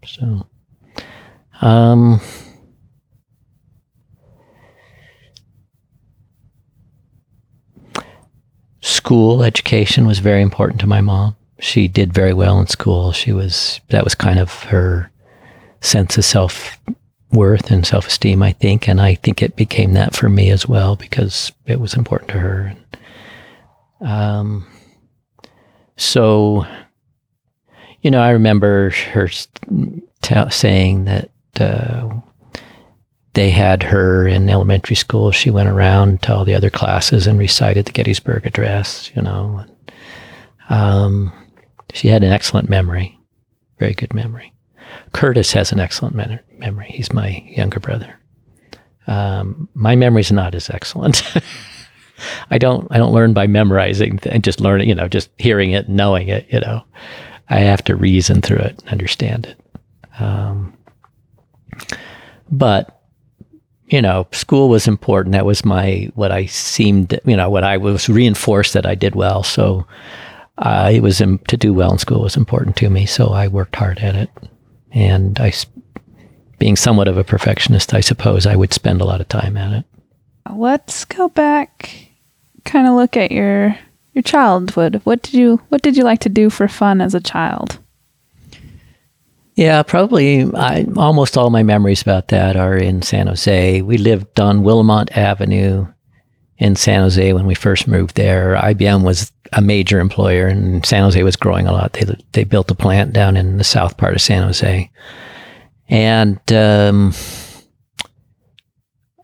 So, 0.06 0.48
Um, 1.62 2.20
school 8.82 9.44
education 9.44 10.08
was 10.08 10.20
very 10.20 10.42
important 10.42 10.82
to 10.82 10.88
my 10.88 11.02
mom. 11.02 11.36
She 11.62 11.88
did 11.88 12.12
very 12.12 12.34
well 12.34 12.60
in 12.60 12.65
school. 12.65 13.12
She 13.12 13.32
was 13.32 13.80
that 13.89 14.04
was 14.04 14.15
kind 14.15 14.39
of 14.39 14.63
her 14.63 15.12
sense 15.80 16.17
of 16.17 16.26
self 16.26 16.80
worth 17.32 17.69
and 17.69 17.86
self 17.86 18.08
esteem, 18.08 18.41
I 18.41 18.54
think, 18.54 18.88
and 18.88 19.00
I 19.00 19.13
think 19.13 19.43
it 19.43 19.56
became 19.56 19.93
that 19.93 20.15
for 20.15 20.28
me 20.28 20.50
as 20.50 20.67
well 20.67 20.95
because 20.95 21.52
it 21.67 21.80
was 21.80 21.93
important 21.93 22.32
to 22.32 22.39
her. 22.39 22.76
Um, 24.02 24.65
so, 25.97 26.65
you 28.02 28.10
know, 28.10 28.21
I 28.21 28.32
remember 28.32 28.89
her 29.12 29.28
t- 29.28 30.50
saying 30.50 31.06
that 31.06 31.30
uh, 31.60 32.10
they 33.34 33.52
had 33.52 33.84
her 33.84 34.28
in 34.28 34.50
elementary 34.50 34.95
school. 34.95 35.32
She 35.32 35.52
went 35.52 35.69
around 35.69 36.24
to 36.24 36.34
all 36.34 36.43
the 36.43 36.56
other 36.56 36.71
classes 36.71 37.28
and 37.28 37.38
recited 37.38 37.86
the 37.86 37.91
Gettysburg 37.91 38.47
Address. 38.47 39.12
You 39.15 39.21
know, 39.21 39.63
um, 40.69 41.32
she 41.93 42.08
had 42.08 42.23
an 42.23 42.32
excellent 42.32 42.69
memory, 42.69 43.19
very 43.80 43.93
good 43.93 44.13
memory. 44.13 44.54
Curtis 45.13 45.54
has 45.54 45.71
an 45.71 45.80
excellent 45.80 46.15
memory. 46.58 46.88
He's 46.89 47.13
my 47.13 47.43
younger 47.47 47.80
brother. 47.80 48.19
Um, 49.08 49.67
my 49.73 49.95
memory's 49.95 50.32
not 50.32 50.56
as 50.56 50.69
excellent. 50.69 51.23
I 52.51 52.58
don't 52.58 52.88
I 52.91 52.97
don't 52.97 53.13
learn 53.13 53.34
by 53.34 53.47
memorizing 53.47 54.19
and 54.25 54.43
just 54.43 54.62
learning, 54.62 54.89
you 54.89 54.95
know, 54.95 55.08
just 55.08 55.30
hearing 55.38 55.71
it, 55.71 55.89
knowing 55.89 56.27
it. 56.27 56.45
You 56.51 56.60
know, 56.60 56.84
I 57.49 57.60
have 57.60 57.84
to 57.86 57.95
reason 57.95 58.41
through 58.41 58.60
it 58.60 58.80
and 58.82 58.89
understand 58.89 59.47
it. 59.47 60.21
Um, 60.21 60.77
but 62.51 63.01
you 63.88 64.01
know, 64.01 64.25
school 64.32 64.69
was 64.69 64.88
important. 64.88 65.34
That 65.34 65.45
was 65.45 65.65
my 65.65 66.10
what 66.15 66.32
I 66.32 66.45
seemed, 66.45 67.19
you 67.25 67.36
know, 67.36 67.49
what 67.49 67.63
I 67.65 67.77
was 67.77 68.08
reinforced 68.08 68.73
that 68.73 68.86
I 68.86 68.95
did 68.95 69.15
well. 69.15 69.43
So 69.43 69.86
uh, 70.62 70.89
it 70.93 71.02
was 71.02 71.21
um, 71.21 71.39
to 71.47 71.58
do 71.58 71.74
well 71.74 71.91
in 71.91 71.97
school 71.97 72.21
was 72.21 72.38
important 72.38 72.76
to 72.78 72.89
me. 72.89 73.06
So 73.06 73.30
I 73.30 73.47
worked 73.47 73.76
hard 73.76 74.00
at 74.00 74.15
it, 74.15 74.30
and 74.91 75.39
I, 75.39 75.54
being 76.60 76.76
somewhat 76.76 77.08
of 77.08 77.17
a 77.17 77.24
perfectionist, 77.24 77.93
I 77.93 78.02
suppose 78.02 78.45
I 78.45 78.56
would 78.56 78.74
spend 78.74 79.02
a 79.02 79.06
lot 79.06 79.21
of 79.21 79.28
time 79.28 79.58
at 79.58 79.74
it. 79.74 79.86
Let's 80.50 81.06
go 81.06 81.30
back 81.30 82.12
kind 82.63 82.88
of 82.88 82.93
look 82.93 83.17
at 83.17 83.32
your 83.32 83.78
your 84.13 84.21
childhood. 84.21 85.02
What 85.04 85.24
did 85.24 85.34
you 85.34 85.62
what 85.69 85.82
did 85.82 85.97
you 85.97 86.04
like 86.04 86.19
to 86.21 86.30
do 86.30 86.50
for 86.50 86.67
fun 86.67 87.02
as 87.02 87.15
a 87.15 87.19
child? 87.19 87.80
Yeah, 89.56 89.84
probably. 89.84 90.43
I, 90.56 90.86
almost 90.95 91.38
all 91.38 91.50
my 91.50 91.62
memories 91.62 92.02
about 92.02 92.30
that 92.30 92.56
are 92.56 92.78
in 92.78 93.02
San 93.02 93.28
Jose. 93.28 93.82
We 93.82 93.97
lived 93.97 94.39
on 94.39 94.63
Willamont 94.63 95.15
Avenue 95.15 95.88
in 96.58 96.76
San 96.76 97.02
Jose 97.02 97.34
when 97.34 97.45
we 97.45 97.54
first 97.54 97.88
moved 97.88 98.15
there. 98.15 98.56
IBM 98.56 99.04
was 99.04 99.32
a 99.54 99.62
major 99.62 100.00
employer, 100.00 100.48
and 100.48 100.86
San 100.86 101.04
Jose 101.04 101.22
was 101.24 101.36
growing 101.36 101.68
a 101.68 101.74
lot. 101.74 101.94
They 101.94 102.06
they 102.32 102.44
built 102.44 102.72
a 102.72 102.76
plant 102.76 103.14
down 103.14 103.38
in 103.38 103.58
the 103.58 103.64
south 103.64 103.98
part 103.98 104.14
of 104.16 104.22
San 104.22 104.44
Jose, 104.44 104.90
and 105.90 106.54
um, 106.54 107.14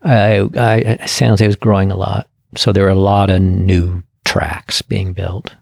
I, 0.02 0.48
I, 0.56 1.06
San 1.06 1.30
Jose 1.30 1.46
was 1.46 1.56
growing 1.56 1.90
a 1.90 1.96
lot. 1.96 2.28
So 2.56 2.72
there 2.72 2.84
were 2.84 2.90
a 2.90 2.94
lot 2.94 3.30
of 3.30 3.40
new 3.40 4.02
tracks 4.24 4.82
being 4.82 5.12
built. 5.12 5.54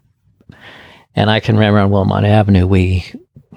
And 1.15 1.29
I 1.29 1.39
can 1.39 1.55
remember 1.55 1.79
on 1.79 1.89
Wilmot 1.89 2.23
Avenue, 2.23 2.67
we, 2.67 3.05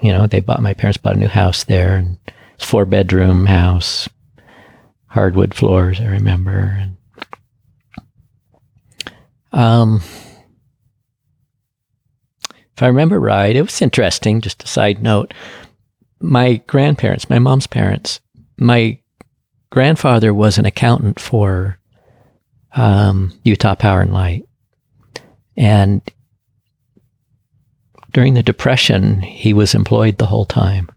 you 0.01 0.11
know, 0.11 0.27
they 0.27 0.39
bought, 0.39 0.61
my 0.61 0.73
parents 0.73 0.97
bought 0.97 1.15
a 1.15 1.19
new 1.19 1.27
house 1.27 1.63
there 1.63 1.95
and 1.95 2.17
it's 2.55 2.65
four 2.65 2.85
bedroom 2.85 3.45
house, 3.45 4.09
hardwood 5.07 5.53
floors, 5.53 6.01
I 6.01 6.05
remember. 6.05 6.79
And, 6.81 6.97
um, 9.51 10.01
if 12.81 12.85
I 12.85 12.87
remember 12.87 13.19
right, 13.19 13.55
it 13.55 13.61
was 13.61 13.79
interesting. 13.79 14.41
Just 14.41 14.63
a 14.63 14.67
side 14.67 15.03
note. 15.03 15.35
My 16.19 16.55
grandparents, 16.65 17.29
my 17.29 17.37
mom's 17.37 17.67
parents, 17.67 18.19
my 18.57 18.97
grandfather 19.69 20.33
was 20.33 20.57
an 20.57 20.65
accountant 20.65 21.19
for 21.19 21.77
um, 22.75 23.39
Utah 23.43 23.75
Power 23.75 24.01
and 24.01 24.11
Light. 24.11 24.49
And 25.55 26.01
during 28.13 28.33
the 28.33 28.41
Depression, 28.41 29.21
he 29.21 29.53
was 29.53 29.75
employed 29.75 30.17
the 30.17 30.25
whole 30.25 30.45
time. 30.45 30.89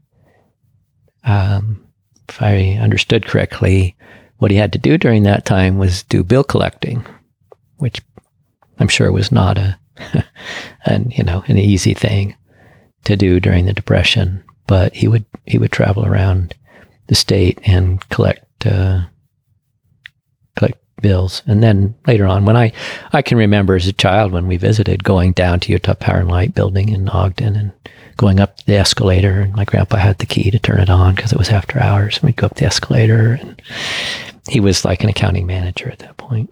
Um, 1.23 1.87
if 2.31 2.41
I 2.41 2.79
understood 2.81 3.27
correctly, 3.27 3.95
what 4.39 4.51
he 4.51 4.57
had 4.57 4.73
to 4.73 4.79
do 4.79 4.97
during 4.97 5.25
that 5.25 5.45
time 5.45 5.77
was 5.77 6.03
do 6.05 6.25
bill 6.25 6.45
collecting, 6.45 7.05
which 7.77 8.01
I'm 8.79 8.89
sure 8.89 9.13
was 9.13 9.31
not 9.31 9.59
a, 9.59 9.79
an, 10.87 11.11
you 11.11 11.25
know, 11.25 11.45
an 11.47 11.59
easy 11.59 11.95
thing 11.95 12.37
to 13.05 13.17
do 13.17 13.41
during 13.41 13.67
the 13.67 13.73
Depression. 13.73 14.43
But 14.67 14.95
he 14.95 15.09
would 15.09 15.27
he 15.45 15.59
would 15.59 15.73
travel 15.73 16.07
around 16.07 16.55
the 17.07 17.15
state 17.15 17.59
and 17.65 18.07
collect 18.09 18.67
uh, 18.67 19.05
bills. 21.05 21.43
And 21.47 21.63
then 21.63 21.95
later 22.07 22.27
on, 22.27 22.47
when 22.47 22.57
I, 22.57 22.73
I 23.13 23.21
can 23.21 23.37
remember 23.37 23.77
as 23.77 23.87
a 23.87 23.93
child 23.93 24.33
when 24.33 24.49
we 24.49 24.57
visited 24.57 25.05
going 25.05 25.33
down 25.33 25.61
to 25.61 25.73
Utah 25.73 25.93
Power 25.93 26.21
and 26.21 26.31
Light 26.31 26.55
building 26.55 26.89
in 26.89 27.11
Ogden 27.11 27.55
and 27.57 27.73
going 28.17 28.41
up 28.41 28.65
the 28.65 28.77
escalator. 28.77 29.43
And 29.43 29.55
my 29.55 29.67
grandpa 29.67 29.99
had 29.99 30.19
the 30.19 30.27
key 30.27 30.51
to 30.51 30.59
turn 30.59 30.81
it 30.81 30.89
on 30.89 31.15
because 31.15 31.31
it 31.31 31.39
was 31.39 31.51
after 31.51 31.79
hours. 31.79 32.17
And 32.17 32.25
we'd 32.25 32.37
go 32.37 32.47
up 32.47 32.55
the 32.55 32.65
escalator 32.65 33.39
and 33.39 33.61
he 34.49 34.61
was 34.61 34.87
like 34.87 35.05
an 35.05 35.11
accounting 35.11 35.47
manager 35.47 35.91
at 35.91 35.99
that 35.99 36.17
point. 36.17 36.51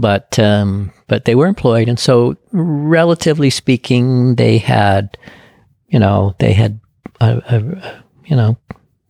But, 0.00 0.38
um, 0.38 0.92
but 1.08 1.24
they 1.24 1.34
were 1.34 1.46
employed. 1.46 1.88
And 1.88 1.98
so 1.98 2.36
relatively 2.52 3.50
speaking, 3.50 4.36
they 4.36 4.58
had, 4.58 5.18
you 5.88 5.98
know, 5.98 6.36
they 6.38 6.52
had 6.52 6.80
a, 7.20 7.42
a, 7.48 8.02
you 8.24 8.36
know, 8.36 8.56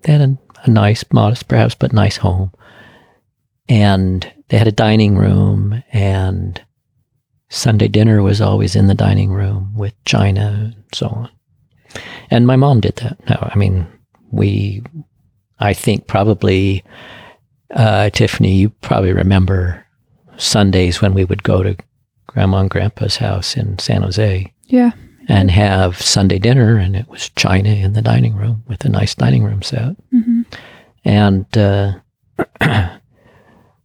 they 0.03 0.12
had 0.12 0.22
a, 0.22 0.38
a 0.64 0.70
nice, 0.70 1.05
modest 1.12 1.46
perhaps, 1.46 1.74
but 1.74 1.92
nice 1.92 2.16
home 2.16 2.53
and 3.68 4.33
they 4.48 4.59
had 4.59 4.68
a 4.68 4.72
dining 4.72 5.16
room 5.16 5.83
and 5.92 6.61
Sunday 7.51 7.88
dinner 7.88 8.22
was 8.22 8.40
always 8.40 8.74
in 8.74 8.87
the 8.87 8.94
dining 8.94 9.31
room 9.31 9.74
with 9.77 9.94
china 10.05 10.72
and 10.74 10.85
so 10.92 11.09
on. 11.09 11.31
And 12.31 12.46
my 12.46 12.57
mom 12.57 12.81
did 12.81 12.96
that. 12.96 13.18
No, 13.29 13.51
I 13.53 13.57
mean, 13.57 13.87
we, 14.31 14.83
I 15.59 15.72
think 15.72 16.07
probably, 16.07 16.85
uh, 17.70 18.11
Tiffany, 18.11 18.55
you 18.55 18.70
probably 18.70 19.12
remember 19.12 19.87
Sundays 20.38 21.03
when 21.03 21.14
we 21.14 21.24
would 21.24 21.42
go 21.42 21.62
to 21.62 21.77
grandma 22.27 22.59
and 22.59 22.70
grandpa's 22.70 23.18
house 23.18 23.57
in 23.57 23.79
San 23.79 24.03
Jose. 24.03 24.53
Yeah. 24.66 24.92
And 25.29 25.51
have 25.51 26.01
Sunday 26.01 26.38
dinner, 26.38 26.79
and 26.79 26.96
it 26.96 27.07
was 27.09 27.29
china 27.31 27.68
in 27.68 27.92
the 27.92 28.01
dining 28.01 28.35
room 28.35 28.64
with 28.66 28.85
a 28.87 28.88
nice 28.88 29.14
dining 29.14 29.44
room 29.44 29.61
set. 29.61 29.94
Mm-hmm. 30.11 30.42
And, 31.05 31.59
uh, 31.59 31.98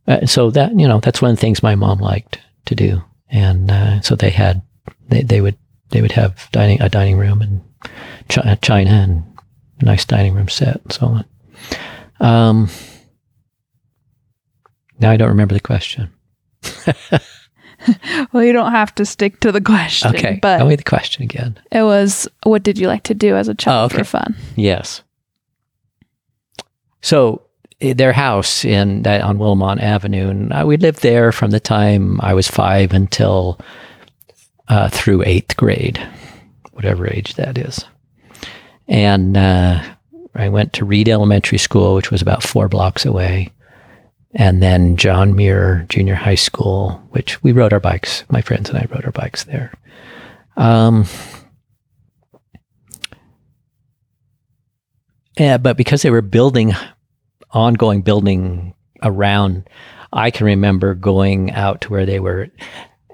Uh, 0.07 0.25
so 0.25 0.51
that 0.51 0.77
you 0.77 0.87
know 0.87 0.99
that's 0.99 1.21
one 1.21 1.31
of 1.31 1.37
the 1.37 1.41
things 1.41 1.63
my 1.63 1.75
mom 1.75 1.99
liked 1.99 2.39
to 2.65 2.75
do, 2.75 3.01
and 3.29 3.71
uh, 3.71 4.01
so 4.01 4.15
they 4.15 4.31
had 4.31 4.61
they, 5.07 5.21
they 5.21 5.39
would 5.39 5.57
they 5.91 6.01
would 6.01 6.11
have 6.11 6.49
dining 6.51 6.81
a 6.81 6.89
dining 6.89 7.17
room 7.17 7.41
and 7.41 7.61
ch- 8.27 8.61
china 8.61 8.91
and 8.91 9.23
nice 9.81 10.03
dining 10.03 10.33
room 10.33 10.49
set 10.49 10.81
and 10.81 10.91
so 10.91 11.07
on. 11.07 11.25
Um, 12.19 12.69
now 14.99 15.11
I 15.11 15.15
don't 15.15 15.29
remember 15.29 15.53
the 15.53 15.61
question. 15.61 16.11
well, 18.33 18.43
you 18.43 18.53
don't 18.53 18.71
have 18.71 18.93
to 18.95 19.05
stick 19.05 19.39
to 19.41 19.51
the 19.51 19.61
question. 19.61 20.15
Okay, 20.15 20.39
but 20.41 20.57
tell 20.57 20.67
me 20.67 20.75
the 20.75 20.83
question 20.83 21.23
again. 21.23 21.59
It 21.71 21.83
was, 21.83 22.27
what 22.43 22.63
did 22.63 22.77
you 22.77 22.87
like 22.87 23.03
to 23.03 23.13
do 23.13 23.35
as 23.35 23.47
a 23.47 23.55
child 23.55 23.91
oh, 23.91 23.95
okay. 23.95 24.03
for 24.03 24.03
fun? 24.05 24.35
Yes. 24.55 25.03
So 27.01 27.43
their 27.79 28.13
house 28.13 28.63
in 28.63 29.03
that 29.03 29.21
on 29.21 29.37
Wilmont 29.37 29.81
Avenue, 29.81 30.29
and 30.29 30.53
I, 30.53 30.63
we 30.63 30.77
lived 30.77 31.01
there 31.01 31.31
from 31.31 31.51
the 31.51 31.59
time 31.59 32.19
I 32.21 32.33
was 32.33 32.47
five 32.47 32.93
until 32.93 33.59
uh, 34.69 34.89
through 34.89 35.23
eighth 35.25 35.57
grade, 35.57 35.99
whatever 36.71 37.07
age 37.07 37.35
that 37.35 37.57
is. 37.57 37.83
And 38.87 39.35
uh, 39.35 39.83
I 40.35 40.49
went 40.49 40.73
to 40.73 40.85
Reed 40.85 41.09
Elementary 41.09 41.57
School, 41.57 41.95
which 41.95 42.11
was 42.11 42.21
about 42.21 42.43
four 42.43 42.69
blocks 42.69 43.05
away, 43.05 43.51
and 44.33 44.61
then 44.61 44.97
John 44.97 45.35
Muir 45.35 45.85
Junior 45.89 46.15
High 46.15 46.35
School, 46.35 47.01
which 47.11 47.41
we 47.43 47.51
rode 47.51 47.73
our 47.73 47.79
bikes. 47.79 48.23
My 48.29 48.41
friends 48.41 48.69
and 48.69 48.77
I 48.77 48.87
rode 48.89 49.05
our 49.05 49.11
bikes 49.11 49.43
there. 49.43 49.73
Um, 50.57 51.05
yeah, 55.37 55.57
but 55.57 55.77
because 55.77 56.01
they 56.01 56.11
were 56.11 56.21
building 56.21 56.73
ongoing 57.53 58.01
building 58.01 58.73
around. 59.01 59.69
I 60.11 60.31
can 60.31 60.45
remember 60.45 60.93
going 60.93 61.51
out 61.51 61.81
to 61.81 61.89
where 61.89 62.05
they 62.05 62.19
were, 62.19 62.49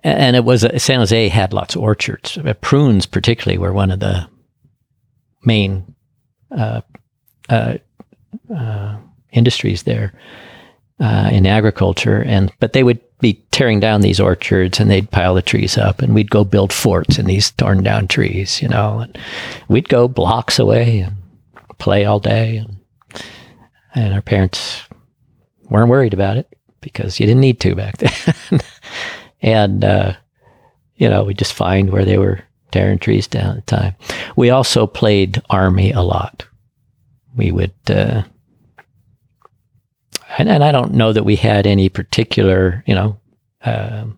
and 0.03 0.36
it 0.36 0.43
was 0.43 0.65
San 0.82 0.99
Jose 0.99 1.29
had 1.29 1.53
lots 1.53 1.75
of 1.75 1.82
orchards. 1.82 2.38
Uh, 2.38 2.53
prunes, 2.53 3.05
particularly, 3.05 3.58
were 3.58 3.73
one 3.73 3.91
of 3.91 3.99
the 3.99 4.27
main 5.43 5.95
uh, 6.51 6.82
uh, 7.49 7.75
uh, 8.55 8.97
industries 9.32 9.84
there 9.84 10.13
uh, 10.99 11.29
in 11.31 11.45
agriculture, 11.45 12.21
and 12.21 12.51
but 12.59 12.73
they 12.73 12.83
would 12.83 12.99
be 13.19 13.33
tearing 13.51 13.79
down 13.79 14.01
these 14.01 14.19
orchards 14.19 14.79
and 14.79 14.89
they'd 14.89 15.12
pile 15.12 15.33
the 15.33 15.41
trees 15.41 15.77
up, 15.77 16.01
and 16.01 16.13
we'd 16.13 16.29
go 16.29 16.43
build 16.43 16.71
forts 16.71 17.17
in 17.17 17.25
these 17.25 17.51
torn 17.51 17.83
down 17.83 18.07
trees, 18.07 18.62
you 18.62 18.67
know, 18.67 18.99
and 18.99 19.17
we'd 19.67 19.89
go 19.89 20.07
blocks 20.07 20.59
away 20.59 20.99
and 20.99 21.15
play 21.77 22.05
all 22.05 22.19
day, 22.19 22.57
and 22.57 22.77
and 23.95 24.13
our 24.13 24.21
parents 24.21 24.83
weren't 25.69 25.89
worried 25.89 26.13
about 26.13 26.38
it 26.38 26.47
because 26.81 27.19
you 27.19 27.25
didn't 27.25 27.41
need 27.41 27.59
to 27.59 27.75
back 27.75 27.97
then, 27.97 28.59
and 29.41 29.83
uh, 29.83 30.13
you 30.95 31.09
know 31.09 31.23
we 31.23 31.33
just 31.33 31.53
find 31.53 31.91
where 31.91 32.05
they 32.05 32.17
were 32.17 32.41
tearing 32.71 32.99
trees 32.99 33.27
down 33.27 33.57
at 33.57 33.67
the 33.67 33.75
time. 33.75 33.95
We 34.35 34.49
also 34.49 34.85
played 34.85 35.41
army 35.49 35.91
a 35.91 36.01
lot. 36.01 36.45
We 37.35 37.51
would. 37.51 37.73
Uh, 37.88 38.23
and, 40.39 40.47
and 40.47 40.63
I 40.63 40.71
don't 40.71 40.93
know 40.93 41.12
that 41.12 41.25
we 41.25 41.36
had 41.36 41.67
any 41.67 41.89
particular, 41.89 42.82
you 42.88 42.95
know, 42.95 43.19
um, 43.65 44.17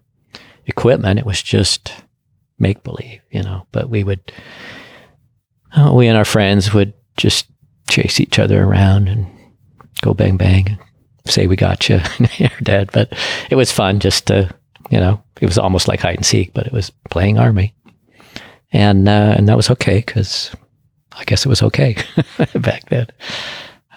equipment. 0.68 1.18
It 1.18 1.26
was 1.26 1.42
just 1.42 1.92
make 2.60 2.84
believe, 2.84 3.22
you 3.32 3.42
know. 3.42 3.66
But 3.72 3.90
we 3.90 4.04
would, 4.04 4.32
uh, 5.76 5.92
we 5.94 6.08
and 6.08 6.16
our 6.16 6.24
friends 6.24 6.76
would 6.76 6.94
just 7.18 7.48
chase 7.90 8.20
each 8.20 8.38
other 8.38 8.64
around 8.64 9.10
and 9.10 9.26
go 10.02 10.14
bang 10.14 10.38
bang 10.38 10.68
and 10.70 10.80
say 11.26 11.48
we 11.48 11.56
got 11.56 11.90
you, 11.90 12.00
you're 12.38 12.50
dead. 12.62 12.92
But 12.94 13.12
it 13.50 13.56
was 13.56 13.72
fun 13.72 14.00
just 14.00 14.28
to, 14.28 14.54
you 14.92 15.00
know, 15.00 15.24
it 15.42 15.48
was 15.48 15.58
almost 15.58 15.88
like 15.88 16.02
hide 16.02 16.18
and 16.18 16.26
seek, 16.26 16.54
but 16.54 16.68
it 16.68 16.72
was 16.72 16.92
playing 17.10 17.40
army, 17.40 17.74
and 18.72 19.10
uh, 19.10 19.34
and 19.36 19.50
that 19.50 19.58
was 19.58 19.72
okay 19.72 20.04
because 20.06 20.52
I 21.14 21.24
guess 21.24 21.48
it 21.48 21.50
was 21.50 21.64
okay 21.64 21.96
back 22.54 22.90
then. 22.90 23.08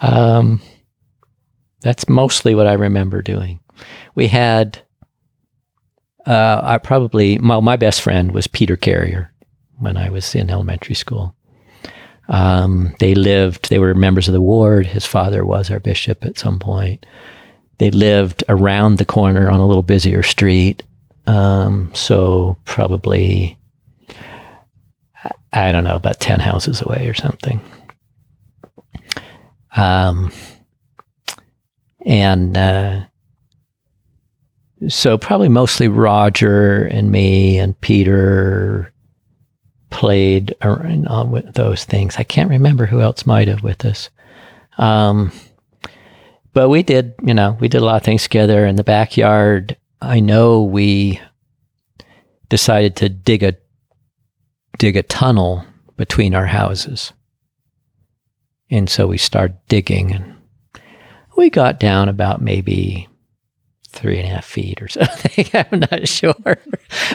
Um, 0.00 0.62
that's 1.84 2.08
mostly 2.08 2.54
what 2.54 2.66
I 2.66 2.72
remember 2.72 3.20
doing. 3.20 3.60
We 4.14 4.28
had, 4.28 4.80
uh, 6.26 6.60
I 6.62 6.78
probably, 6.78 7.38
well, 7.38 7.60
my 7.60 7.76
best 7.76 8.00
friend 8.00 8.32
was 8.32 8.46
Peter 8.46 8.74
Carrier 8.74 9.30
when 9.78 9.98
I 9.98 10.08
was 10.08 10.34
in 10.34 10.48
elementary 10.48 10.94
school. 10.94 11.36
Um, 12.28 12.96
they 13.00 13.14
lived, 13.14 13.68
they 13.68 13.78
were 13.78 13.94
members 13.94 14.28
of 14.28 14.32
the 14.32 14.40
ward. 14.40 14.86
His 14.86 15.04
father 15.04 15.44
was 15.44 15.70
our 15.70 15.78
bishop 15.78 16.24
at 16.24 16.38
some 16.38 16.58
point. 16.58 17.04
They 17.76 17.90
lived 17.90 18.44
around 18.48 18.96
the 18.96 19.04
corner 19.04 19.50
on 19.50 19.60
a 19.60 19.66
little 19.66 19.82
busier 19.82 20.22
street. 20.22 20.82
Um, 21.26 21.90
so 21.92 22.56
probably, 22.64 23.58
I 25.52 25.70
don't 25.70 25.84
know, 25.84 25.96
about 25.96 26.18
10 26.18 26.40
houses 26.40 26.80
away 26.80 27.08
or 27.08 27.14
something. 27.14 27.60
Um, 29.76 30.32
and 32.04 32.56
uh, 32.56 33.04
so 34.88 35.18
probably 35.18 35.48
mostly 35.48 35.88
Roger 35.88 36.84
and 36.84 37.10
me 37.10 37.58
and 37.58 37.80
Peter 37.80 38.92
played 39.90 40.54
around 40.62 41.08
uh, 41.08 41.24
with 41.24 41.54
those 41.54 41.84
things. 41.84 42.16
I 42.16 42.24
can't 42.24 42.50
remember 42.50 42.86
who 42.86 43.00
else 43.00 43.26
might 43.26 43.48
have 43.48 43.62
with 43.62 43.84
us. 43.84 44.10
Um, 44.76 45.32
but 46.52 46.68
we 46.68 46.82
did, 46.82 47.14
you 47.22 47.34
know, 47.34 47.56
we 47.60 47.68
did 47.68 47.80
a 47.80 47.84
lot 47.84 47.96
of 47.96 48.02
things 48.02 48.24
together 48.24 48.66
in 48.66 48.76
the 48.76 48.84
backyard. 48.84 49.76
I 50.00 50.20
know 50.20 50.62
we 50.62 51.20
decided 52.48 52.96
to 52.96 53.08
dig 53.08 53.42
a 53.42 53.54
dig 54.78 54.96
a 54.96 55.02
tunnel 55.02 55.64
between 55.96 56.34
our 56.34 56.46
houses. 56.46 57.12
And 58.70 58.90
so 58.90 59.06
we 59.06 59.18
started 59.18 59.56
digging 59.68 60.12
and 60.12 60.34
we 61.36 61.50
got 61.50 61.80
down 61.80 62.08
about 62.08 62.40
maybe 62.40 63.08
three 63.94 64.18
and 64.18 64.26
a 64.26 64.34
half 64.34 64.44
feet 64.44 64.82
or 64.82 64.88
something. 64.88 65.46
I'm 65.54 65.80
not 65.80 66.08
sure 66.08 66.58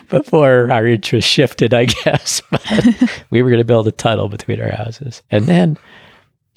before 0.09 0.71
our 0.71 0.87
interest 0.87 1.27
shifted, 1.27 1.73
I 1.73 1.85
guess. 2.05 2.41
But 2.49 3.23
we 3.29 3.41
were 3.41 3.49
going 3.49 3.61
to 3.61 3.65
build 3.65 3.87
a 3.87 3.91
tunnel 3.91 4.29
between 4.29 4.61
our 4.61 4.71
houses, 4.71 5.21
and 5.29 5.45
then, 5.45 5.77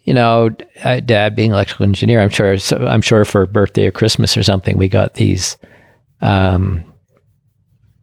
you 0.04 0.14
know, 0.14 0.50
Dad 0.50 1.36
being 1.36 1.50
an 1.50 1.54
electrical 1.54 1.84
engineer, 1.84 2.20
I'm 2.20 2.30
sure. 2.30 2.56
So 2.58 2.86
I'm 2.86 3.02
sure 3.02 3.24
for 3.24 3.46
birthday 3.46 3.86
or 3.86 3.92
Christmas 3.92 4.36
or 4.36 4.42
something, 4.42 4.78
we 4.78 4.88
got 4.88 5.14
these 5.14 5.56
um, 6.20 6.84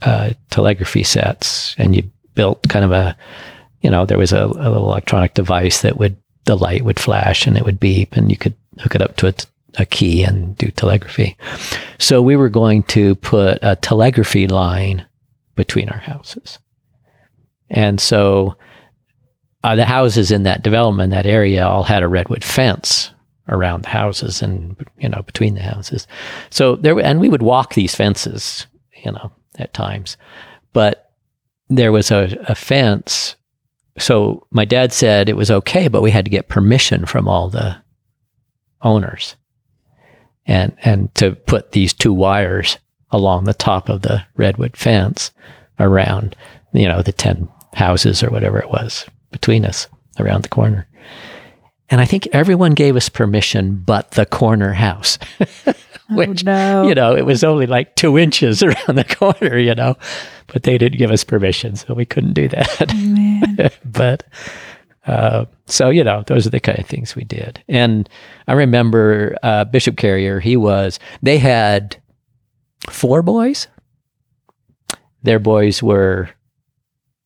uh, 0.02 0.32
telegraphy 0.50 1.04
sets, 1.04 1.76
and 1.78 1.95
you 1.95 2.10
built 2.36 2.67
kind 2.69 2.86
of 2.86 2.91
a, 2.91 3.17
you 3.82 3.89
know, 3.89 4.06
there 4.06 4.17
was 4.17 4.32
a, 4.32 4.43
a 4.43 4.69
little 4.69 4.89
electronic 4.89 5.34
device 5.34 5.82
that 5.82 5.98
would 5.98 6.17
the 6.45 6.56
light 6.56 6.84
would 6.84 7.00
flash 7.00 7.45
and 7.45 7.58
it 7.58 7.65
would 7.65 7.80
beep, 7.80 8.15
and 8.15 8.30
you 8.30 8.38
could 8.38 8.56
hook 8.79 8.95
it 8.95 9.01
up 9.01 9.15
to 9.17 9.27
a, 9.27 9.34
a 9.77 9.86
key 9.86 10.23
and 10.23 10.58
do 10.58 10.69
telegraphy. 10.71 11.38
So 11.97 12.21
we 12.21 12.36
were 12.36 12.49
going 12.49 12.84
to 12.84 13.15
put 13.15 13.60
a 13.62 13.75
telegraphy 13.75 14.47
line 14.47 15.05
between 15.55 15.89
our 15.89 15.99
houses. 15.99 16.60
And 17.69 17.99
so 17.99 18.55
uh, 19.63 19.75
the 19.75 19.86
houses 19.86 20.32
in 20.32 20.43
that 20.43 20.63
development, 20.63 21.12
that 21.12 21.25
area, 21.25 21.67
all 21.67 21.84
had 21.84 22.03
a 22.03 22.08
redwood 22.08 22.43
fence 22.43 23.12
around 23.49 23.84
the 23.84 23.89
houses 23.89 24.41
and 24.41 24.75
you 24.99 25.10
know 25.10 25.21
between 25.23 25.55
the 25.55 25.62
houses. 25.62 26.08
So 26.49 26.75
there, 26.75 26.97
and 26.99 27.19
we 27.19 27.29
would 27.29 27.41
walk 27.41 27.73
these 27.73 27.95
fences, 27.95 28.67
you 29.03 29.12
know, 29.12 29.32
at 29.58 29.73
times, 29.73 30.17
but 30.71 31.12
there 31.67 31.91
was 31.91 32.12
a, 32.12 32.38
a 32.47 32.55
fence. 32.55 33.36
So 33.97 34.47
my 34.51 34.65
dad 34.65 34.93
said 34.93 35.27
it 35.27 35.36
was 35.36 35.51
okay, 35.51 35.88
but 35.88 36.01
we 36.01 36.12
had 36.12 36.25
to 36.25 36.32
get 36.32 36.47
permission 36.47 37.05
from 37.05 37.27
all 37.27 37.49
the 37.49 37.75
owners. 38.82 39.36
And 40.46 40.76
and 40.84 41.13
to 41.15 41.32
put 41.32 41.72
these 41.72 41.94
two 41.94 42.13
wires 42.13 42.78
along 43.12 43.44
the 43.44 43.54
top 43.54 43.89
of 43.89 44.02
the 44.02 44.24
redwood 44.36 44.76
fence 44.78 45.32
around 45.80 46.36
you 46.74 46.88
know 46.88 47.02
the 47.02 47.12
10 47.12 47.48
houses 47.74 48.24
or 48.24 48.30
whatever 48.30 48.60
it 48.60 48.70
was 48.70 49.06
between 49.32 49.65
us 49.65 49.88
around 50.20 50.44
the 50.44 50.50
corner. 50.50 50.88
And 51.89 52.02
i 52.02 52.06
think 52.06 52.28
everyone 52.32 52.74
gave 52.74 52.96
us 52.96 53.10
permission 53.10 53.76
but 53.76 54.12
the 54.12 54.26
corner 54.26 54.74
house 54.74 55.18
oh, 55.68 55.74
which 56.10 56.44
oh, 56.44 56.52
no. 56.52 56.88
you 56.88 56.96
know 56.96 57.15
it 57.15 57.26
was 57.26 57.44
only 57.44 57.65
like 57.65 57.96
two 57.96 58.18
inches 58.18 58.62
around 58.63 58.96
the 58.96 59.04
corner 59.04 59.58
you 59.58 59.74
know 59.76 59.98
but 60.52 60.63
they 60.63 60.78
didn't 60.78 60.98
give 60.98 61.12
us 61.12 61.24
permission 61.24 61.76
so 61.76 61.94
we 61.94 62.06
couldn't 62.06 62.34
do 62.34 62.48
that. 62.50 62.92
Oh, 62.92 63.70
but 63.86 64.24
uh, 65.10 65.45
so 65.65 65.89
you 65.89 66.04
know 66.04 66.24
those 66.28 66.45
are 66.45 66.52
the 66.52 66.60
kind 66.60 66.78
of 66.78 66.86
things 66.86 67.15
we 67.15 67.24
did. 67.24 67.63
And 67.67 68.08
i 68.48 68.54
remember 68.54 69.36
uh, 69.41 69.65
bishop 69.65 69.98
carrier 69.98 70.39
he 70.39 70.56
was 70.56 71.00
they 71.24 71.39
had 71.39 71.98
four 72.89 73.24
boys. 73.24 73.67
Their 75.24 75.39
boys 75.39 75.82
were 75.82 76.30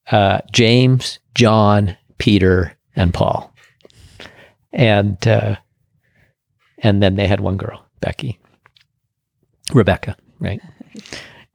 uh, 0.09 0.39
james 0.53 1.19
john 1.35 1.97
peter 2.17 2.77
and 2.95 3.13
paul. 3.13 3.53
And 4.71 5.27
uh, 5.27 5.57
and 6.77 7.03
then 7.03 7.15
they 7.15 7.27
had 7.27 7.41
one 7.41 7.57
girl 7.57 7.85
becky. 7.99 8.39
Rebecca 9.73 10.15
right? 10.39 10.61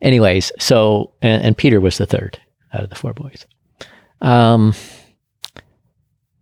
Anyways 0.02 0.52
so 0.58 1.14
and, 1.22 1.42
and 1.42 1.56
peter 1.56 1.80
was 1.80 1.96
the 1.96 2.06
third 2.06 2.38
out 2.74 2.84
of 2.84 2.90
the 2.90 2.96
four 2.96 3.14
boys. 3.14 3.46
Um, 4.20 4.74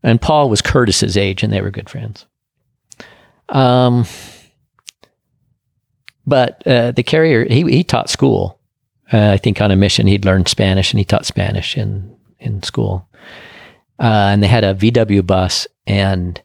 and 0.07 0.21
Paul 0.21 0.49
was 0.49 0.63
Curtis's 0.63 1.17
age, 1.17 1.43
and 1.43 1.53
they 1.53 1.61
were 1.61 1.73
good 1.73 1.91
friends. 1.91 2.27
Um, 3.49 4.07
but 6.25 6.65
uh, 6.65 6.93
the 6.93 7.03
carrier, 7.03 7.45
he, 7.45 7.63
he 7.65 7.83
taught 7.83 8.09
school. 8.09 8.61
Uh, 9.13 9.31
I 9.33 9.37
think 9.37 9.61
on 9.61 9.73
a 9.73 9.77
mission, 9.77 10.07
he'd 10.07 10.25
learned 10.25 10.47
Spanish, 10.47 10.93
and 10.93 11.01
he 11.01 11.05
taught 11.05 11.27
Spanish 11.27 11.77
in 11.77 12.17
in 12.39 12.63
school. 12.63 13.09
Uh, 13.99 14.31
and 14.31 14.43
they 14.43 14.47
had 14.47 14.63
a 14.63 14.75
VW 14.77 15.27
bus, 15.27 15.67
and 15.89 16.41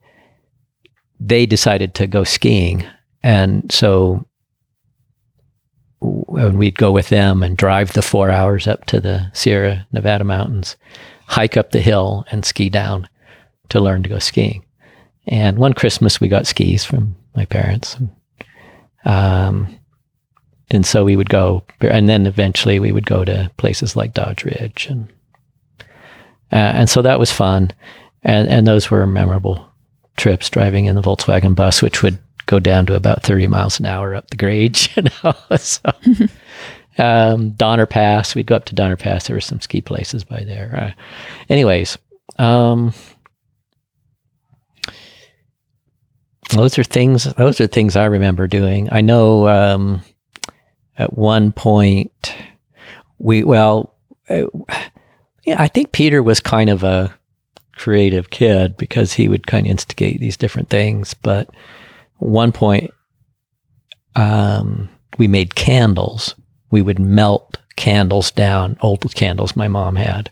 they 1.19 1.45
decided 1.45 1.93
to 1.95 2.07
go 2.07 2.23
skiing, 2.23 2.83
and 3.21 3.71
so 3.71 4.25
we'd 5.99 6.79
go 6.79 6.91
with 6.91 7.09
them 7.09 7.43
and 7.43 7.57
drive 7.57 7.93
the 7.93 8.01
four 8.01 8.31
hours 8.31 8.67
up 8.67 8.85
to 8.85 8.99
the 8.99 9.29
Sierra 9.33 9.85
Nevada 9.91 10.23
mountains, 10.23 10.77
hike 11.27 11.57
up 11.57 11.69
the 11.71 11.81
hill, 11.81 12.25
and 12.31 12.43
ski 12.43 12.67
down 12.67 13.07
to 13.71 13.81
learn 13.81 14.03
to 14.03 14.09
go 14.09 14.19
skiing. 14.19 14.63
And 15.27 15.57
one 15.57 15.73
Christmas 15.73 16.21
we 16.21 16.27
got 16.27 16.47
skis 16.47 16.83
from 16.83 17.15
my 17.35 17.45
parents. 17.45 17.95
And, 17.95 18.09
um, 19.05 19.79
and 20.71 20.85
so 20.85 21.03
we 21.03 21.15
would 21.15 21.29
go, 21.29 21.63
and 21.81 22.07
then 22.07 22.25
eventually 22.25 22.79
we 22.79 22.91
would 22.91 23.05
go 23.05 23.25
to 23.25 23.51
places 23.57 23.95
like 23.95 24.13
Dodge 24.13 24.45
Ridge, 24.45 24.87
and 24.89 25.09
uh, 26.51 26.55
and 26.55 26.89
so 26.89 27.01
that 27.01 27.19
was 27.19 27.31
fun, 27.31 27.71
and 28.23 28.47
and 28.47 28.65
those 28.65 28.89
were 28.89 29.05
memorable 29.05 29.67
trips 30.15 30.49
driving 30.49 30.85
in 30.85 30.95
the 30.95 31.01
Volkswagen 31.01 31.55
bus, 31.55 31.81
which 31.81 32.01
would 32.01 32.19
go 32.45 32.57
down 32.57 32.85
to 32.85 32.95
about 32.95 33.21
thirty 33.21 33.47
miles 33.47 33.79
an 33.79 33.85
hour 33.85 34.15
up 34.15 34.29
the 34.29 34.37
grade. 34.37 34.79
You 34.95 35.03
know, 35.03 35.33
so 35.57 35.91
um, 36.97 37.51
Donner 37.51 37.85
Pass, 37.85 38.33
we'd 38.33 38.47
go 38.47 38.55
up 38.55 38.65
to 38.65 38.75
Donner 38.75 38.97
Pass. 38.97 39.27
There 39.27 39.35
were 39.35 39.41
some 39.41 39.59
ski 39.59 39.81
places 39.81 40.23
by 40.23 40.45
there. 40.45 40.95
Uh, 40.97 41.01
anyways, 41.49 41.97
um, 42.39 42.93
those 46.51 46.77
are 46.77 46.83
things. 46.83 47.25
Those 47.35 47.61
are 47.61 47.67
things 47.67 47.95
I 47.95 48.05
remember 48.05 48.47
doing. 48.47 48.89
I 48.91 49.01
know 49.01 49.47
um, 49.47 50.01
at 50.97 51.17
one 51.17 51.51
point 51.51 52.35
we 53.19 53.43
well, 53.43 53.95
uh, 54.29 54.45
yeah, 55.43 55.61
I 55.61 55.67
think 55.67 55.91
Peter 55.91 56.21
was 56.21 56.39
kind 56.39 56.69
of 56.69 56.83
a 56.83 57.13
creative 57.73 58.29
kid 58.29 58.77
because 58.77 59.13
he 59.13 59.27
would 59.27 59.47
kind 59.47 59.65
of 59.65 59.71
instigate 59.71 60.19
these 60.19 60.37
different 60.37 60.69
things. 60.69 61.13
But 61.13 61.49
one 62.17 62.51
point, 62.51 62.91
um, 64.15 64.89
we 65.17 65.27
made 65.27 65.55
candles. 65.55 66.35
We 66.69 66.81
would 66.81 66.99
melt 66.99 67.57
candles 67.75 68.31
down, 68.31 68.77
old 68.81 69.13
candles 69.15 69.55
my 69.55 69.67
mom 69.67 69.95
had, 69.95 70.29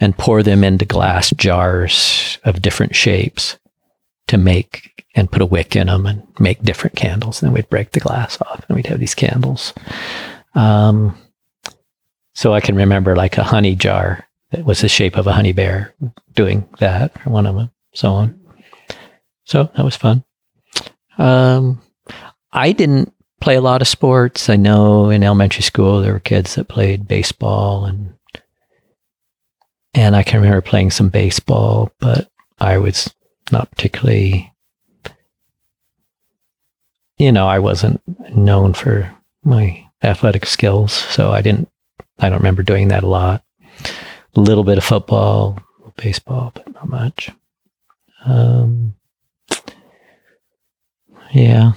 and 0.00 0.16
pour 0.16 0.42
them 0.42 0.62
into 0.62 0.84
glass 0.84 1.30
jars 1.30 2.38
of 2.44 2.62
different 2.62 2.94
shapes 2.94 3.58
to 4.26 4.36
make 4.36 4.97
and 5.14 5.30
put 5.30 5.42
a 5.42 5.46
wick 5.46 5.74
in 5.74 5.86
them 5.86 6.06
and 6.06 6.22
make 6.38 6.62
different 6.62 6.96
candles. 6.96 7.42
And 7.42 7.48
then 7.48 7.54
we'd 7.54 7.70
break 7.70 7.92
the 7.92 8.00
glass 8.00 8.40
off 8.42 8.64
and 8.68 8.76
we'd 8.76 8.86
have 8.86 9.00
these 9.00 9.14
candles. 9.14 9.72
Um, 10.54 11.16
so 12.34 12.54
I 12.54 12.60
can 12.60 12.76
remember 12.76 13.16
like 13.16 13.38
a 13.38 13.44
honey 13.44 13.74
jar 13.74 14.26
that 14.50 14.64
was 14.64 14.80
the 14.80 14.88
shape 14.88 15.16
of 15.16 15.26
a 15.26 15.32
honey 15.32 15.52
bear 15.52 15.94
doing 16.34 16.68
that, 16.78 17.12
or 17.26 17.32
one 17.32 17.46
of 17.46 17.56
them, 17.56 17.70
so 17.92 18.12
on. 18.12 18.40
So 19.44 19.70
that 19.76 19.84
was 19.84 19.96
fun. 19.96 20.24
Um, 21.18 21.82
I 22.52 22.72
didn't 22.72 23.12
play 23.40 23.56
a 23.56 23.60
lot 23.60 23.82
of 23.82 23.88
sports. 23.88 24.48
I 24.48 24.56
know 24.56 25.10
in 25.10 25.22
elementary 25.22 25.62
school 25.62 26.00
there 26.00 26.12
were 26.12 26.20
kids 26.20 26.54
that 26.54 26.68
played 26.68 27.08
baseball 27.08 27.84
and 27.84 28.14
and 29.94 30.14
I 30.14 30.22
can 30.22 30.40
remember 30.40 30.60
playing 30.60 30.90
some 30.90 31.08
baseball, 31.08 31.90
but 31.98 32.30
I 32.60 32.78
was 32.78 33.12
not 33.50 33.70
particularly 33.70 34.52
you 37.18 37.32
know, 37.32 37.46
I 37.46 37.58
wasn't 37.58 38.00
known 38.36 38.74
for 38.74 39.14
my 39.44 39.84
athletic 40.02 40.46
skills, 40.46 40.92
so 40.92 41.32
I 41.32 41.42
didn't 41.42 41.68
I 42.18 42.28
don't 42.28 42.38
remember 42.38 42.62
doing 42.62 42.88
that 42.88 43.04
a 43.04 43.08
lot. 43.08 43.44
A 44.36 44.40
little 44.40 44.64
bit 44.64 44.78
of 44.78 44.84
football, 44.84 45.58
baseball, 45.96 46.52
but 46.54 46.72
not 46.74 46.88
much. 46.88 47.30
Um, 48.24 48.94
yeah 51.32 51.72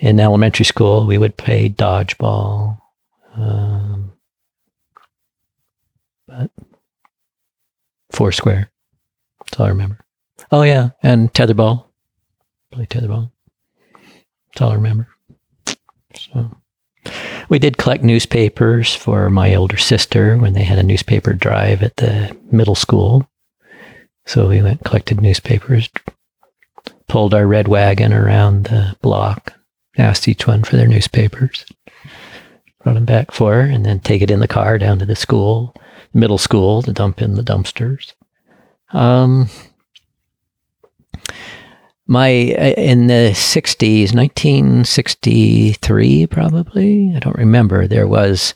in 0.00 0.20
elementary 0.20 0.64
school, 0.64 1.06
we 1.06 1.18
would 1.18 1.36
play 1.36 1.68
dodgeball. 1.68 2.78
Um, 3.34 4.12
but 6.26 6.50
Foursquare. 8.10 8.70
That's 9.40 9.60
all 9.60 9.66
I 9.66 9.70
remember. 9.70 10.04
Oh, 10.50 10.62
yeah. 10.62 10.90
And 11.02 11.32
tetherball. 11.32 11.85
Play 12.72 12.86
tetherball. 12.86 13.30
That's 13.94 14.62
all 14.62 14.70
I 14.70 14.74
remember. 14.74 15.08
So 16.14 16.56
we 17.48 17.58
did 17.58 17.78
collect 17.78 18.02
newspapers 18.02 18.94
for 18.94 19.30
my 19.30 19.54
older 19.54 19.76
sister 19.76 20.36
when 20.36 20.54
they 20.54 20.64
had 20.64 20.78
a 20.78 20.82
newspaper 20.82 21.32
drive 21.32 21.82
at 21.82 21.96
the 21.96 22.36
middle 22.50 22.74
school. 22.74 23.28
So 24.26 24.48
we 24.48 24.62
went 24.62 24.84
collected 24.84 25.20
newspapers, 25.20 25.88
pulled 27.06 27.34
our 27.34 27.46
red 27.46 27.68
wagon 27.68 28.12
around 28.12 28.64
the 28.64 28.96
block, 29.00 29.54
asked 29.96 30.26
each 30.26 30.46
one 30.46 30.64
for 30.64 30.76
their 30.76 30.88
newspapers, 30.88 31.64
brought 32.82 32.94
them 32.94 33.04
back 33.04 33.30
for 33.30 33.54
her, 33.54 33.60
and 33.60 33.86
then 33.86 34.00
take 34.00 34.22
it 34.22 34.30
in 34.30 34.40
the 34.40 34.48
car 34.48 34.78
down 34.78 34.98
to 34.98 35.06
the 35.06 35.14
school, 35.14 35.74
middle 36.12 36.38
school, 36.38 36.82
to 36.82 36.92
dump 36.92 37.22
in 37.22 37.34
the 37.34 37.42
dumpsters. 37.42 38.14
Um, 38.92 39.48
my 42.06 42.28
in 42.28 43.08
the 43.08 43.32
60s 43.34 44.14
1963 44.14 46.26
probably 46.26 47.12
i 47.14 47.18
don't 47.18 47.36
remember 47.36 47.86
there 47.86 48.06
was 48.06 48.54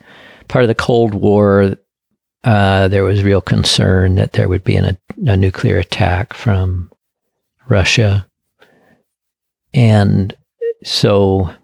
part 0.48 0.64
of 0.64 0.68
the 0.68 0.74
cold 0.74 1.12
war 1.14 1.74
uh, 2.42 2.88
there 2.88 3.04
was 3.04 3.22
real 3.22 3.42
concern 3.42 4.14
that 4.14 4.32
there 4.32 4.48
would 4.48 4.64
be 4.64 4.74
an, 4.74 4.86
a, 4.86 4.96
a 5.32 5.36
nuclear 5.36 5.78
attack 5.78 6.32
from 6.32 6.90
russia 7.68 8.26
and 9.74 10.34
so 10.82 11.54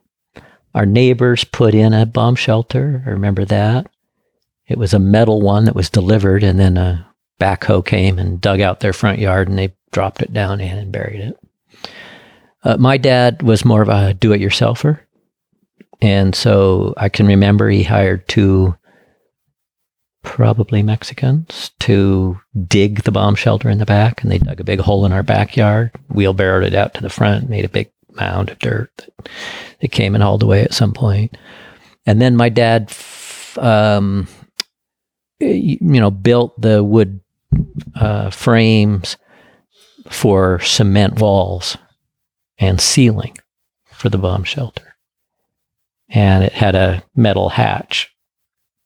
our 0.76 0.86
neighbors 0.86 1.42
put 1.42 1.74
in 1.74 1.94
a 1.94 2.04
bomb 2.04 2.36
shelter. 2.36 3.02
I 3.06 3.10
remember 3.10 3.46
that. 3.46 3.90
It 4.68 4.76
was 4.76 4.92
a 4.92 4.98
metal 4.98 5.40
one 5.40 5.64
that 5.64 5.74
was 5.74 5.88
delivered, 5.88 6.42
and 6.42 6.58
then 6.58 6.76
a 6.76 7.10
backhoe 7.40 7.84
came 7.84 8.18
and 8.18 8.40
dug 8.40 8.60
out 8.60 8.80
their 8.80 8.92
front 8.92 9.18
yard 9.18 9.48
and 9.48 9.58
they 9.58 9.74
dropped 9.92 10.22
it 10.22 10.32
down 10.32 10.60
in 10.60 10.76
and 10.76 10.92
buried 10.92 11.20
it. 11.20 11.38
Uh, 12.66 12.76
my 12.78 12.96
dad 12.96 13.42
was 13.42 13.64
more 13.64 13.80
of 13.80 13.88
a 13.88 14.12
do 14.14 14.32
it 14.32 14.40
yourselfer. 14.40 14.98
And 16.02 16.34
so 16.34 16.94
I 16.96 17.08
can 17.08 17.28
remember 17.28 17.68
he 17.68 17.84
hired 17.84 18.26
two 18.26 18.74
probably 20.24 20.82
Mexicans 20.82 21.70
to 21.78 22.40
dig 22.66 23.04
the 23.04 23.12
bomb 23.12 23.36
shelter 23.36 23.70
in 23.70 23.78
the 23.78 23.86
back. 23.86 24.20
And 24.20 24.32
they 24.32 24.38
dug 24.38 24.58
a 24.58 24.64
big 24.64 24.80
hole 24.80 25.06
in 25.06 25.12
our 25.12 25.22
backyard, 25.22 25.92
wheelbarrowed 26.08 26.64
it 26.64 26.74
out 26.74 26.92
to 26.94 27.02
the 27.02 27.08
front, 27.08 27.48
made 27.48 27.64
a 27.64 27.68
big 27.68 27.88
mound 28.10 28.50
of 28.50 28.58
dirt 28.58 28.90
that 28.96 29.28
they 29.80 29.86
came 29.86 30.16
and 30.16 30.24
hauled 30.24 30.42
away 30.42 30.62
at 30.62 30.74
some 30.74 30.92
point. 30.92 31.36
And 32.04 32.20
then 32.20 32.34
my 32.34 32.48
dad, 32.48 32.92
um, 33.58 34.26
you 35.38 35.78
know, 35.80 36.10
built 36.10 36.60
the 36.60 36.82
wood 36.82 37.20
uh, 37.94 38.30
frames 38.30 39.16
for 40.10 40.58
cement 40.58 41.20
walls 41.20 41.76
and 42.58 42.80
ceiling 42.80 43.36
for 43.92 44.08
the 44.08 44.18
bomb 44.18 44.44
shelter. 44.44 44.96
And 46.08 46.44
it 46.44 46.52
had 46.52 46.74
a 46.74 47.02
metal 47.14 47.50
hatch 47.50 48.14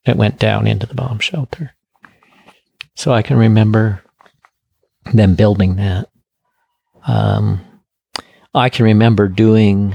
that 0.04 0.16
went 0.16 0.38
down 0.38 0.66
into 0.66 0.86
the 0.86 0.94
bomb 0.94 1.18
shelter. 1.18 1.74
So 2.94 3.12
I 3.12 3.22
can 3.22 3.36
remember 3.36 4.02
them 5.12 5.34
building 5.34 5.76
that. 5.76 6.08
Um, 7.06 7.60
I 8.54 8.68
can 8.68 8.84
remember 8.84 9.28
doing 9.28 9.94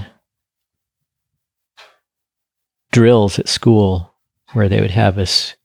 drills 2.91 3.39
at 3.39 3.49
school 3.49 4.13
where 4.53 4.69
they 4.69 4.79
would 4.79 4.91
have 4.91 5.17
us 5.17 5.55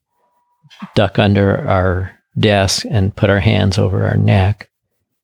duck 0.94 1.18
under 1.18 1.68
our 1.68 2.18
desk 2.38 2.84
and 2.90 3.14
put 3.14 3.30
our 3.30 3.40
hands 3.40 3.78
over 3.78 4.04
our 4.06 4.16
neck 4.16 4.68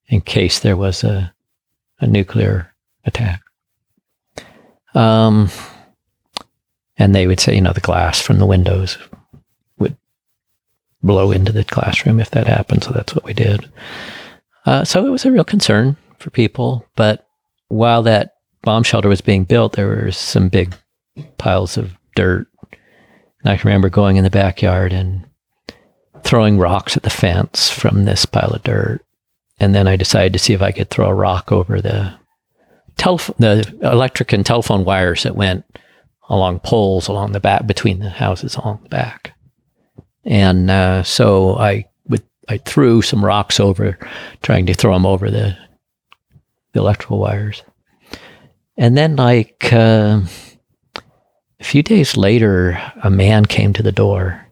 in 0.08 0.20
case 0.20 0.60
there 0.60 0.76
was 0.76 1.02
a, 1.02 1.34
a 1.98 2.06
nuclear 2.06 2.72
attack. 3.06 3.42
Um, 4.94 5.50
and 6.98 7.14
they 7.14 7.26
would 7.26 7.40
say, 7.40 7.54
you 7.54 7.60
know, 7.60 7.72
the 7.72 7.80
glass 7.80 8.20
from 8.20 8.38
the 8.38 8.46
windows 8.46 8.98
would 9.78 9.96
blow 11.02 11.30
into 11.30 11.52
the 11.52 11.64
classroom 11.64 12.20
if 12.20 12.30
that 12.30 12.46
happened. 12.46 12.84
So 12.84 12.92
that's 12.92 13.14
what 13.14 13.24
we 13.24 13.34
did. 13.34 13.70
Uh, 14.64 14.84
so 14.84 15.06
it 15.06 15.10
was 15.10 15.24
a 15.24 15.30
real 15.30 15.44
concern 15.44 15.96
for 16.18 16.30
people, 16.30 16.86
but 16.96 17.26
while 17.68 18.02
that 18.02 18.34
bomb 18.62 18.82
shelter 18.82 19.08
was 19.08 19.20
being 19.20 19.44
built, 19.44 19.74
there 19.74 19.86
were 19.86 20.10
some 20.10 20.48
big 20.48 20.74
piles 21.38 21.76
of 21.76 21.92
dirt. 22.14 22.48
And 22.72 23.52
I 23.52 23.56
can 23.56 23.68
remember 23.68 23.88
going 23.90 24.16
in 24.16 24.24
the 24.24 24.30
backyard 24.30 24.92
and 24.92 25.24
throwing 26.24 26.58
rocks 26.58 26.96
at 26.96 27.04
the 27.04 27.10
fence 27.10 27.70
from 27.70 28.04
this 28.04 28.26
pile 28.26 28.50
of 28.50 28.62
dirt. 28.62 29.04
And 29.60 29.74
then 29.74 29.86
I 29.86 29.96
decided 29.96 30.32
to 30.32 30.38
see 30.38 30.52
if 30.52 30.62
I 30.62 30.72
could 30.72 30.90
throw 30.90 31.08
a 31.08 31.14
rock 31.14 31.52
over 31.52 31.80
the 31.80 32.14
telephone, 32.96 33.36
the 33.38 33.78
electric 33.82 34.32
and 34.32 34.44
telephone 34.44 34.84
wires 34.84 35.22
that 35.22 35.36
went 35.36 35.64
along 36.28 36.60
poles 36.60 37.08
along 37.08 37.32
the 37.32 37.40
back 37.40 37.66
between 37.66 38.00
the 38.00 38.10
houses 38.10 38.56
along 38.56 38.80
the 38.82 38.88
back. 38.88 39.32
And 40.24 40.70
uh, 40.70 41.02
so 41.02 41.56
I 41.56 41.86
would 42.08 42.22
I 42.48 42.58
threw 42.58 43.02
some 43.02 43.24
rocks 43.24 43.60
over, 43.60 43.98
trying 44.42 44.66
to 44.66 44.74
throw 44.74 44.92
them 44.92 45.06
over 45.06 45.30
the 45.30 45.56
the 46.72 46.80
electrical 46.80 47.18
wires. 47.18 47.62
And 48.76 48.96
then, 48.96 49.16
like 49.16 49.72
uh, 49.72 50.20
a 51.60 51.64
few 51.64 51.82
days 51.82 52.16
later, 52.16 52.80
a 53.02 53.10
man 53.10 53.46
came 53.46 53.72
to 53.72 53.82
the 53.82 53.92
door 53.92 54.46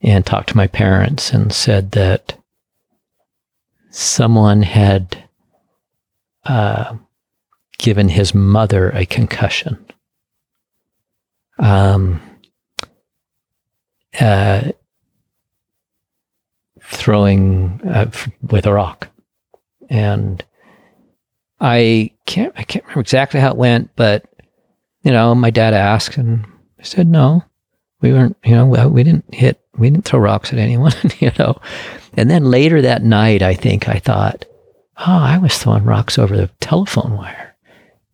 and 0.00 0.24
talked 0.24 0.50
to 0.50 0.56
my 0.56 0.66
parents 0.66 1.32
and 1.32 1.52
said 1.52 1.92
that 1.92 2.38
someone 3.90 4.62
had 4.62 5.28
uh, 6.44 6.96
given 7.82 8.08
his 8.08 8.32
mother 8.32 8.90
a 8.90 9.04
concussion. 9.04 9.84
Um, 11.58 12.22
uh, 14.20 14.70
throwing 16.80 17.80
uh, 17.84 18.10
with 18.40 18.66
a 18.66 18.72
rock. 18.72 19.08
And 19.90 20.44
I 21.60 22.12
can't 22.26 22.52
I 22.56 22.62
can't 22.62 22.84
remember 22.84 23.00
exactly 23.00 23.40
how 23.40 23.50
it 23.50 23.56
went, 23.56 23.90
but 23.96 24.24
you 25.02 25.10
know, 25.10 25.34
my 25.34 25.50
dad 25.50 25.74
asked, 25.74 26.16
and 26.16 26.46
I 26.78 26.84
said 26.84 27.08
no. 27.08 27.44
We 28.00 28.12
weren't, 28.12 28.36
you 28.44 28.54
know, 28.54 28.66
we 28.66 29.02
didn't 29.02 29.34
hit, 29.34 29.60
we 29.76 29.90
didn't 29.90 30.04
throw 30.04 30.20
rocks 30.20 30.52
at 30.52 30.58
anyone, 30.58 30.92
you 31.18 31.32
know. 31.38 31.60
And 32.14 32.30
then 32.30 32.44
later 32.44 32.80
that 32.82 33.02
night, 33.02 33.42
I 33.42 33.54
think 33.54 33.88
I 33.88 33.98
thought, 33.98 34.44
oh, 34.98 35.04
I 35.06 35.38
was 35.38 35.58
throwing 35.58 35.84
rocks 35.84 36.18
over 36.18 36.36
the 36.36 36.48
telephone 36.60 37.16
wire. 37.16 37.51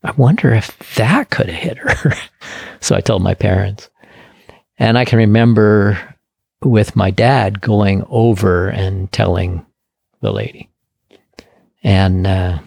I 0.03 0.13
wonder 0.13 0.53
if 0.55 0.79
that 0.97 1.31
could 1.31 1.49
have 1.49 1.63
hit 1.63 1.79
her. 1.79 2.13
so 2.81 2.95
I 2.95 3.01
told 3.01 3.23
my 3.23 3.35
parents. 3.35 3.91
And 4.79 4.97
I 4.97 5.05
can 5.05 5.19
remember 5.19 5.99
with 6.63 6.97
my 6.97 7.11
dad 7.11 7.61
going 7.61 8.05
over 8.09 8.69
and 8.69 9.11
telling 9.11 9.67
the 10.21 10.33
lady. 10.33 10.71
And 11.83 12.27
uh, 12.27 12.59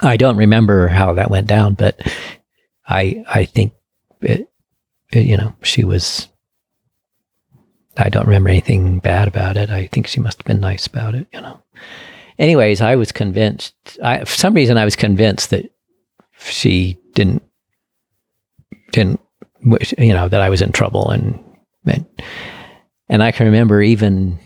I 0.00 0.16
don't 0.16 0.36
remember 0.36 0.88
how 0.88 1.14
that 1.14 1.30
went 1.30 1.46
down, 1.46 1.74
but 1.74 2.00
I 2.86 3.24
I 3.28 3.44
think 3.44 3.74
it, 4.20 4.50
it, 5.10 5.26
you 5.26 5.36
know 5.36 5.54
she 5.62 5.84
was. 5.84 6.28
I 7.96 8.08
don't 8.08 8.26
remember 8.26 8.48
anything 8.48 9.00
bad 9.00 9.28
about 9.28 9.58
it. 9.58 9.68
I 9.68 9.86
think 9.86 10.06
she 10.06 10.20
must 10.20 10.38
have 10.38 10.46
been 10.46 10.60
nice 10.60 10.86
about 10.86 11.14
it, 11.14 11.26
you 11.32 11.42
know. 11.42 11.62
Anyways, 12.38 12.80
I 12.80 12.96
was 12.96 13.12
convinced. 13.12 13.74
I, 14.02 14.20
for 14.24 14.34
some 14.34 14.54
reason, 14.54 14.78
I 14.78 14.86
was 14.86 14.96
convinced 14.96 15.50
that 15.50 15.70
she 16.50 16.98
didn't 17.14 17.42
didn't 18.92 19.20
you 19.98 20.12
know 20.12 20.28
that 20.28 20.40
I 20.40 20.48
was 20.48 20.62
in 20.62 20.72
trouble 20.72 21.10
and 21.10 21.42
and, 21.84 22.06
and 23.08 23.22
I 23.22 23.32
can 23.32 23.46
remember 23.46 23.82
even 23.82 24.38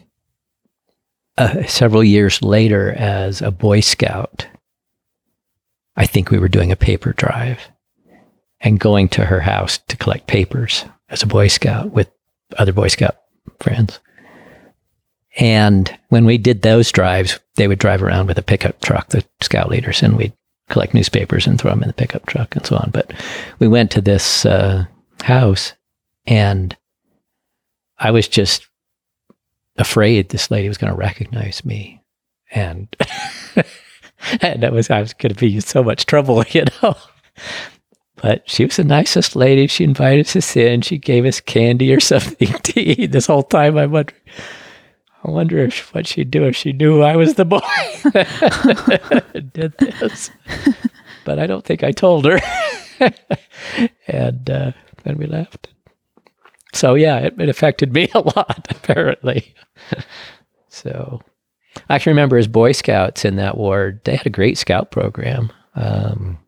uh, 1.39 1.65
several 1.65 2.03
years 2.03 2.43
later 2.43 2.93
as 2.93 3.43
a 3.43 3.51
Boy 3.51 3.81
Scout. 3.81 4.47
I 5.97 6.07
think 6.07 6.31
we 6.31 6.39
were 6.39 6.49
doing 6.49 6.73
a 6.73 6.77
paper 6.77 7.13
drive 7.13 7.61
and 8.61 8.81
going 8.81 9.09
to 9.11 9.25
her 9.25 9.41
house 9.41 9.79
to 9.89 9.97
collect 9.97 10.27
papers 10.27 10.85
as 11.09 11.23
a 11.23 11.27
Boy 11.27 11.49
Scout 11.49 11.93
with 11.93 12.11
other 12.59 12.73
Boy 12.73 12.89
Scout 12.89 13.17
friends. 13.61 14.01
And 15.39 15.95
when 16.09 16.25
we 16.25 16.39
did 16.39 16.63
those 16.63 16.91
drives, 16.91 17.39
they 17.57 17.69
would 17.69 17.79
drive 17.79 18.03
around 18.03 18.27
with 18.27 18.39
a 18.39 18.43
pickup 18.43 18.81
truck, 18.81 19.09
the 19.09 19.25
scout 19.43 19.69
leaders, 19.69 20.03
and 20.03 20.17
we'd 20.17 20.33
collect 20.69 20.95
newspapers 20.95 21.47
and 21.47 21.61
throw 21.61 21.71
them 21.71 21.83
in 21.83 21.89
the 21.89 21.95
pickup 21.95 22.27
truck 22.27 22.55
and 22.57 22.67
so 22.67 22.77
on. 22.77 22.91
But 22.93 23.13
we 23.59 23.69
went 23.69 23.91
to 23.93 24.01
this 24.01 24.45
uh, 24.45 24.87
house 25.23 25.73
and 26.27 26.77
I 27.99 28.11
was 28.11 28.29
just 28.29 28.67
afraid 29.77 30.29
this 30.29 30.51
lady 30.51 30.69
was 30.69 30.79
going 30.79 30.93
to 30.93 30.99
recognize 30.99 31.65
me. 31.65 32.03
And, 32.51 32.89
and 34.41 34.63
that 34.63 34.73
was, 34.73 34.91
I 34.91 35.01
was 35.01 35.15
going 35.15 35.33
to 35.33 35.39
be 35.39 35.55
in 35.55 35.61
so 35.61 35.83
much 35.83 36.07
trouble, 36.07 36.45
you 36.51 36.65
know. 36.83 36.97
But 38.17 38.49
she 38.49 38.65
was 38.65 38.77
the 38.77 38.85
nicest 38.85 39.37
lady. 39.37 39.67
She 39.67 39.85
invited 39.85 40.35
us 40.37 40.57
in. 40.57 40.81
She 40.81 40.99
gave 40.99 41.27
us 41.27 41.41
candy 41.41 41.93
or 41.93 42.01
something 42.01 42.49
to 42.49 42.81
eat. 42.81 43.13
This 43.13 43.27
whole 43.27 43.43
time, 43.43 43.77
I'm 43.77 43.91
wondering, 43.91 44.21
I 45.27 45.31
wonder 45.31 45.59
if 45.59 45.93
what 45.93 46.07
she'd 46.07 46.31
do 46.31 46.45
if 46.45 46.55
she 46.55 46.73
knew 46.73 47.03
I 47.03 47.17
was 47.17 47.35
the 47.35 47.45
boy 47.45 47.59
did 49.53 49.77
this. 49.79 50.31
But 51.25 51.41
I 51.41 51.49
don't 51.49 51.65
think 51.65 51.83
I 51.83 51.91
told 51.91 52.27
her. 52.27 52.39
and 54.07 54.49
uh, 54.49 54.71
then 55.03 55.19
we 55.19 55.27
left. 55.27 55.69
So 56.73 56.95
yeah, 56.95 57.19
it, 57.19 57.41
it 57.41 57.49
affected 57.49 57.93
me 57.93 58.09
a 58.15 58.21
lot, 58.21 58.69
apparently. 58.71 59.53
so 60.69 61.21
I 61.89 61.99
can 61.99 62.11
remember 62.11 62.37
as 62.37 62.47
Boy 62.47 62.71
Scouts 62.71 63.25
in 63.25 63.37
that 63.37 63.57
ward, 63.57 64.01
they 64.05 64.15
had 64.15 64.27
a 64.27 64.31
great 64.31 64.59
scout 64.59 64.93
program. 64.93 65.51
Um, 65.75 66.39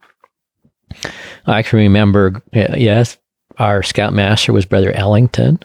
I 1.46 1.62
can 1.62 1.80
remember, 1.80 2.42
yes, 2.52 3.16
our 3.58 3.82
scout 3.82 4.12
master 4.12 4.52
was 4.52 4.66
Brother 4.66 4.92
Ellington. 4.92 5.58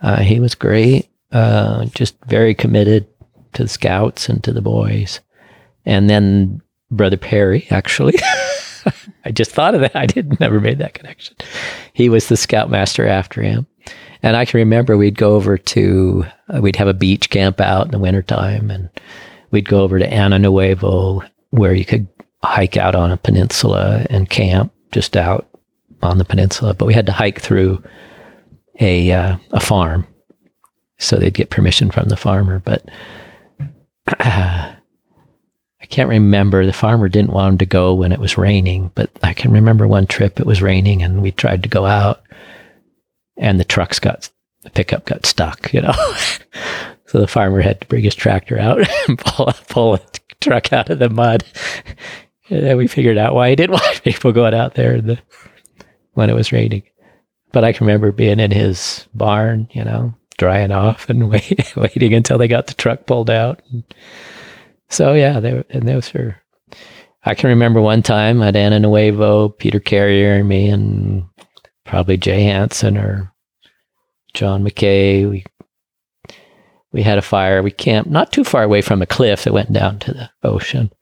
Uh, 0.00 0.20
he 0.20 0.40
was 0.40 0.54
great, 0.54 1.08
uh, 1.32 1.86
just 1.86 2.16
very 2.26 2.54
committed 2.54 3.06
to 3.54 3.64
the 3.64 3.68
scouts 3.68 4.28
and 4.28 4.42
to 4.44 4.52
the 4.52 4.62
boys. 4.62 5.20
And 5.84 6.08
then 6.10 6.62
Brother 6.90 7.16
Perry, 7.16 7.66
actually. 7.70 8.14
I 9.24 9.32
just 9.32 9.50
thought 9.50 9.74
of 9.74 9.80
that. 9.80 9.96
I 9.96 10.06
didn't 10.06 10.40
never 10.40 10.60
made 10.60 10.78
that 10.78 10.94
connection. 10.94 11.36
He 11.92 12.08
was 12.08 12.28
the 12.28 12.36
scoutmaster 12.36 13.06
after 13.06 13.42
him. 13.42 13.66
And 14.22 14.36
I 14.36 14.44
can 14.44 14.58
remember 14.58 14.96
we'd 14.96 15.18
go 15.18 15.34
over 15.34 15.58
to, 15.58 16.24
uh, 16.48 16.60
we'd 16.60 16.76
have 16.76 16.88
a 16.88 16.94
beach 16.94 17.30
camp 17.30 17.60
out 17.60 17.86
in 17.86 17.92
the 17.92 17.98
wintertime 17.98 18.70
and 18.70 18.88
we'd 19.50 19.68
go 19.68 19.80
over 19.82 19.98
to 19.98 20.12
Ano 20.12 20.38
Nuevo 20.38 21.22
where 21.50 21.74
you 21.74 21.84
could 21.84 22.08
hike 22.42 22.76
out 22.76 22.94
on 22.94 23.10
a 23.10 23.16
peninsula 23.16 24.06
and 24.10 24.30
camp 24.30 24.72
just 24.92 25.16
out 25.16 25.48
on 26.02 26.18
the 26.18 26.24
peninsula. 26.24 26.74
But 26.74 26.86
we 26.86 26.94
had 26.94 27.06
to 27.06 27.12
hike 27.12 27.40
through 27.40 27.82
a, 28.80 29.10
uh, 29.12 29.36
a 29.52 29.60
farm. 29.60 30.06
So 30.98 31.16
they'd 31.16 31.34
get 31.34 31.50
permission 31.50 31.90
from 31.90 32.08
the 32.08 32.16
farmer. 32.16 32.58
But 32.58 32.88
uh, 34.06 34.72
I 35.86 35.86
can't 35.88 36.08
remember. 36.08 36.66
The 36.66 36.72
farmer 36.72 37.08
didn't 37.08 37.32
want 37.32 37.52
him 37.52 37.58
to 37.58 37.66
go 37.66 37.94
when 37.94 38.12
it 38.12 38.18
was 38.18 38.38
raining, 38.38 38.90
but 38.94 39.10
I 39.22 39.34
can 39.34 39.52
remember 39.52 39.86
one 39.86 40.06
trip 40.06 40.40
it 40.40 40.46
was 40.46 40.62
raining 40.62 41.02
and 41.02 41.22
we 41.22 41.30
tried 41.30 41.62
to 41.62 41.68
go 41.68 41.86
out 41.86 42.22
and 43.36 43.60
the 43.60 43.64
trucks 43.64 43.98
got, 43.98 44.28
the 44.62 44.70
pickup 44.70 45.04
got 45.04 45.26
stuck, 45.26 45.72
you 45.72 45.82
know. 45.82 45.92
so 47.06 47.20
the 47.20 47.28
farmer 47.28 47.60
had 47.60 47.80
to 47.80 47.86
bring 47.86 48.02
his 48.02 48.14
tractor 48.14 48.58
out 48.58 48.80
and 49.08 49.18
pull, 49.18 49.52
pull 49.68 49.94
a 49.94 50.00
truck 50.40 50.72
out 50.72 50.90
of 50.90 50.98
the 50.98 51.10
mud. 51.10 51.44
And 52.48 52.64
then 52.64 52.76
we 52.76 52.86
figured 52.86 53.18
out 53.18 53.34
why 53.34 53.50
he 53.50 53.56
didn't 53.56 53.72
want 53.80 54.02
people 54.02 54.32
going 54.32 54.54
out 54.54 54.74
there 54.74 55.00
the, 55.00 55.18
when 56.14 56.30
it 56.30 56.34
was 56.34 56.52
raining. 56.52 56.82
But 57.52 57.64
I 57.64 57.72
can 57.72 57.86
remember 57.86 58.12
being 58.12 58.40
in 58.40 58.50
his 58.50 59.06
barn, 59.14 59.68
you 59.70 59.84
know, 59.84 60.14
drying 60.38 60.72
off 60.72 61.08
and 61.08 61.28
wait, 61.30 61.72
waiting 61.76 62.14
until 62.14 62.38
they 62.38 62.48
got 62.48 62.66
the 62.66 62.74
truck 62.74 63.06
pulled 63.06 63.30
out. 63.30 63.62
And, 63.70 63.84
so 64.88 65.14
yeah, 65.14 65.40
they 65.40 65.64
and 65.70 65.88
those 65.88 66.12
were. 66.12 66.36
I 67.24 67.34
can 67.34 67.48
remember 67.48 67.80
one 67.80 68.02
time 68.02 68.40
at 68.40 68.54
Ano 68.54 68.78
Nuevo, 68.78 69.48
Peter 69.48 69.80
Carrier 69.80 70.34
and 70.34 70.48
me, 70.48 70.68
and 70.68 71.24
probably 71.84 72.16
Jay 72.16 72.44
Hanson 72.44 72.96
or 72.96 73.32
John 74.32 74.62
McKay. 74.62 75.28
We 75.28 75.44
we 76.92 77.02
had 77.02 77.18
a 77.18 77.22
fire. 77.22 77.62
We 77.62 77.72
camped 77.72 78.10
not 78.10 78.32
too 78.32 78.44
far 78.44 78.62
away 78.62 78.80
from 78.80 79.02
a 79.02 79.06
cliff 79.06 79.44
that 79.44 79.52
went 79.52 79.72
down 79.72 79.98
to 80.00 80.12
the 80.14 80.30
ocean, 80.44 80.92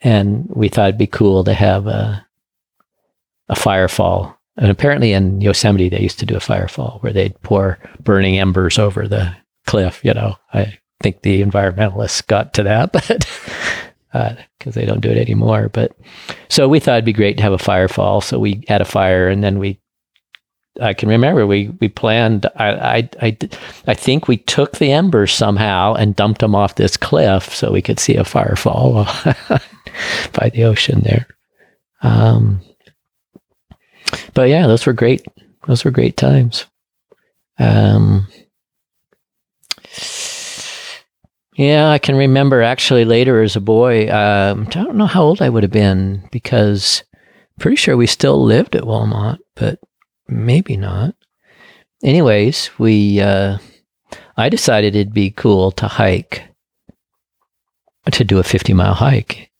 and 0.00 0.46
we 0.48 0.68
thought 0.68 0.88
it'd 0.88 0.98
be 0.98 1.06
cool 1.06 1.44
to 1.44 1.54
have 1.54 1.86
a 1.86 2.26
a 3.48 3.54
firefall. 3.54 4.35
And 4.56 4.70
apparently 4.70 5.12
in 5.12 5.40
Yosemite 5.40 5.88
they 5.88 6.00
used 6.00 6.18
to 6.20 6.26
do 6.26 6.36
a 6.36 6.40
firefall 6.40 7.02
where 7.02 7.12
they'd 7.12 7.40
pour 7.42 7.78
burning 8.00 8.38
embers 8.38 8.78
over 8.78 9.06
the 9.06 9.34
cliff. 9.66 10.00
You 10.02 10.14
know, 10.14 10.36
I 10.52 10.78
think 11.02 11.22
the 11.22 11.42
environmentalists 11.42 12.26
got 12.26 12.54
to 12.54 12.62
that, 12.62 12.92
but 12.92 13.26
because 14.58 14.76
uh, 14.76 14.80
they 14.80 14.86
don't 14.86 15.00
do 15.00 15.10
it 15.10 15.18
anymore. 15.18 15.68
But 15.68 15.96
so 16.48 16.68
we 16.68 16.80
thought 16.80 16.94
it'd 16.94 17.04
be 17.04 17.12
great 17.12 17.36
to 17.36 17.42
have 17.42 17.52
a 17.52 17.58
firefall. 17.58 18.22
So 18.22 18.38
we 18.38 18.64
had 18.68 18.80
a 18.80 18.86
fire, 18.86 19.28
and 19.28 19.42
then 19.42 19.58
we. 19.58 19.80
I 20.80 20.92
can 20.92 21.08
remember 21.08 21.46
we 21.46 21.68
we 21.80 21.88
planned. 21.88 22.46
I 22.56 22.68
I 22.68 23.10
I, 23.22 23.38
I 23.86 23.94
think 23.94 24.28
we 24.28 24.36
took 24.36 24.76
the 24.76 24.92
embers 24.92 25.32
somehow 25.32 25.94
and 25.94 26.16
dumped 26.16 26.40
them 26.40 26.54
off 26.54 26.74
this 26.74 26.96
cliff 26.96 27.54
so 27.54 27.72
we 27.72 27.82
could 27.82 27.98
see 27.98 28.16
a 28.16 28.24
firefall 28.24 29.06
by 30.32 30.50
the 30.50 30.64
ocean 30.64 31.00
there. 31.00 31.26
Um, 32.02 32.60
but 34.34 34.48
yeah, 34.48 34.66
those 34.66 34.86
were 34.86 34.92
great. 34.92 35.24
Those 35.66 35.84
were 35.84 35.90
great 35.90 36.16
times. 36.16 36.66
Um, 37.58 38.28
yeah, 41.56 41.88
I 41.88 41.98
can 41.98 42.16
remember 42.16 42.62
actually 42.62 43.04
later 43.04 43.42
as 43.42 43.56
a 43.56 43.60
boy. 43.60 44.10
Um, 44.10 44.66
I 44.66 44.70
don't 44.70 44.96
know 44.96 45.06
how 45.06 45.22
old 45.22 45.40
I 45.40 45.48
would 45.48 45.62
have 45.62 45.72
been 45.72 46.28
because 46.30 47.02
pretty 47.58 47.76
sure 47.76 47.96
we 47.96 48.06
still 48.06 48.42
lived 48.42 48.76
at 48.76 48.84
Walmart, 48.84 49.38
but 49.54 49.78
maybe 50.28 50.76
not. 50.76 51.14
Anyways, 52.02 52.70
we 52.78 53.20
uh, 53.20 53.58
I 54.36 54.48
decided 54.48 54.94
it'd 54.94 55.14
be 55.14 55.30
cool 55.30 55.70
to 55.72 55.88
hike 55.88 56.44
to 58.10 58.24
do 58.24 58.38
a 58.38 58.44
50 58.44 58.72
mile 58.74 58.94
hike 58.94 59.50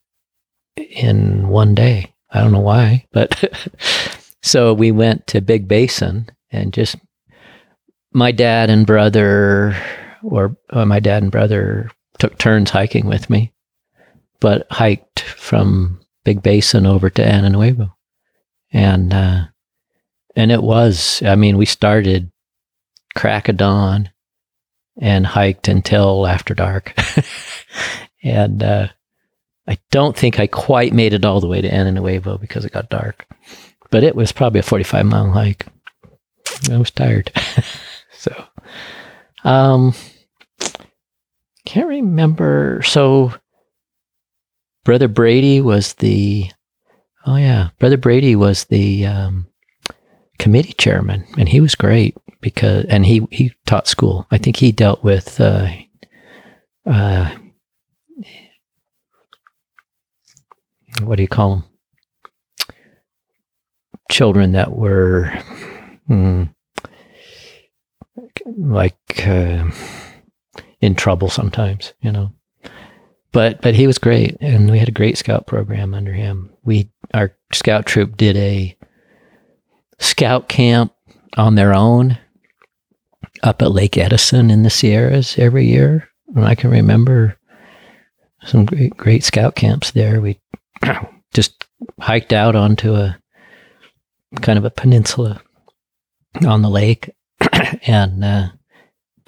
in 0.77 1.49
one 1.49 1.75
day. 1.75 2.15
I 2.31 2.41
don't 2.41 2.53
know 2.53 2.61
why, 2.61 3.07
but 3.13 3.43
so 4.47 4.73
we 4.73 4.93
went 4.93 5.27
to 5.27 5.41
Big 5.41 5.67
Basin 5.67 6.29
and 6.53 6.73
just 6.73 6.97
my 8.13 8.31
dad 8.31 8.71
and 8.71 8.87
brother 8.87 9.77
or 10.23 10.57
uh, 10.71 10.85
my 10.85 11.01
dad 11.01 11.23
and 11.23 11.33
brother 11.33 11.91
took 12.19 12.39
turns 12.39 12.71
hiking 12.71 13.07
with 13.07 13.29
me, 13.29 13.53
but 14.41 14.67
hiked 14.71 15.21
from 15.21 16.01
Big 16.25 16.43
Basin 16.43 16.87
over 16.87 17.11
to 17.11 17.27
Ano 17.27 17.49
Nuevo. 17.49 17.97
And, 18.73 19.13
uh, 19.13 19.45
and 20.35 20.53
it 20.53 20.63
was, 20.63 21.23
I 21.25 21.35
mean, 21.35 21.57
we 21.57 21.67
started 21.67 22.31
crack 23.17 23.49
of 23.49 23.57
dawn 23.57 24.11
and 25.01 25.27
hiked 25.27 25.69
until 25.69 26.27
after 26.27 26.55
dark. 26.55 26.95
and, 28.23 28.63
uh, 28.63 28.89
I 29.69 29.79
don't 29.91 30.17
think 30.17 30.39
I 30.39 30.47
quite 30.47 30.93
made 30.93 31.13
it 31.13 31.25
all 31.25 31.41
the 31.41 31.49
way 31.49 31.61
to 31.61 31.73
Ano 31.73 31.91
Nuevo 31.91 32.39
because 32.39 32.65
it 32.65 32.73
got 32.73 32.89
dark, 32.89 33.27
but 33.91 34.05
it 34.05 34.15
was 34.15 34.33
probably 34.33 34.61
a 34.61 34.65
45 34.65 35.07
mile 35.07 35.31
hike. 35.31 35.67
I 36.71 36.79
was 36.79 36.91
tired. 36.91 37.31
so, 38.13 38.45
um, 39.45 39.95
can't 41.65 41.89
remember. 41.89 42.83
So 42.83 43.35
Brother 44.85 45.09
Brady 45.09 45.61
was 45.61 45.95
the, 45.95 46.51
oh 47.27 47.37
yeah, 47.37 47.71
Brother 47.79 47.97
Brady 47.97 48.37
was 48.37 48.65
the 48.65 49.07
um, 49.07 49.47
committee 50.39 50.75
chairman, 50.75 51.27
and 51.37 51.49
he 51.49 51.61
was 51.61 51.75
great 51.75 52.17
because, 52.41 52.87
and 52.87 53.05
he 53.05 53.27
he 53.31 53.53
taught 53.67 53.89
school. 53.89 54.27
I 54.31 54.39
think 54.39 54.57
he 54.57 54.71
dealt 54.71 55.03
with, 55.03 55.41
uh, 55.41 55.69
uh, 56.87 57.35
what 61.03 61.17
do 61.17 61.23
you 61.23 61.29
call 61.29 61.51
them? 61.51 61.65
Children 64.11 64.53
that 64.53 64.73
were, 64.73 65.33
mm, 66.09 66.49
like. 68.47 69.27
Uh, 69.27 69.71
in 70.81 70.95
trouble 70.95 71.29
sometimes, 71.29 71.93
you 72.01 72.13
know. 72.13 72.33
But 73.33 73.61
but 73.61 73.75
he 73.75 73.87
was 73.87 73.99
great, 73.99 74.37
and 74.41 74.71
we 74.71 74.79
had 74.79 74.89
a 74.89 74.93
great 74.93 75.19
scout 75.19 75.47
program 75.47 75.95
under 75.95 76.13
him. 76.13 76.51
We 76.65 76.91
our 77.13 77.37
scout 77.53 77.87
troop 77.87 78.17
did 78.17 78.37
a 78.37 78.77
scout 79.99 80.49
camp 80.49 80.93
on 81.37 81.55
their 81.55 81.75
own 81.75 82.19
up 83.43 83.61
at 83.61 83.73
Lake 83.73 83.99
Edison 83.99 84.51
in 84.51 84.63
the 84.63 84.71
Sierras 84.71 85.39
every 85.39 85.67
year, 85.67 86.09
and 86.35 86.45
I 86.45 86.55
can 86.55 86.71
remember 86.71 87.37
some 88.45 88.65
great 88.65 88.97
great 88.97 89.25
scout 89.25 89.55
camps 89.55 89.91
there. 89.91 90.21
We 90.21 90.41
just 91.35 91.67
hiked 92.01 92.33
out 92.33 92.57
onto 92.57 92.95
a 92.95 93.19
kind 94.41 94.59
of 94.59 94.65
a 94.65 94.71
peninsula 94.71 95.41
on 96.47 96.63
the 96.63 96.71
lake 96.71 97.11
and 97.87 98.25
uh, 98.25 98.49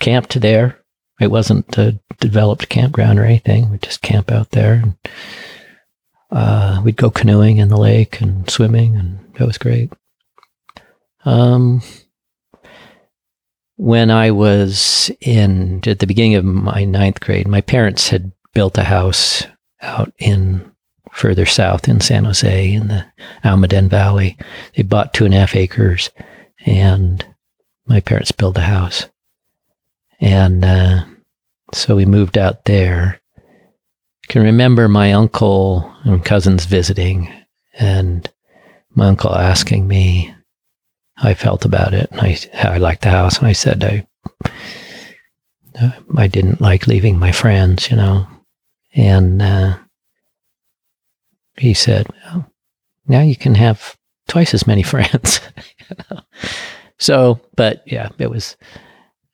camped 0.01 0.41
there 0.41 0.79
it 1.21 1.31
wasn't 1.31 1.77
a 1.77 1.99
developed 2.21 2.69
campground 2.69 3.19
or 3.19 3.25
anything. 3.25 3.71
We'd 3.71 3.83
just 3.83 4.03
camp 4.03 4.31
out 4.31 4.51
there. 4.51 4.75
And, 4.75 4.97
uh, 6.31 6.81
we'd 6.85 6.97
go 6.97 7.11
canoeing 7.11 7.57
in 7.59 7.69
the 7.69 7.77
lake 7.77 8.21
and 8.21 8.49
swimming, 8.49 8.97
and 8.97 9.19
that 9.35 9.47
was 9.47 9.59
great. 9.59 9.93
Um, 11.25 11.83
when 13.77 14.11
I 14.11 14.31
was 14.31 15.11
in 15.21 15.83
at 15.87 15.99
the 15.99 16.07
beginning 16.07 16.35
of 16.35 16.45
my 16.45 16.85
ninth 16.85 17.21
grade, 17.21 17.49
my 17.49 17.61
parents 17.61 18.09
had 18.09 18.33
built 18.55 18.79
a 18.79 18.85
house 18.85 19.45
out 19.81 20.13
in 20.19 20.71
further 21.19 21.47
south 21.47 21.89
in 21.89 22.01
San 22.01 22.25
Jose 22.25 22.73
in 22.73 22.89
the 22.89 23.05
Almaden 23.45 23.89
Valley. 23.89 24.39
They 24.77 24.85
bought 24.85 25.13
two 25.13 25.25
and 25.25 25.35
a 25.35 25.39
half 25.39 25.57
acres, 25.57 26.11
and 26.65 27.27
my 27.87 28.01
parents 28.01 28.31
built 28.31 28.57
a 28.57 28.63
house. 28.63 29.07
And 30.21 30.65
uh, 30.65 31.05
so 31.75 31.97
we 31.97 32.07
moved 32.07 32.39
out 32.39 32.65
there. 32.67 33.21
I 33.37 34.33
can 34.33 34.43
remember 34.43 34.89
my 34.89 35.13
uncle 35.13 35.93
and 36.05 36.25
cousins 36.25 36.67
visiting, 36.67 37.33
and 37.75 38.31
my 38.95 39.09
uncle 39.09 39.35
asking 39.35 39.89
me 39.89 40.33
how 41.15 41.31
I 41.31 41.35
felt 41.35 41.65
about 41.65 41.95
it, 41.95 42.11
and 42.13 42.21
I, 42.21 42.39
how 42.55 42.71
I 42.71 42.77
liked 42.77 43.03
the 43.03 43.11
house. 43.11 43.39
And 43.39 43.49
I 43.49 43.53
said 43.53 43.83
I, 43.83 44.07
I 46.17 46.29
didn't 46.29 46.61
like 46.61 46.87
leaving 46.87 47.19
my 47.19 47.33
friends, 47.33 47.91
you 47.91 47.97
know. 47.97 48.29
And 48.95 49.43
uh, 49.43 49.79
he 51.59 51.75
said, 51.75 52.07
well, 52.25 52.51
now 53.07 53.23
you 53.23 53.37
can 53.37 53.55
have 53.55 53.97
twice 54.29 54.55
as 54.55 54.67
many 54.67 54.83
friends. 54.85 55.41
so, 56.99 57.41
but 57.57 57.83
yeah, 57.87 58.09
it 58.19 58.31
was 58.31 58.57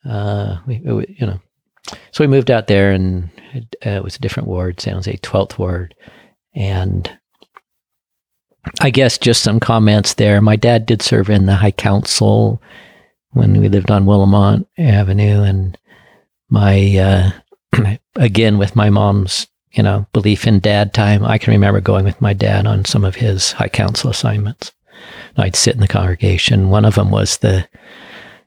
uh, 0.05 0.57
it, 0.67 1.09
you 1.19 1.25
know, 1.25 1.39
so 2.11 2.23
we 2.23 2.27
moved 2.27 2.51
out 2.51 2.67
there, 2.67 2.91
and 2.91 3.29
it, 3.53 3.75
uh, 3.85 3.91
it 3.91 4.03
was 4.03 4.15
a 4.15 4.19
different 4.19 4.47
ward, 4.47 4.79
San 4.79 4.95
Jose, 4.95 5.15
twelfth 5.17 5.59
ward, 5.59 5.95
and 6.53 7.09
I 8.81 8.89
guess 8.89 9.17
just 9.17 9.43
some 9.43 9.59
comments 9.59 10.15
there. 10.15 10.41
My 10.41 10.55
dad 10.55 10.85
did 10.85 11.01
serve 11.01 11.29
in 11.29 11.45
the 11.45 11.55
High 11.55 11.71
Council 11.71 12.61
when 13.31 13.59
we 13.59 13.69
lived 13.69 13.91
on 13.91 14.05
Willamont 14.05 14.65
Avenue, 14.77 15.41
and 15.43 15.77
my 16.49 17.31
uh, 17.73 17.97
again 18.15 18.57
with 18.57 18.75
my 18.75 18.89
mom's 18.89 19.47
you 19.75 19.83
know 19.83 20.07
belief 20.13 20.47
in 20.47 20.59
dad 20.59 20.93
time. 20.93 21.23
I 21.23 21.37
can 21.37 21.51
remember 21.51 21.81
going 21.81 22.05
with 22.05 22.21
my 22.21 22.33
dad 22.33 22.65
on 22.65 22.85
some 22.85 23.03
of 23.03 23.15
his 23.15 23.51
High 23.53 23.69
Council 23.69 24.09
assignments. 24.09 24.71
I'd 25.37 25.55
sit 25.55 25.75
in 25.75 25.81
the 25.81 25.87
congregation. 25.87 26.69
One 26.69 26.85
of 26.85 26.95
them 26.95 27.11
was 27.11 27.37
the 27.37 27.67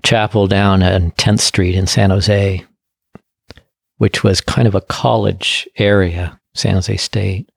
chapel 0.02 0.46
down 0.46 0.82
on 0.82 1.12
10th 1.12 1.40
Street 1.40 1.74
in 1.74 1.86
San 1.86 2.10
Jose, 2.10 2.64
which 3.98 4.24
was 4.24 4.40
kind 4.40 4.66
of 4.66 4.74
a 4.74 4.80
college 4.80 5.68
area, 5.76 6.40
San 6.54 6.74
Jose 6.74 6.96
State. 6.96 7.50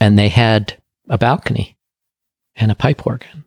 And 0.00 0.18
they 0.18 0.28
had 0.28 0.76
a 1.08 1.16
balcony 1.16 1.76
and 2.56 2.70
a 2.70 2.76
pipe 2.76 3.06
organ. 3.06 3.44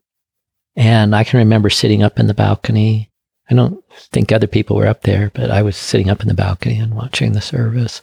And 0.76 1.16
I 1.16 1.24
can 1.24 1.40
remember 1.40 1.70
sitting 1.70 2.02
up 2.02 2.20
in 2.20 2.28
the 2.28 2.34
balcony. 2.34 3.12
I 3.50 3.56
don't 3.56 3.84
think 4.12 4.32
other 4.32 4.48
people 4.48 4.78
were 4.78 4.88
up 4.88 5.02
there, 5.02 5.32
but 5.34 5.52
I 5.52 5.62
was 5.62 5.76
sitting 5.76 6.10
up 6.10 6.22
in 6.22 6.28
the 6.28 6.34
balcony 6.34 6.80
and 6.80 6.96
watching 6.96 7.34
the 7.34 7.42
service. 7.42 8.02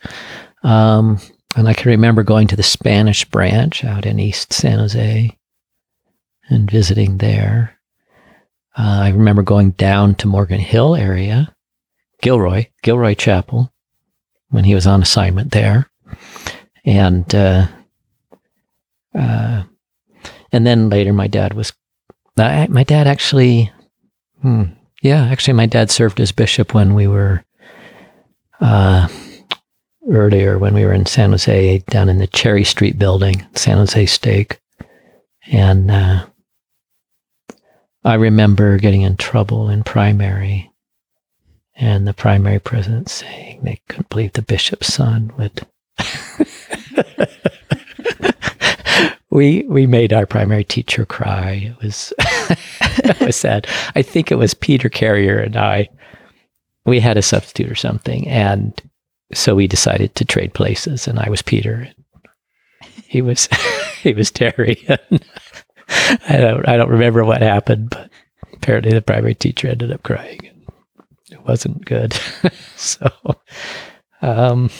Um, 0.67 1.21
and 1.57 1.69
I 1.69 1.75
can 1.75 1.91
remember 1.91 2.25
going 2.25 2.49
to 2.49 2.57
the 2.57 2.65
Spanish 2.65 3.25
branch 3.25 3.85
out 3.85 4.05
in 4.05 4.19
East 4.19 4.53
San 4.53 4.81
Jose 4.81 5.39
and 6.49 6.69
visiting 6.71 7.19
there. 7.19 7.79
Uh, 8.77 9.03
I 9.05 9.09
remember 9.11 9.43
going 9.43 9.71
down 9.71 10.17
to 10.17 10.27
Morgan 10.27 10.59
Hill 10.59 10.97
area, 10.97 11.55
Gilroy, 12.21 12.67
Gilroy 12.83 13.15
Chapel, 13.15 13.73
when 14.49 14.65
he 14.65 14.75
was 14.75 14.89
on 14.89 15.03
assignment 15.03 15.53
there, 15.53 15.89
and 16.85 17.33
uh, 17.33 17.69
uh, 19.17 19.63
and 20.51 20.67
then 20.67 20.91
later 20.91 21.13
my 21.13 21.29
dad 21.29 21.55
was 21.55 21.73
uh, 22.37 22.67
my 22.69 22.83
dad 22.83 23.07
actually, 23.07 23.71
hmm, 24.43 24.65
yeah, 25.01 25.27
actually 25.27 25.55
my 25.55 25.67
dad 25.67 25.93
served 25.93 26.19
as 26.19 26.33
bishop 26.33 26.75
when 26.75 26.95
we 26.95 27.07
were 27.07 27.45
uh, 28.61 29.07
earlier 30.09 30.59
when 30.59 30.75
we 30.75 30.85
were 30.85 30.93
in 30.93 31.07
San 31.07 31.31
Jose 31.31 31.79
down 31.89 32.09
in 32.09 32.19
the 32.19 32.27
Cherry 32.27 32.65
Street 32.65 32.99
building, 32.99 33.47
San 33.55 33.79
Jose 33.79 34.07
Stake, 34.07 34.59
and 35.47 35.91
uh, 35.91 36.27
I 38.05 38.15
remember 38.15 38.79
getting 38.79 39.03
in 39.03 39.17
trouble 39.17 39.69
in 39.69 39.83
primary 39.85 40.71
and 41.77 42.07
the 42.07 42.15
primary 42.15 42.59
president 42.59 43.09
saying 43.09 43.61
they 43.63 43.81
couldn't 43.89 44.09
believe 44.09 44.33
the 44.33 44.43
bishop's 44.43 44.93
son 44.93 45.33
would. 45.37 45.67
we 49.31 49.65
we 49.65 49.87
made 49.87 50.13
our 50.13 50.27
primary 50.27 50.65
teacher 50.65 51.05
cry. 51.05 51.75
It 51.77 51.83
was 51.83 52.13
it 52.81 53.21
was 53.21 53.37
sad. 53.37 53.67
I 53.95 54.03
think 54.03 54.31
it 54.31 54.37
was 54.37 54.55
Peter 54.55 54.89
Carrier 54.89 55.39
and 55.39 55.57
I. 55.57 55.89
We 56.85 57.01
had 57.01 57.17
a 57.17 57.23
substitute 57.23 57.71
or 57.71 57.75
something, 57.75 58.29
and 58.29 58.81
so 59.33 59.55
we 59.55 59.67
decided 59.67 60.15
to 60.15 60.25
trade 60.25 60.55
places. 60.55 61.07
And 61.07 61.19
I 61.19 61.29
was 61.29 61.43
Peter. 61.43 61.89
He 63.07 63.23
was 63.23 63.49
he 64.03 64.13
was 64.13 64.31
Terry. 64.31 64.85
I 64.89 66.37
don't 66.39 66.69
I 66.69 66.77
don't 66.77 66.91
remember 66.91 67.25
what 67.25 67.43
happened, 67.43 67.91
but 67.91 68.11
apparently 68.53 68.93
the 68.93 69.03
primary 69.03 69.35
teacher 69.35 69.69
ended 69.69 69.93
up 69.93 70.03
crying. 70.03 70.53
It 71.31 71.45
wasn't 71.45 71.85
good. 71.85 72.13
so 72.77 73.11
um, 74.23 74.71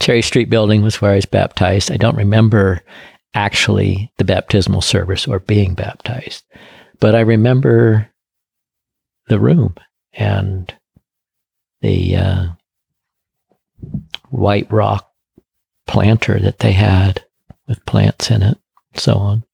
Cherry 0.00 0.22
Street 0.22 0.50
building 0.50 0.82
was 0.82 1.00
where 1.00 1.12
I 1.12 1.16
was 1.16 1.26
baptized. 1.26 1.92
I 1.92 1.96
don't 1.96 2.16
remember 2.16 2.82
actually 3.34 4.12
the 4.18 4.24
baptismal 4.24 4.80
service 4.80 5.28
or 5.28 5.38
being 5.38 5.74
baptized, 5.74 6.44
but 6.98 7.14
I 7.14 7.20
remember 7.20 8.10
the 9.28 9.38
room 9.38 9.76
and 10.12 10.74
the 11.80 12.16
uh, 12.16 12.46
white 14.30 14.70
rock 14.70 15.10
planter 15.86 16.38
that 16.38 16.58
they 16.60 16.72
had 16.72 17.24
with 17.66 17.84
plants 17.86 18.30
in 18.30 18.42
it, 18.42 18.58
so 18.94 19.14
on. 19.14 19.44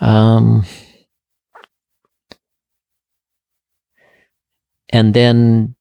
Um, 0.00 0.64
and 4.90 5.14
then 5.14 5.74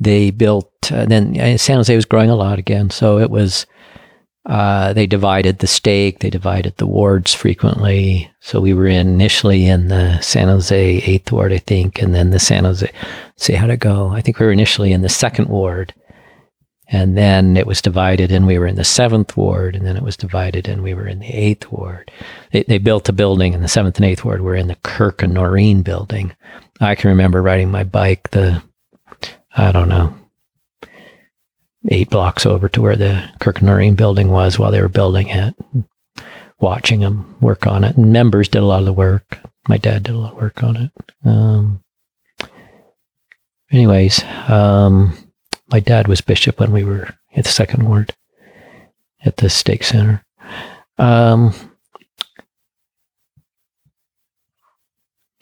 they 0.00 0.30
built. 0.30 0.70
Uh, 0.90 1.06
then 1.06 1.38
uh, 1.40 1.56
San 1.56 1.76
Jose 1.76 1.94
was 1.94 2.04
growing 2.04 2.30
a 2.30 2.36
lot 2.36 2.58
again, 2.58 2.90
so 2.90 3.18
it 3.18 3.30
was. 3.30 3.66
Uh, 4.46 4.92
they 4.92 5.06
divided 5.06 5.58
the 5.58 5.66
stake. 5.66 6.18
They 6.18 6.28
divided 6.28 6.76
the 6.76 6.86
wards 6.86 7.32
frequently. 7.32 8.30
So 8.40 8.60
we 8.60 8.74
were 8.74 8.86
in 8.86 9.08
initially 9.08 9.66
in 9.66 9.88
the 9.88 10.20
San 10.20 10.48
Jose 10.48 10.76
Eighth 10.76 11.32
Ward, 11.32 11.52
I 11.52 11.58
think, 11.58 12.02
and 12.02 12.14
then 12.14 12.30
the 12.30 12.38
San 12.38 12.64
Jose. 12.64 12.90
see 13.36 13.54
how'd 13.54 13.70
it 13.70 13.80
go. 13.80 14.08
I 14.08 14.20
think 14.20 14.38
we 14.38 14.46
were 14.46 14.52
initially 14.52 14.92
in 14.92 15.00
the 15.00 15.08
Second 15.08 15.48
Ward, 15.48 15.94
and 16.88 17.16
then 17.16 17.56
it 17.56 17.66
was 17.66 17.80
divided 17.80 18.30
and 18.30 18.46
we 18.46 18.58
were 18.58 18.66
in 18.66 18.76
the 18.76 18.84
seventh 18.84 19.36
ward 19.36 19.74
and 19.74 19.86
then 19.86 19.96
it 19.96 20.02
was 20.02 20.16
divided 20.16 20.68
and 20.68 20.82
we 20.82 20.94
were 20.94 21.06
in 21.06 21.18
the 21.18 21.30
eighth 21.30 21.70
ward 21.72 22.10
they, 22.52 22.62
they 22.64 22.78
built 22.78 23.08
a 23.08 23.12
building 23.12 23.52
in 23.52 23.62
the 23.62 23.68
seventh 23.68 23.96
and 23.96 24.04
eighth 24.04 24.24
ward 24.24 24.42
we're 24.42 24.54
in 24.54 24.68
the 24.68 24.76
kirk 24.76 25.22
and 25.22 25.34
noreen 25.34 25.82
building 25.82 26.34
i 26.80 26.94
can 26.94 27.08
remember 27.08 27.42
riding 27.42 27.70
my 27.70 27.84
bike 27.84 28.30
the 28.30 28.62
i 29.56 29.72
don't 29.72 29.88
know 29.88 30.14
eight 31.88 32.10
blocks 32.10 32.46
over 32.46 32.68
to 32.68 32.82
where 32.82 32.96
the 32.96 33.30
Kirk 33.40 33.60
building 33.96 34.28
was 34.28 34.58
while 34.58 34.70
they 34.70 34.80
were 34.80 34.88
building 34.88 35.28
it, 35.28 35.54
watching 36.58 37.00
them 37.00 37.36
work 37.40 37.66
on 37.66 37.84
it. 37.84 37.96
And 37.96 38.12
members 38.12 38.48
did 38.48 38.62
a 38.62 38.66
lot 38.66 38.80
of 38.80 38.86
the 38.86 38.92
work. 38.92 39.38
My 39.68 39.78
dad 39.78 40.04
did 40.04 40.14
a 40.14 40.18
lot 40.18 40.32
of 40.32 40.40
work 40.40 40.62
on 40.62 40.76
it. 40.76 40.90
Um, 41.24 41.82
anyways, 43.70 44.22
um, 44.48 45.16
my 45.70 45.80
dad 45.80 46.08
was 46.08 46.20
bishop 46.20 46.60
when 46.60 46.72
we 46.72 46.84
were 46.84 47.08
at 47.34 47.44
the 47.44 47.50
second 47.50 47.88
ward 47.88 48.14
at 49.24 49.38
the 49.38 49.48
stake 49.48 49.84
center. 49.84 50.24
Um, 50.98 51.54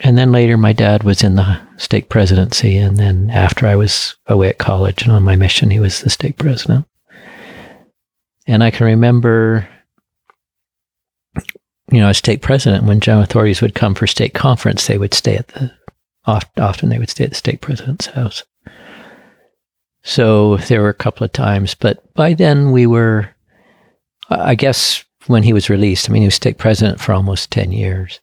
and 0.03 0.19
then 0.19 0.33
later, 0.33 0.57
my 0.57 0.73
dad 0.73 1.05
was 1.05 1.23
in 1.23 1.37
the 1.37 1.61
stake 1.77 2.09
presidency. 2.09 2.77
And 2.77 2.97
then 2.97 3.31
after 3.31 3.67
I 3.67 3.77
was 3.77 4.17
away 4.27 4.49
at 4.49 4.59
college 4.59 5.03
and 5.03 5.13
on 5.13 5.23
my 5.23 5.37
mission, 5.37 5.71
he 5.71 5.79
was 5.79 6.01
the 6.01 6.11
stake 6.11 6.39
president. 6.39 6.87
And 8.49 8.65
I 8.65 8.73
can 8.73 8.87
remember, 8.87 9.69
you 11.91 12.01
know, 12.01 12.09
as 12.09 12.19
stake 12.19 12.43
president, 12.43 12.85
when 12.85 12.99
general 12.99 13.23
authorities 13.23 13.63
would 13.63 13.77
come 13.77 13.95
for 13.95 14.09
stake 14.09 14.35
conference, 14.35 14.89
they 14.89 14.99
would 14.99 15.15
stay 15.15 15.37
at 15.37 15.49
the, 15.49 15.73
often 16.27 16.89
they 16.89 16.99
would 16.99 17.11
stay 17.11 17.25
at 17.25 17.31
the 17.31 17.37
stake 17.37 17.61
president's 17.61 18.07
house. 18.07 18.43
So 20.03 20.57
there 20.57 20.83
were 20.83 20.89
a 20.89 20.95
couple 20.95 21.25
of 21.25 21.33
times, 21.33 21.77
but 21.77 22.13
by 22.15 22.35
then 22.35 22.73
we 22.73 22.89
were, 22.89 23.31
I 24.29 24.57
guess, 24.57 25.05
when 25.29 25.45
he 25.45 25.53
was 25.53 25.71
released, 25.71 26.11
I 26.11 26.13
mean, 26.13 26.23
he 26.23 26.27
was 26.27 26.35
stake 26.35 26.59
president 26.59 27.01
for 27.01 27.13
almost 27.13 27.53
10 27.53 27.71
years. 27.71 28.19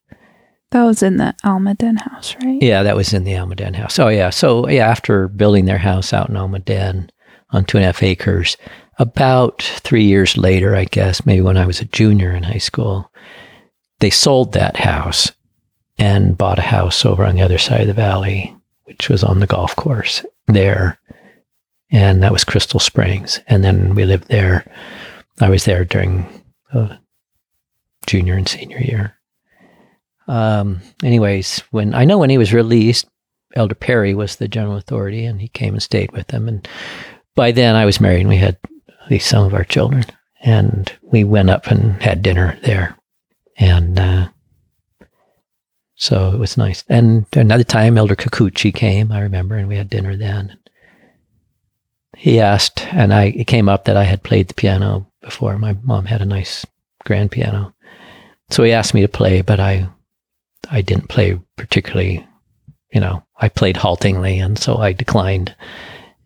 That 0.71 0.83
was 0.83 1.01
in 1.01 1.17
the 1.17 1.35
Almaden 1.43 1.99
house, 1.99 2.35
right? 2.43 2.61
Yeah, 2.61 2.83
that 2.83 2.95
was 2.95 3.11
in 3.11 3.23
the 3.23 3.33
Almaden 3.33 3.75
house. 3.75 3.97
Oh, 3.97 4.09
yeah. 4.09 4.29
So, 4.29 4.69
yeah, 4.69 4.87
after 4.87 5.27
building 5.27 5.65
their 5.65 5.79
house 5.79 6.13
out 6.13 6.29
in 6.29 6.35
Almaden 6.35 7.09
on 7.49 7.65
two 7.65 7.77
and 7.77 7.83
a 7.83 7.87
half 7.87 8.03
acres, 8.03 8.55
about 8.99 9.63
three 9.63 10.03
years 10.03 10.37
later, 10.37 10.75
I 10.75 10.85
guess, 10.85 11.25
maybe 11.25 11.41
when 11.41 11.57
I 11.57 11.65
was 11.65 11.79
a 11.79 11.85
junior 11.85 12.31
in 12.31 12.43
high 12.43 12.59
school, 12.59 13.11
they 13.99 14.11
sold 14.11 14.53
that 14.53 14.77
house 14.77 15.31
and 15.97 16.37
bought 16.37 16.59
a 16.59 16.63
house 16.63 17.03
over 17.03 17.25
on 17.25 17.35
the 17.35 17.41
other 17.41 17.57
side 17.57 17.81
of 17.81 17.87
the 17.87 17.93
valley, 17.93 18.55
which 18.83 19.09
was 19.09 19.23
on 19.23 19.39
the 19.39 19.47
golf 19.47 19.75
course 19.75 20.23
there. 20.47 20.99
And 21.91 22.21
that 22.21 22.31
was 22.31 22.43
Crystal 22.43 22.79
Springs. 22.79 23.39
And 23.47 23.63
then 23.63 23.95
we 23.95 24.05
lived 24.05 24.27
there. 24.27 24.71
I 25.41 25.49
was 25.49 25.65
there 25.65 25.83
during 25.83 26.27
junior 28.05 28.35
and 28.35 28.47
senior 28.47 28.79
year. 28.79 29.15
Um, 30.29 30.81
anyways, 31.03 31.63
when 31.71 31.95
I 31.95 32.05
know 32.05 32.19
when 32.19 32.29
he 32.29 32.37
was 32.37 32.53
released, 32.53 33.07
Elder 33.55 33.73
Perry 33.73 34.13
was 34.13 34.35
the 34.35 34.47
general 34.47 34.77
authority, 34.77 35.25
and 35.25 35.41
he 35.41 35.47
came 35.47 35.73
and 35.73 35.81
stayed 35.81 36.11
with 36.11 36.27
them. 36.27 36.47
And 36.47 36.67
by 37.35 37.51
then, 37.51 37.75
I 37.75 37.85
was 37.85 37.99
married, 37.99 38.21
and 38.21 38.29
we 38.29 38.37
had 38.37 38.57
at 38.87 39.09
least 39.09 39.27
some 39.27 39.43
of 39.43 39.55
our 39.55 39.63
children, 39.63 40.05
and 40.41 40.91
we 41.01 41.23
went 41.23 41.49
up 41.49 41.65
and 41.67 41.99
had 42.01 42.21
dinner 42.21 42.59
there, 42.61 42.95
and 43.57 43.99
uh, 43.99 44.27
so 45.95 46.31
it 46.31 46.37
was 46.37 46.57
nice. 46.57 46.83
And 46.87 47.25
another 47.35 47.63
time, 47.63 47.97
Elder 47.97 48.15
Kikuchi 48.15 48.71
came, 48.71 49.11
I 49.11 49.21
remember, 49.21 49.55
and 49.55 49.67
we 49.67 49.77
had 49.77 49.89
dinner 49.89 50.15
then. 50.15 50.59
He 52.15 52.39
asked, 52.39 52.85
and 52.93 53.11
I 53.11 53.25
it 53.35 53.47
came 53.47 53.67
up 53.67 53.85
that 53.85 53.97
I 53.97 54.03
had 54.03 54.21
played 54.21 54.47
the 54.47 54.53
piano 54.53 55.11
before. 55.21 55.57
My 55.57 55.75
mom 55.81 56.05
had 56.05 56.21
a 56.21 56.25
nice 56.25 56.67
grand 57.03 57.31
piano, 57.31 57.73
so 58.51 58.61
he 58.63 58.73
asked 58.73 58.93
me 58.93 59.01
to 59.01 59.07
play, 59.07 59.41
but 59.41 59.59
I 59.59 59.89
I 60.71 60.81
didn't 60.81 61.09
play 61.09 61.39
particularly, 61.57 62.25
you 62.93 63.01
know, 63.01 63.23
I 63.37 63.49
played 63.49 63.77
haltingly, 63.77 64.39
and 64.39 64.57
so 64.57 64.77
I 64.77 64.93
declined. 64.93 65.55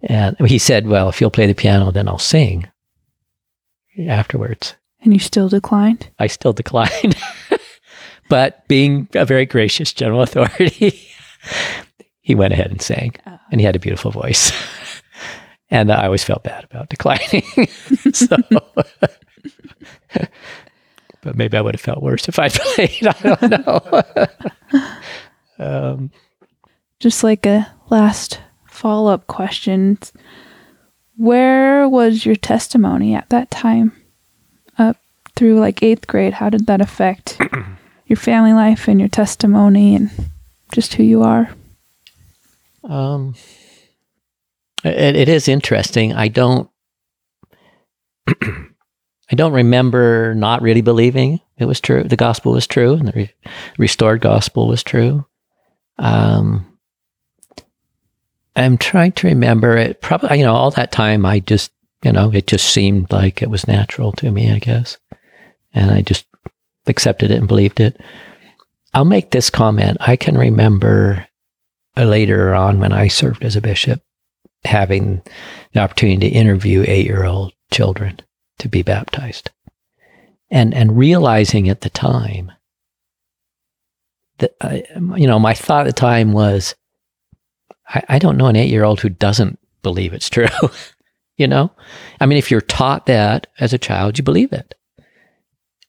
And 0.01 0.35
he 0.47 0.59
said, 0.59 0.87
"Well, 0.87 1.09
if 1.09 1.21
you'll 1.21 1.29
play 1.29 1.47
the 1.47 1.55
piano, 1.55 1.91
then 1.91 2.07
I'll 2.07 2.19
sing." 2.19 2.67
Afterwards, 4.07 4.75
and 5.03 5.13
you 5.13 5.19
still 5.19 5.49
declined. 5.49 6.09
I 6.19 6.27
still 6.27 6.53
declined, 6.53 7.15
but 8.29 8.67
being 8.67 9.07
a 9.13 9.25
very 9.25 9.45
gracious 9.45 9.93
general 9.93 10.21
authority, 10.21 10.99
he 12.21 12.35
went 12.35 12.53
ahead 12.53 12.71
and 12.71 12.81
sang, 12.81 13.15
oh. 13.27 13.37
and 13.51 13.61
he 13.61 13.65
had 13.65 13.75
a 13.75 13.79
beautiful 13.79 14.11
voice. 14.11 14.51
and 15.69 15.91
I 15.91 16.05
always 16.05 16.23
felt 16.23 16.43
bad 16.43 16.63
about 16.63 16.89
declining. 16.89 17.43
so 18.13 18.37
but 21.23 21.35
maybe 21.35 21.57
I 21.57 21.61
would 21.61 21.75
have 21.75 21.81
felt 21.81 22.03
worse 22.03 22.27
if 22.27 22.37
I 22.39 22.49
played. 22.53 23.07
I 23.07 23.13
don't 23.21 24.71
know. 24.71 24.95
um, 25.65 26.11
Just 26.99 27.23
like 27.23 27.45
a 27.45 27.71
last 27.89 28.39
follow 28.67 29.11
up 29.11 29.27
question 29.27 29.97
Where 31.17 31.87
was 31.87 32.25
your 32.25 32.35
testimony 32.35 33.15
at 33.15 33.29
that 33.29 33.49
time? 33.49 33.93
Up 34.77 34.97
through 35.35 35.59
like 35.59 35.81
eighth 35.83 36.07
grade, 36.07 36.33
how 36.33 36.49
did 36.49 36.67
that 36.67 36.81
affect 36.81 37.39
your 38.07 38.17
family 38.17 38.53
life 38.53 38.87
and 38.87 38.99
your 38.99 39.09
testimony 39.09 39.95
and 39.95 40.09
just 40.71 40.95
who 40.95 41.03
you 41.03 41.23
are? 41.23 41.49
Um, 42.83 43.35
it, 44.83 45.15
it 45.15 45.29
is 45.29 45.47
interesting. 45.47 46.13
I 46.13 46.27
don't. 46.27 46.69
I 49.31 49.35
don't 49.35 49.53
remember 49.53 50.35
not 50.35 50.61
really 50.61 50.81
believing 50.81 51.39
it 51.57 51.65
was 51.65 51.79
true. 51.79 52.03
The 52.03 52.15
gospel 52.15 52.53
was 52.53 52.67
true, 52.67 52.93
and 52.93 53.07
the 53.07 53.13
re- 53.13 53.33
restored 53.77 54.21
gospel 54.21 54.67
was 54.67 54.83
true. 54.83 55.25
Um, 55.97 56.77
I'm 58.55 58.77
trying 58.77 59.13
to 59.13 59.27
remember 59.27 59.77
it. 59.77 60.01
Probably, 60.01 60.39
you 60.39 60.43
know, 60.43 60.53
all 60.53 60.71
that 60.71 60.91
time, 60.91 61.25
I 61.25 61.39
just, 61.39 61.71
you 62.03 62.11
know, 62.11 62.31
it 62.33 62.47
just 62.47 62.71
seemed 62.71 63.11
like 63.11 63.41
it 63.41 63.49
was 63.49 63.67
natural 63.67 64.11
to 64.13 64.31
me, 64.31 64.51
I 64.51 64.59
guess, 64.59 64.97
and 65.73 65.91
I 65.91 66.01
just 66.01 66.25
accepted 66.87 67.31
it 67.31 67.37
and 67.37 67.47
believed 67.47 67.79
it. 67.79 67.99
I'll 68.93 69.05
make 69.05 69.31
this 69.31 69.49
comment. 69.49 69.97
I 70.01 70.15
can 70.15 70.37
remember 70.37 71.25
later 71.95 72.53
on 72.53 72.79
when 72.79 72.93
I 72.93 73.07
served 73.07 73.43
as 73.43 73.55
a 73.55 73.61
bishop 73.61 74.01
having 74.65 75.21
the 75.73 75.79
opportunity 75.79 76.29
to 76.29 76.35
interview 76.35 76.83
eight 76.87 77.05
year 77.05 77.25
old 77.25 77.53
children 77.71 78.19
to 78.63 78.69
be 78.69 78.81
baptized. 78.81 79.51
And, 80.49 80.73
and 80.73 80.97
realizing 80.97 81.69
at 81.69 81.81
the 81.81 81.89
time 81.89 82.51
that, 84.39 84.55
I, 84.61 84.83
you 85.15 85.27
know, 85.27 85.39
my 85.39 85.53
thought 85.53 85.87
at 85.87 85.95
the 85.95 85.99
time 85.99 86.31
was, 86.31 86.75
I, 87.87 88.03
I 88.09 88.19
don't 88.19 88.37
know 88.37 88.47
an 88.47 88.55
eight 88.55 88.69
year 88.69 88.83
old 88.83 88.99
who 88.99 89.09
doesn't 89.09 89.59
believe 89.81 90.13
it's 90.13 90.29
true. 90.29 90.47
you 91.37 91.47
know, 91.47 91.71
I 92.19 92.25
mean, 92.25 92.37
if 92.37 92.51
you're 92.51 92.61
taught 92.61 93.05
that 93.07 93.47
as 93.59 93.73
a 93.73 93.77
child, 93.77 94.17
you 94.17 94.23
believe 94.23 94.53
it. 94.53 94.75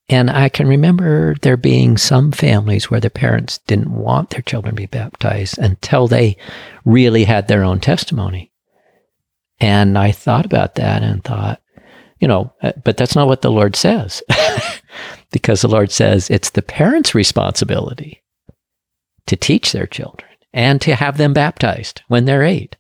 And 0.09 0.31
I 0.31 0.51
can 0.51 0.67
remember 0.67 1.35
there 1.41 1.57
being 1.57 1.97
some 1.97 2.31
families 2.31 2.91
where 2.91 3.01
the 3.01 3.11
parents 3.11 3.59
didn't 3.67 3.91
want 3.91 4.31
their 4.31 4.43
children 4.43 4.75
to 4.75 4.83
be 4.83 4.87
baptized 4.87 5.59
until 5.59 6.09
they 6.09 6.37
really 6.85 7.25
had 7.25 7.49
their 7.49 7.65
own 7.65 7.81
testimony. 7.81 8.53
And 9.61 9.97
I 9.97 10.13
thought 10.13 10.45
about 10.45 10.75
that 10.75 11.03
and 11.03 11.25
thought, 11.25 11.63
you 12.25 12.29
know, 12.29 12.51
uh, 12.63 12.73
but 12.83 12.97
that's 12.97 13.15
not 13.15 13.27
what 13.27 13.43
the 13.43 13.51
Lord 13.51 13.77
says. 13.77 14.23
because 15.31 15.61
the 15.61 15.69
Lord 15.69 15.93
says 15.93 16.31
it's 16.31 16.49
the 16.49 16.63
parents' 16.63 17.15
responsibility 17.15 18.23
to 19.27 19.37
teach 19.37 19.73
their 19.73 19.87
children 19.87 20.31
and 20.51 20.81
to 20.81 20.95
have 20.95 21.19
them 21.19 21.35
baptized 21.35 22.01
when 22.09 22.25
they're 22.25 22.43
eight. 22.43 22.77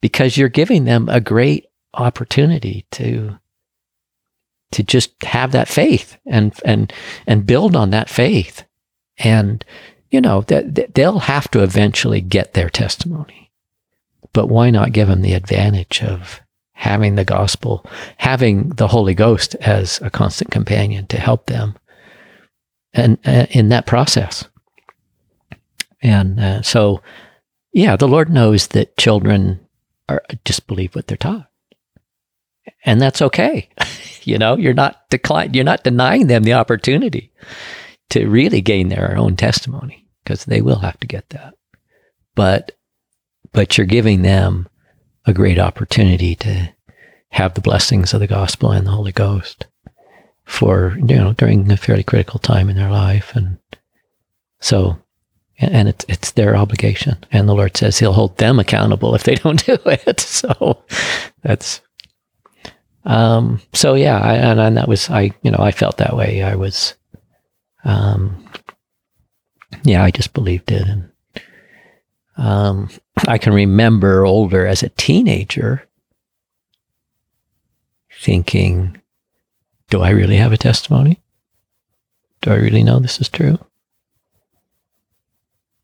Because 0.00 0.36
you're 0.36 0.48
giving 0.48 0.84
them 0.84 1.08
a 1.08 1.20
great 1.20 1.66
opportunity 1.92 2.86
to 2.92 3.36
to 4.70 4.84
just 4.84 5.20
have 5.24 5.50
that 5.50 5.66
faith 5.66 6.16
and 6.24 6.54
and 6.64 6.92
and 7.26 7.46
build 7.46 7.74
on 7.74 7.90
that 7.90 8.08
faith 8.08 8.62
and 9.18 9.64
you 10.12 10.20
know 10.20 10.42
that 10.42 10.94
they'll 10.94 11.18
have 11.18 11.50
to 11.50 11.64
eventually 11.64 12.20
get 12.20 12.54
their 12.54 12.68
testimony 12.68 13.50
but 14.32 14.48
why 14.48 14.70
not 14.70 14.92
give 14.92 15.08
them 15.08 15.22
the 15.22 15.32
advantage 15.32 16.02
of 16.02 16.42
having 16.76 17.14
the 17.14 17.24
gospel, 17.24 17.84
having 18.18 18.68
the 18.68 18.86
Holy 18.86 19.14
Ghost 19.14 19.54
as 19.56 19.98
a 20.02 20.10
constant 20.10 20.50
companion 20.50 21.06
to 21.06 21.18
help 21.18 21.46
them 21.46 21.74
and 22.92 23.18
uh, 23.26 23.46
in 23.50 23.70
that 23.70 23.86
process. 23.86 24.44
And 26.02 26.38
uh, 26.38 26.60
so, 26.60 27.02
yeah, 27.72 27.96
the 27.96 28.06
Lord 28.06 28.28
knows 28.28 28.68
that 28.68 28.98
children 28.98 29.66
are 30.06 30.22
just 30.44 30.66
believe 30.66 30.94
what 30.94 31.06
they're 31.06 31.16
taught. 31.16 31.48
And 32.84 33.00
that's 33.00 33.22
okay. 33.22 33.70
you 34.24 34.36
know, 34.36 34.58
you're 34.58 34.74
not 34.74 35.08
decline, 35.08 35.54
you're 35.54 35.64
not 35.64 35.82
denying 35.82 36.26
them 36.26 36.42
the 36.42 36.52
opportunity 36.52 37.32
to 38.10 38.28
really 38.28 38.60
gain 38.60 38.90
their 38.90 39.16
own 39.16 39.34
testimony 39.34 40.06
because 40.22 40.44
they 40.44 40.60
will 40.60 40.80
have 40.80 41.00
to 41.00 41.06
get 41.06 41.30
that. 41.30 41.54
But 42.34 42.72
but 43.52 43.78
you're 43.78 43.86
giving 43.86 44.20
them 44.20 44.68
a 45.26 45.32
great 45.34 45.58
opportunity 45.58 46.34
to 46.36 46.72
have 47.30 47.54
the 47.54 47.60
blessings 47.60 48.14
of 48.14 48.20
the 48.20 48.26
gospel 48.26 48.70
and 48.70 48.86
the 48.86 48.92
Holy 48.92 49.12
Ghost 49.12 49.66
for, 50.44 50.96
you 50.98 51.16
know, 51.16 51.32
during 51.32 51.70
a 51.70 51.76
fairly 51.76 52.04
critical 52.04 52.38
time 52.38 52.68
in 52.68 52.76
their 52.76 52.90
life. 52.90 53.32
And 53.34 53.58
so, 54.60 54.98
and 55.58 55.88
it's, 55.88 56.04
it's 56.08 56.32
their 56.32 56.56
obligation. 56.56 57.16
And 57.32 57.48
the 57.48 57.54
Lord 57.54 57.76
says 57.76 57.98
he'll 57.98 58.12
hold 58.12 58.38
them 58.38 58.58
accountable 58.60 59.14
if 59.14 59.24
they 59.24 59.34
don't 59.42 59.64
do 59.64 59.76
it. 59.86 60.20
So 60.20 60.84
that's, 61.42 61.80
Um, 63.04 63.60
so 63.72 63.94
yeah, 63.94 64.18
I, 64.18 64.34
and, 64.34 64.60
and 64.60 64.76
that 64.76 64.88
was 64.88 65.08
I. 65.10 65.30
You 65.42 65.50
know, 65.52 65.60
I 65.60 65.70
felt 65.70 65.98
that 65.98 66.16
way. 66.16 66.42
I 66.42 66.56
was, 66.56 66.94
um, 67.84 68.44
yeah, 69.84 70.02
I 70.02 70.10
just 70.10 70.32
believed 70.32 70.72
it, 70.72 70.82
and 70.88 71.10
um, 72.36 72.88
I 73.26 73.38
can 73.38 73.52
remember 73.52 74.24
older 74.24 74.66
as 74.66 74.82
a 74.82 74.90
teenager 74.90 75.86
thinking, 78.20 79.00
"Do 79.90 80.02
I 80.02 80.10
really 80.10 80.36
have 80.36 80.52
a 80.52 80.58
testimony? 80.58 81.20
Do 82.42 82.50
I 82.50 82.56
really 82.56 82.82
know 82.82 82.98
this 82.98 83.20
is 83.20 83.28
true?" 83.28 83.58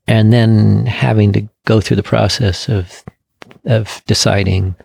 And 0.07 0.33
then 0.33 0.85
having 0.85 1.33
to 1.33 1.47
go 1.65 1.81
through 1.81 1.97
the 1.97 2.03
process 2.03 2.69
of 2.69 3.03
of 3.65 4.01
deciding 4.05 4.75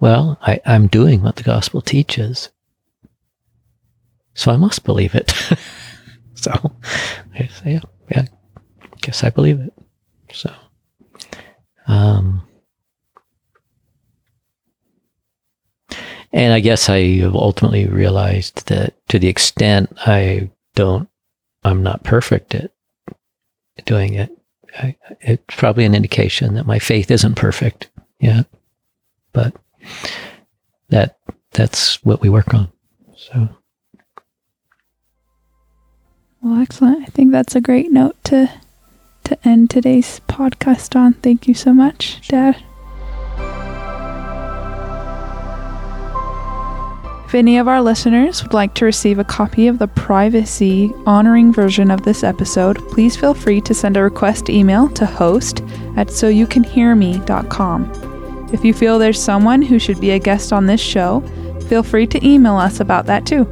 well, 0.00 0.38
I, 0.40 0.60
I'm 0.64 0.86
doing 0.86 1.22
what 1.22 1.36
the 1.36 1.42
gospel 1.42 1.80
teaches. 1.80 2.50
So 4.34 4.52
I 4.52 4.56
must 4.56 4.84
believe 4.84 5.14
it. 5.14 5.32
so 6.34 6.52
yeah, 7.64 7.80
yeah, 8.08 8.26
guess 9.02 9.24
I 9.24 9.30
believe 9.30 9.60
it. 9.60 9.72
So, 10.32 10.52
um, 11.86 12.42
and 16.32 16.52
I 16.52 16.60
guess 16.60 16.88
I 16.88 17.20
ultimately 17.24 17.86
realized 17.86 18.66
that 18.68 18.94
to 19.08 19.18
the 19.18 19.28
extent 19.28 19.92
I 20.06 20.50
don't, 20.74 21.08
I'm 21.64 21.82
not 21.82 22.04
perfect 22.04 22.54
at 22.54 22.70
doing 23.84 24.14
it. 24.14 24.30
I, 24.76 24.96
it's 25.20 25.56
probably 25.56 25.84
an 25.84 25.94
indication 25.94 26.54
that 26.54 26.66
my 26.66 26.78
faith 26.78 27.10
isn't 27.10 27.34
perfect 27.34 27.90
yet, 28.20 28.46
but 29.32 29.54
that 30.90 31.18
that's 31.52 32.04
what 32.04 32.20
we 32.20 32.28
work 32.28 32.52
on. 32.54 32.70
So 33.16 33.48
well, 36.42 36.60
excellent. 36.60 37.02
I 37.02 37.06
think 37.06 37.32
that's 37.32 37.56
a 37.56 37.60
great 37.60 37.90
note 37.90 38.22
to 38.24 38.50
to 39.28 39.48
end 39.48 39.70
today's 39.70 40.20
podcast 40.28 40.96
on. 40.96 41.14
Thank 41.14 41.46
you 41.46 41.54
so 41.54 41.72
much, 41.72 42.26
Dad. 42.28 42.56
If 47.26 47.34
any 47.34 47.58
of 47.58 47.68
our 47.68 47.82
listeners 47.82 48.42
would 48.42 48.54
like 48.54 48.74
to 48.76 48.86
receive 48.86 49.18
a 49.18 49.24
copy 49.24 49.66
of 49.66 49.78
the 49.78 49.86
privacy 49.86 50.90
honoring 51.04 51.52
version 51.52 51.90
of 51.90 52.02
this 52.02 52.24
episode, 52.24 52.78
please 52.88 53.16
feel 53.16 53.34
free 53.34 53.60
to 53.60 53.74
send 53.74 53.98
a 53.98 54.02
request 54.02 54.48
email 54.48 54.88
to 54.90 55.04
host 55.04 55.60
at 55.98 56.06
soyoucanhearme.com. 56.06 58.48
If 58.50 58.64
you 58.64 58.72
feel 58.72 58.98
there's 58.98 59.22
someone 59.22 59.60
who 59.60 59.78
should 59.78 60.00
be 60.00 60.12
a 60.12 60.18
guest 60.18 60.54
on 60.54 60.64
this 60.64 60.80
show, 60.80 61.20
feel 61.68 61.82
free 61.82 62.06
to 62.06 62.26
email 62.26 62.56
us 62.56 62.80
about 62.80 63.04
that 63.06 63.26
too. 63.26 63.44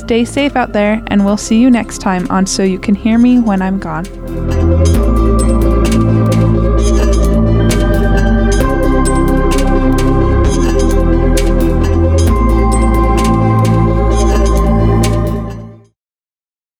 Stay 0.00 0.24
safe 0.24 0.56
out 0.56 0.72
there, 0.72 1.02
and 1.08 1.24
we'll 1.24 1.36
see 1.36 1.60
you 1.60 1.70
next 1.70 1.98
time 1.98 2.26
on 2.30 2.46
So 2.46 2.62
You 2.62 2.78
Can 2.78 2.94
Hear 2.94 3.18
Me 3.18 3.38
When 3.38 3.60
I'm 3.60 3.78
Gone. 3.78 5.59